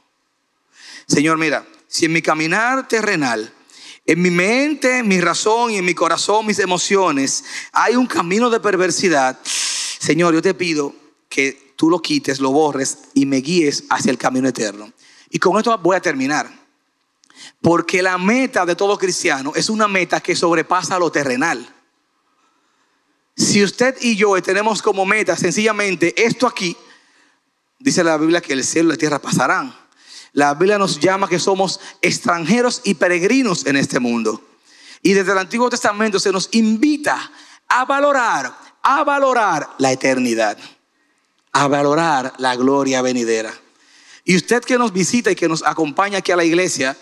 Señor, 1.06 1.36
mira, 1.36 1.68
si 1.86 2.06
en 2.06 2.14
mi 2.14 2.22
caminar 2.22 2.88
terrenal, 2.88 3.52
en 4.06 4.22
mi 4.22 4.30
mente, 4.30 5.02
mi 5.02 5.20
razón 5.20 5.72
y 5.72 5.76
en 5.76 5.84
mi 5.84 5.92
corazón, 5.94 6.46
mis 6.46 6.58
emociones, 6.58 7.44
hay 7.72 7.96
un 7.96 8.06
camino 8.06 8.48
de 8.48 8.60
perversidad, 8.60 9.38
Señor, 9.44 10.32
yo 10.32 10.40
te 10.40 10.54
pido 10.54 10.94
que 11.28 11.74
tú 11.76 11.90
lo 11.90 12.00
quites, 12.00 12.40
lo 12.40 12.50
borres 12.50 12.96
y 13.12 13.26
me 13.26 13.42
guíes 13.42 13.84
hacia 13.90 14.10
el 14.10 14.16
camino 14.16 14.48
eterno. 14.48 14.90
Y 15.28 15.38
con 15.38 15.58
esto 15.58 15.76
voy 15.76 15.96
a 15.96 16.00
terminar. 16.00 16.50
Porque 17.60 18.00
la 18.00 18.16
meta 18.16 18.64
de 18.64 18.74
todo 18.74 18.96
cristiano 18.96 19.52
es 19.54 19.68
una 19.68 19.86
meta 19.86 20.22
que 20.22 20.34
sobrepasa 20.34 20.98
lo 20.98 21.12
terrenal. 21.12 21.76
Si 23.40 23.64
usted 23.64 23.96
y 24.02 24.16
yo 24.16 24.40
tenemos 24.42 24.82
como 24.82 25.06
meta 25.06 25.34
sencillamente 25.34 26.12
esto 26.26 26.46
aquí, 26.46 26.76
dice 27.78 28.04
la 28.04 28.18
Biblia 28.18 28.42
que 28.42 28.52
el 28.52 28.62
cielo 28.62 28.90
y 28.90 28.92
la 28.92 28.98
tierra 28.98 29.18
pasarán. 29.18 29.74
La 30.34 30.52
Biblia 30.52 30.76
nos 30.76 31.00
llama 31.00 31.26
que 31.26 31.38
somos 31.38 31.80
extranjeros 32.02 32.82
y 32.84 32.94
peregrinos 32.94 33.64
en 33.64 33.76
este 33.76 33.98
mundo. 33.98 34.42
Y 35.00 35.14
desde 35.14 35.32
el 35.32 35.38
Antiguo 35.38 35.70
Testamento 35.70 36.20
se 36.20 36.32
nos 36.32 36.50
invita 36.52 37.32
a 37.66 37.86
valorar, 37.86 38.54
a 38.82 39.04
valorar 39.04 39.70
la 39.78 39.90
eternidad, 39.90 40.58
a 41.52 41.66
valorar 41.66 42.34
la 42.36 42.54
gloria 42.56 43.00
venidera. 43.00 43.54
Y 44.22 44.36
usted 44.36 44.62
que 44.62 44.76
nos 44.76 44.92
visita 44.92 45.30
y 45.30 45.34
que 45.34 45.48
nos 45.48 45.64
acompaña 45.64 46.18
aquí 46.18 46.30
a 46.30 46.36
la 46.36 46.44
iglesia, 46.44 46.94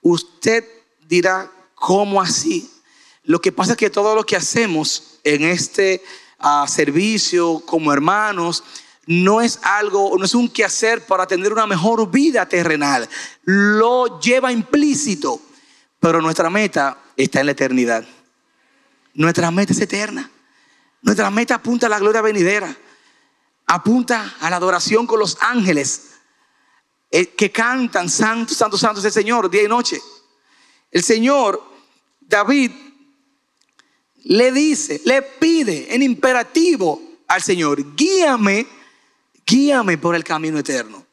usted 0.00 0.64
dirá, 1.06 1.52
¿cómo 1.74 2.22
así? 2.22 2.70
Lo 3.28 3.42
que 3.42 3.52
pasa 3.52 3.72
es 3.72 3.76
que 3.76 3.90
todo 3.90 4.14
lo 4.14 4.24
que 4.24 4.36
hacemos 4.36 5.18
en 5.22 5.44
este 5.44 6.02
uh, 6.40 6.66
servicio 6.66 7.60
como 7.66 7.92
hermanos 7.92 8.64
no 9.04 9.42
es 9.42 9.58
algo, 9.64 10.16
no 10.16 10.24
es 10.24 10.34
un 10.34 10.48
quehacer 10.48 11.04
para 11.04 11.26
tener 11.26 11.52
una 11.52 11.66
mejor 11.66 12.10
vida 12.10 12.48
terrenal. 12.48 13.06
Lo 13.44 14.18
lleva 14.18 14.50
implícito, 14.50 15.42
pero 16.00 16.22
nuestra 16.22 16.48
meta 16.48 16.96
está 17.18 17.40
en 17.40 17.46
la 17.46 17.52
eternidad. 17.52 18.02
Nuestra 19.12 19.50
meta 19.50 19.74
es 19.74 19.80
eterna. 19.82 20.30
Nuestra 21.02 21.30
meta 21.30 21.56
apunta 21.56 21.84
a 21.86 21.90
la 21.90 21.98
gloria 21.98 22.22
venidera. 22.22 22.74
Apunta 23.66 24.36
a 24.40 24.48
la 24.48 24.56
adoración 24.56 25.06
con 25.06 25.18
los 25.18 25.36
ángeles 25.42 26.12
eh, 27.10 27.26
que 27.34 27.52
cantan, 27.52 28.08
santo, 28.08 28.54
santo, 28.54 28.78
santo 28.78 29.00
es 29.00 29.04
el 29.04 29.12
Señor, 29.12 29.50
día 29.50 29.64
y 29.64 29.68
noche. 29.68 30.00
El 30.90 31.04
Señor, 31.04 31.62
David, 32.22 32.87
le 34.28 34.52
dice, 34.52 35.00
le 35.04 35.22
pide 35.22 35.94
en 35.94 36.02
imperativo 36.02 37.00
al 37.28 37.42
Señor, 37.42 37.96
guíame, 37.96 38.66
guíame 39.46 39.96
por 39.96 40.14
el 40.14 40.22
camino 40.22 40.58
eterno. 40.58 41.06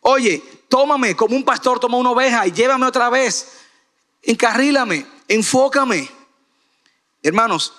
Oye, 0.00 0.42
tómame 0.68 1.14
como 1.14 1.36
un 1.36 1.44
pastor 1.44 1.78
toma 1.78 1.96
una 1.96 2.10
oveja 2.10 2.44
y 2.44 2.50
llévame 2.50 2.86
otra 2.86 3.08
vez. 3.08 3.52
Encarrílame, 4.20 5.06
enfócame. 5.28 6.10
Hermanos, 7.22 7.72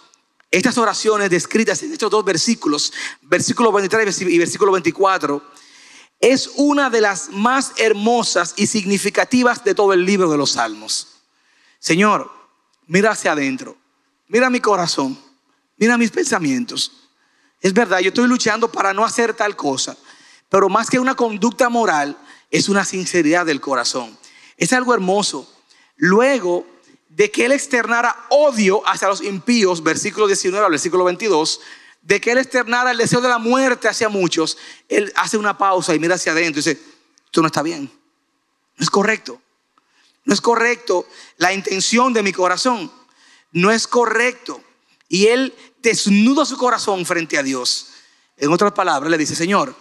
estas 0.51 0.77
oraciones 0.77 1.29
descritas 1.29 1.83
en 1.83 1.91
estos 1.91 2.09
dos 2.09 2.23
versículos, 2.23 2.93
versículo 3.23 3.73
23 3.73 4.21
y 4.21 4.37
versículo 4.37 4.71
24, 4.71 5.41
es 6.21 6.51
una 6.55 6.89
de 6.89 7.01
las 7.01 7.29
más 7.31 7.73
hermosas 7.75 8.53
y 8.55 8.67
significativas 8.67 9.65
de 9.65 9.75
todo 9.75 9.91
el 9.91 10.05
libro 10.05 10.31
de 10.31 10.37
los 10.37 10.51
Salmos. 10.51 11.23
Señor, 11.77 12.31
mira 12.87 13.11
hacia 13.11 13.33
adentro, 13.33 13.75
mira 14.27 14.49
mi 14.49 14.59
corazón, 14.59 15.17
mira 15.77 15.97
mis 15.97 16.11
pensamientos. 16.11 16.91
Es 17.61 17.73
verdad, 17.73 17.99
yo 17.99 18.09
estoy 18.09 18.27
luchando 18.27 18.71
para 18.71 18.93
no 18.93 19.03
hacer 19.03 19.33
tal 19.33 19.55
cosa, 19.55 19.97
pero 20.49 20.69
más 20.69 20.89
que 20.89 20.99
una 20.99 21.15
conducta 21.15 21.69
moral, 21.69 22.17
es 22.51 22.69
una 22.69 22.85
sinceridad 22.85 23.45
del 23.45 23.59
corazón. 23.59 24.17
Es 24.57 24.73
algo 24.73 24.93
hermoso. 24.93 25.51
Luego 25.97 26.65
de 27.09 27.31
que 27.31 27.45
él 27.45 27.51
externara 27.51 28.27
odio 28.29 28.87
hacia 28.87 29.07
los 29.07 29.21
impíos, 29.21 29.83
versículo 29.83 30.27
19 30.27 30.65
al 30.65 30.71
versículo 30.71 31.03
22, 31.03 31.59
de 32.01 32.21
que 32.21 32.31
él 32.31 32.37
externara 32.37 32.91
el 32.91 32.97
deseo 32.97 33.21
de 33.21 33.29
la 33.29 33.39
muerte 33.39 33.87
hacia 33.87 34.07
muchos, 34.07 34.57
él 34.87 35.11
hace 35.15 35.37
una 35.37 35.57
pausa 35.57 35.93
y 35.93 35.99
mira 35.99 36.15
hacia 36.15 36.31
adentro 36.31 36.61
y 36.61 36.63
dice, 36.63 36.79
esto 37.25 37.41
no 37.41 37.47
está 37.47 37.61
bien, 37.61 37.91
no 38.77 38.83
es 38.83 38.89
correcto, 38.89 39.41
no 40.23 40.33
es 40.33 40.39
correcto 40.39 41.07
la 41.37 41.51
intención 41.53 42.13
de 42.13 42.23
mi 42.23 42.31
corazón, 42.31 42.91
no 43.57 43.71
es 43.71 43.87
correcto. 43.87 44.61
Y 45.09 45.27
él 45.27 45.53
desnuda 45.81 46.45
su 46.45 46.57
corazón 46.57 47.05
frente 47.05 47.37
a 47.37 47.43
Dios. 47.43 47.87
En 48.37 48.51
otras 48.51 48.71
palabras, 48.73 49.09
le 49.09 49.17
dice, 49.17 49.35
Señor, 49.35 49.75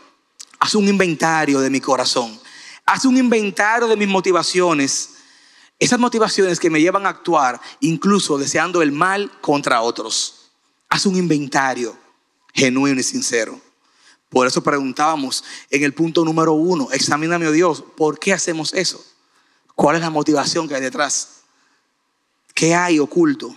haz 0.58 0.74
un 0.74 0.88
inventario 0.88 1.60
de 1.60 1.68
mi 1.68 1.80
corazón, 1.80 2.40
haz 2.86 3.04
un 3.04 3.18
inventario 3.18 3.86
de 3.86 3.96
mis 3.96 4.08
motivaciones, 4.08 5.10
esas 5.78 5.98
motivaciones 5.98 6.58
que 6.58 6.70
me 6.70 6.80
llevan 6.80 7.04
a 7.04 7.10
actuar 7.10 7.60
incluso 7.80 8.38
deseando 8.38 8.80
el 8.80 8.92
mal 8.92 9.30
contra 9.42 9.82
otros. 9.82 10.52
Haz 10.88 11.04
un 11.04 11.16
inventario 11.16 11.98
genuino 12.54 12.98
y 12.98 13.02
sincero. 13.02 13.60
Por 14.30 14.46
eso 14.46 14.62
preguntábamos 14.62 15.44
en 15.70 15.84
el 15.84 15.92
punto 15.92 16.24
número 16.24 16.54
uno, 16.54 16.88
examíname, 16.92 17.46
oh 17.46 17.52
Dios, 17.52 17.84
¿por 17.94 18.18
qué 18.18 18.32
hacemos 18.32 18.72
eso? 18.72 19.04
¿Cuál 19.74 19.96
es 19.96 20.02
la 20.02 20.10
motivación 20.10 20.66
que 20.66 20.74
hay 20.74 20.80
detrás? 20.80 21.42
¿Qué 22.54 22.74
hay 22.74 22.98
oculto? 22.98 23.54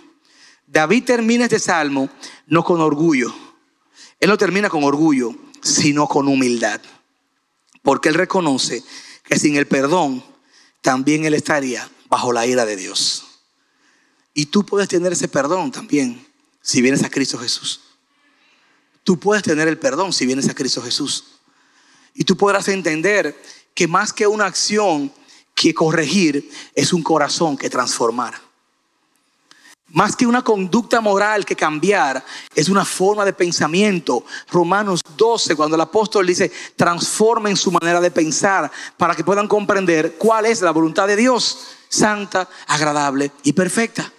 David 0.71 1.03
termina 1.03 1.45
este 1.45 1.57
salmo 1.57 2.09
no 2.45 2.63
con 2.63 2.79
orgullo. 2.79 3.33
Él 4.19 4.29
no 4.29 4.37
termina 4.37 4.69
con 4.69 4.83
orgullo, 4.83 5.33
sino 5.61 6.07
con 6.07 6.27
humildad. 6.27 6.79
Porque 7.81 8.09
él 8.09 8.15
reconoce 8.15 8.83
que 9.23 9.39
sin 9.39 9.55
el 9.55 9.67
perdón 9.67 10.23
también 10.81 11.25
él 11.25 11.33
estaría 11.33 11.89
bajo 12.07 12.31
la 12.31 12.45
ira 12.45 12.65
de 12.65 12.75
Dios. 12.75 13.25
Y 14.35 14.45
tú 14.47 14.63
puedes 14.63 14.87
tener 14.87 15.13
ese 15.13 15.27
perdón 15.27 15.71
también 15.71 16.25
si 16.61 16.81
vienes 16.81 17.03
a 17.03 17.09
Cristo 17.09 17.39
Jesús. 17.39 17.81
Tú 19.03 19.19
puedes 19.19 19.41
tener 19.41 19.67
el 19.67 19.79
perdón 19.79 20.13
si 20.13 20.27
vienes 20.27 20.49
a 20.49 20.53
Cristo 20.53 20.83
Jesús. 20.83 21.39
Y 22.13 22.25
tú 22.25 22.37
podrás 22.37 22.67
entender 22.67 23.41
que 23.73 23.87
más 23.87 24.13
que 24.13 24.27
una 24.27 24.45
acción 24.45 25.11
que 25.55 25.73
corregir, 25.73 26.49
es 26.73 26.93
un 26.93 27.03
corazón 27.03 27.57
que 27.57 27.69
transformar. 27.69 28.48
Más 29.91 30.15
que 30.15 30.27
una 30.27 30.43
conducta 30.43 31.01
moral 31.01 31.45
que 31.45 31.55
cambiar, 31.55 32.23
es 32.53 32.69
una 32.69 32.85
forma 32.85 33.25
de 33.25 33.33
pensamiento. 33.33 34.23
Romanos 34.51 35.01
12, 35.17 35.55
cuando 35.55 35.75
el 35.75 35.81
apóstol 35.81 36.27
dice, 36.27 36.51
transformen 36.75 37.57
su 37.57 37.71
manera 37.71 37.99
de 37.99 38.11
pensar 38.11 38.71
para 38.97 39.15
que 39.15 39.23
puedan 39.23 39.47
comprender 39.47 40.15
cuál 40.17 40.45
es 40.45 40.61
la 40.61 40.71
voluntad 40.71 41.07
de 41.07 41.15
Dios, 41.15 41.69
santa, 41.89 42.47
agradable 42.67 43.31
y 43.43 43.53
perfecta. 43.53 44.11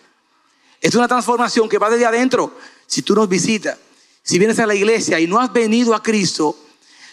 Es 0.80 0.94
una 0.94 1.06
transformación 1.06 1.68
que 1.68 1.78
va 1.78 1.90
desde 1.90 2.06
adentro. 2.06 2.52
Si 2.86 3.02
tú 3.02 3.14
nos 3.14 3.28
visitas, 3.28 3.78
si 4.22 4.38
vienes 4.38 4.58
a 4.58 4.66
la 4.66 4.74
iglesia 4.74 5.20
y 5.20 5.26
no 5.26 5.38
has 5.38 5.52
venido 5.52 5.94
a 5.94 6.02
Cristo, 6.02 6.56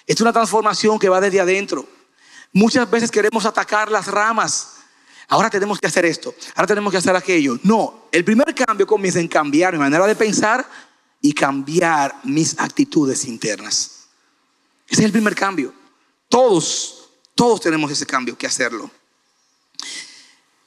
es 0.08 0.20
una 0.22 0.34
transformación 0.34 0.98
que 0.98 1.10
va 1.10 1.22
desde 1.22 1.42
adentro. 1.42 1.86
Muchas 2.54 2.90
veces 2.90 3.12
queremos 3.12 3.46
atacar 3.46 3.92
las 3.92 4.08
ramas. 4.08 4.77
Ahora 5.30 5.50
tenemos 5.50 5.80
que 5.80 5.88
hacer 5.88 6.06
esto, 6.06 6.34
ahora 6.56 6.68
tenemos 6.68 6.92
que 6.92 6.98
hacer 6.98 7.16
aquello. 7.16 7.60
No, 7.64 8.08
el 8.12 8.24
primer 8.24 8.56
cambio 8.56 8.88
comienza 8.88 9.20
en 9.20 9.28
cambiar 9.28 9.74
mi 9.74 9.80
manera 9.80 10.08
de 10.08 10.16
pensar 10.16 10.66
y 11.22 11.34
cambiar 11.34 12.16
mis 12.24 12.58
actitudes 12.58 13.26
internas. 13.26 14.08
Ese 14.88 15.02
es 15.02 15.06
el 15.06 15.12
primer 15.12 15.36
cambio. 15.36 15.74
Todos, 16.30 17.10
Todos 17.36 17.60
tenemos 17.62 17.92
ese 17.92 18.06
cambio 18.06 18.38
que 18.38 18.48
hacerlo. 18.48 18.90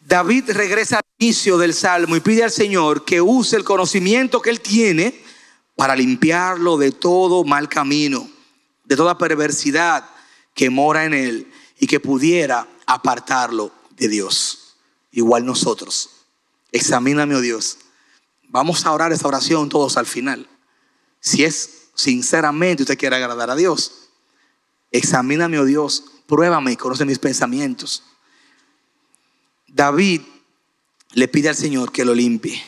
David 0.06 0.50
regresa 0.50 0.98
al 0.98 1.04
inicio 1.18 1.56
del 1.56 1.72
salmo 1.72 2.16
y 2.16 2.20
pide 2.20 2.44
al 2.44 2.50
Señor 2.50 3.04
que 3.04 3.20
use 3.20 3.56
el 3.56 3.64
conocimiento 3.64 4.42
que 4.42 4.50
él 4.50 4.60
tiene 4.60 5.22
para 5.74 5.96
limpiarlo 5.96 6.76
de 6.76 6.92
todo 6.92 7.44
mal 7.44 7.68
camino, 7.68 8.28
de 8.84 8.96
toda 8.96 9.16
perversidad 9.16 10.04
que 10.54 10.68
mora 10.68 11.04
en 11.06 11.14
él 11.14 11.52
y 11.78 11.86
que 11.86 12.00
pudiera 12.00 12.66
apartarlo 12.86 13.79
de 14.00 14.08
Dios. 14.08 14.76
Igual 15.12 15.44
nosotros. 15.44 16.10
Examíname, 16.72 17.36
oh 17.36 17.40
Dios. 17.40 17.78
Vamos 18.48 18.84
a 18.84 18.92
orar 18.92 19.12
esa 19.12 19.28
oración 19.28 19.68
todos 19.68 19.96
al 19.96 20.06
final. 20.06 20.48
Si 21.20 21.44
es 21.44 21.90
sinceramente 21.94 22.82
usted 22.82 22.98
quiere 22.98 23.16
agradar 23.16 23.50
a 23.50 23.56
Dios, 23.56 24.08
examíname, 24.90 25.58
oh 25.58 25.64
Dios, 25.64 26.04
pruébame 26.26 26.72
y 26.72 26.76
conoce 26.76 27.04
mis 27.04 27.18
pensamientos. 27.18 28.02
David 29.68 30.22
le 31.12 31.28
pide 31.28 31.50
al 31.50 31.56
Señor 31.56 31.92
que 31.92 32.04
lo 32.04 32.14
limpie. 32.14 32.60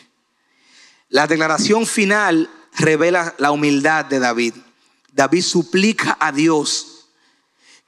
La 1.09 1.27
declaración 1.27 1.87
final 1.87 2.51
revela 2.75 3.35
la 3.39 3.51
humildad 3.51 4.05
de 4.05 4.19
David. 4.19 4.55
David 5.13 5.43
suplica 5.43 6.17
a 6.21 6.31
Dios 6.31 6.92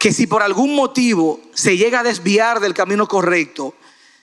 que 0.05 0.13
si 0.13 0.27
por 0.27 0.43
algún 0.43 0.77
motivo 0.77 1.41
se 1.55 1.79
llega 1.79 2.01
a 2.01 2.03
desviar 2.03 2.61
del 2.61 2.75
camino 2.75 3.09
correcto 3.09 3.75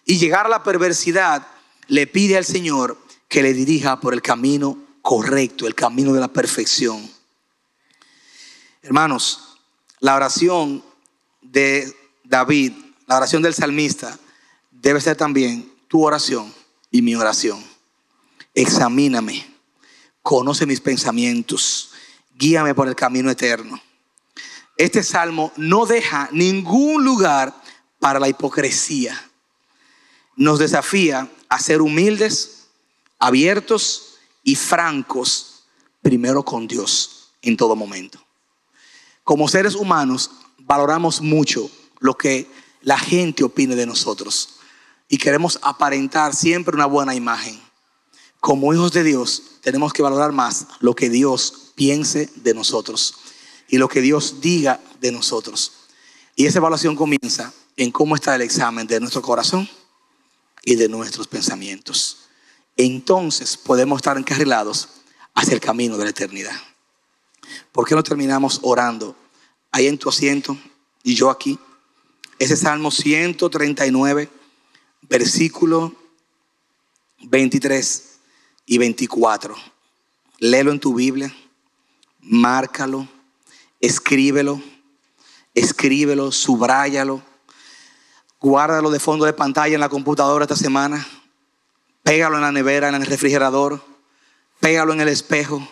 y 0.05 0.19
llegar 0.19 0.45
a 0.45 0.49
la 0.49 0.61
perversidad, 0.61 1.47
le 1.87 2.05
pide 2.05 2.37
al 2.37 2.45
Señor 2.45 2.99
que 3.27 3.41
le 3.41 3.51
dirija 3.51 3.99
por 3.99 4.13
el 4.13 4.21
camino 4.21 4.77
correcto, 5.01 5.65
el 5.65 5.73
camino 5.73 6.13
de 6.13 6.19
la 6.19 6.27
perfección. 6.27 7.09
Hermanos, 8.83 9.57
la 10.01 10.15
oración 10.15 10.83
de 11.41 11.91
David, 12.25 12.73
la 13.07 13.17
oración 13.17 13.41
del 13.41 13.55
salmista, 13.55 14.19
debe 14.69 15.01
ser 15.01 15.17
también 15.17 15.73
tu 15.87 16.05
oración 16.05 16.53
y 16.91 17.01
mi 17.01 17.15
oración. 17.15 17.59
Examíname, 18.53 19.51
conoce 20.21 20.67
mis 20.67 20.79
pensamientos, 20.79 21.89
guíame 22.35 22.75
por 22.75 22.87
el 22.87 22.95
camino 22.95 23.31
eterno. 23.31 23.81
Este 24.77 25.03
salmo 25.03 25.51
no 25.57 25.85
deja 25.85 26.29
ningún 26.31 27.03
lugar 27.03 27.53
para 27.99 28.19
la 28.19 28.29
hipocresía. 28.29 29.19
Nos 30.35 30.59
desafía 30.59 31.29
a 31.49 31.59
ser 31.59 31.81
humildes, 31.81 32.67
abiertos 33.19 34.15
y 34.43 34.55
francos, 34.55 35.65
primero 36.01 36.43
con 36.43 36.67
Dios 36.67 37.33
en 37.41 37.57
todo 37.57 37.75
momento. 37.75 38.19
Como 39.23 39.47
seres 39.47 39.75
humanos 39.75 40.31
valoramos 40.57 41.21
mucho 41.21 41.69
lo 41.99 42.17
que 42.17 42.49
la 42.81 42.97
gente 42.97 43.43
opine 43.43 43.75
de 43.75 43.85
nosotros 43.85 44.57
y 45.07 45.17
queremos 45.17 45.59
aparentar 45.61 46.33
siempre 46.33 46.75
una 46.75 46.85
buena 46.87 47.13
imagen. 47.13 47.61
Como 48.39 48.73
hijos 48.73 48.93
de 48.93 49.03
Dios 49.03 49.43
tenemos 49.61 49.93
que 49.93 50.01
valorar 50.01 50.31
más 50.31 50.65
lo 50.79 50.95
que 50.95 51.09
Dios 51.09 51.73
piense 51.75 52.29
de 52.37 52.55
nosotros 52.55 53.15
y 53.71 53.77
lo 53.77 53.87
que 53.87 54.01
Dios 54.01 54.41
diga 54.41 54.79
de 54.99 55.11
nosotros. 55.11 55.71
Y 56.35 56.45
esa 56.45 56.59
evaluación 56.59 56.95
comienza 56.95 57.53
en 57.77 57.89
cómo 57.89 58.15
está 58.15 58.35
el 58.35 58.41
examen 58.41 58.85
de 58.85 58.99
nuestro 58.99 59.21
corazón 59.21 59.67
y 60.63 60.75
de 60.75 60.89
nuestros 60.89 61.27
pensamientos. 61.27 62.25
Entonces 62.75 63.55
podemos 63.55 63.97
estar 63.97 64.17
encarrilados 64.17 64.89
hacia 65.33 65.53
el 65.53 65.61
camino 65.61 65.97
de 65.97 66.03
la 66.03 66.09
eternidad. 66.09 66.55
¿Por 67.71 67.87
qué 67.87 67.95
no 67.95 68.03
terminamos 68.03 68.59
orando 68.61 69.15
ahí 69.71 69.87
en 69.87 69.97
tu 69.97 70.09
asiento 70.09 70.57
y 71.03 71.15
yo 71.15 71.29
aquí? 71.29 71.57
Ese 72.39 72.57
Salmo 72.57 72.91
139 72.91 74.29
versículo 75.03 75.95
23 77.21 78.19
y 78.65 78.77
24. 78.77 79.55
Léelo 80.39 80.71
en 80.71 80.79
tu 80.79 80.93
Biblia, 80.93 81.33
márcalo, 82.19 83.07
escríbelo, 83.81 84.61
escríbelo, 85.53 86.31
subráyalo, 86.31 87.21
guárdalo 88.39 88.91
de 88.91 88.99
fondo 88.99 89.25
de 89.25 89.33
pantalla 89.33 89.75
en 89.75 89.81
la 89.81 89.89
computadora 89.89 90.45
esta 90.45 90.55
semana, 90.55 91.05
pégalo 92.03 92.37
en 92.37 92.43
la 92.43 92.51
nevera, 92.51 92.89
en 92.89 92.95
el 92.95 93.05
refrigerador, 93.05 93.83
pégalo 94.59 94.93
en 94.93 95.01
el 95.01 95.09
espejo, 95.09 95.67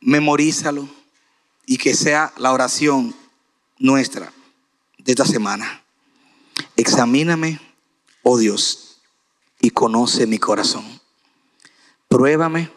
memorízalo 0.00 0.88
y 1.66 1.78
que 1.78 1.94
sea 1.94 2.32
la 2.36 2.52
oración 2.52 3.14
nuestra 3.78 4.32
de 4.98 5.12
esta 5.12 5.24
semana. 5.24 5.82
Examíname 6.76 7.60
oh 8.24 8.38
Dios, 8.38 8.98
y 9.60 9.70
conoce 9.70 10.26
mi 10.26 10.38
corazón. 10.38 10.84
Pruébame 12.08 12.70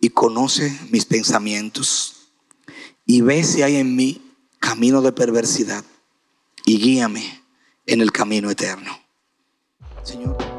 y 0.00 0.08
conoce 0.10 0.78
mis 0.90 1.04
pensamientos. 1.04 2.17
Y 3.10 3.22
ve 3.22 3.42
si 3.42 3.62
hay 3.62 3.76
en 3.76 3.96
mí 3.96 4.20
camino 4.60 5.00
de 5.00 5.12
perversidad 5.12 5.82
y 6.66 6.78
guíame 6.78 7.42
en 7.86 8.02
el 8.02 8.12
camino 8.12 8.50
eterno. 8.50 9.00
Señor. 10.02 10.57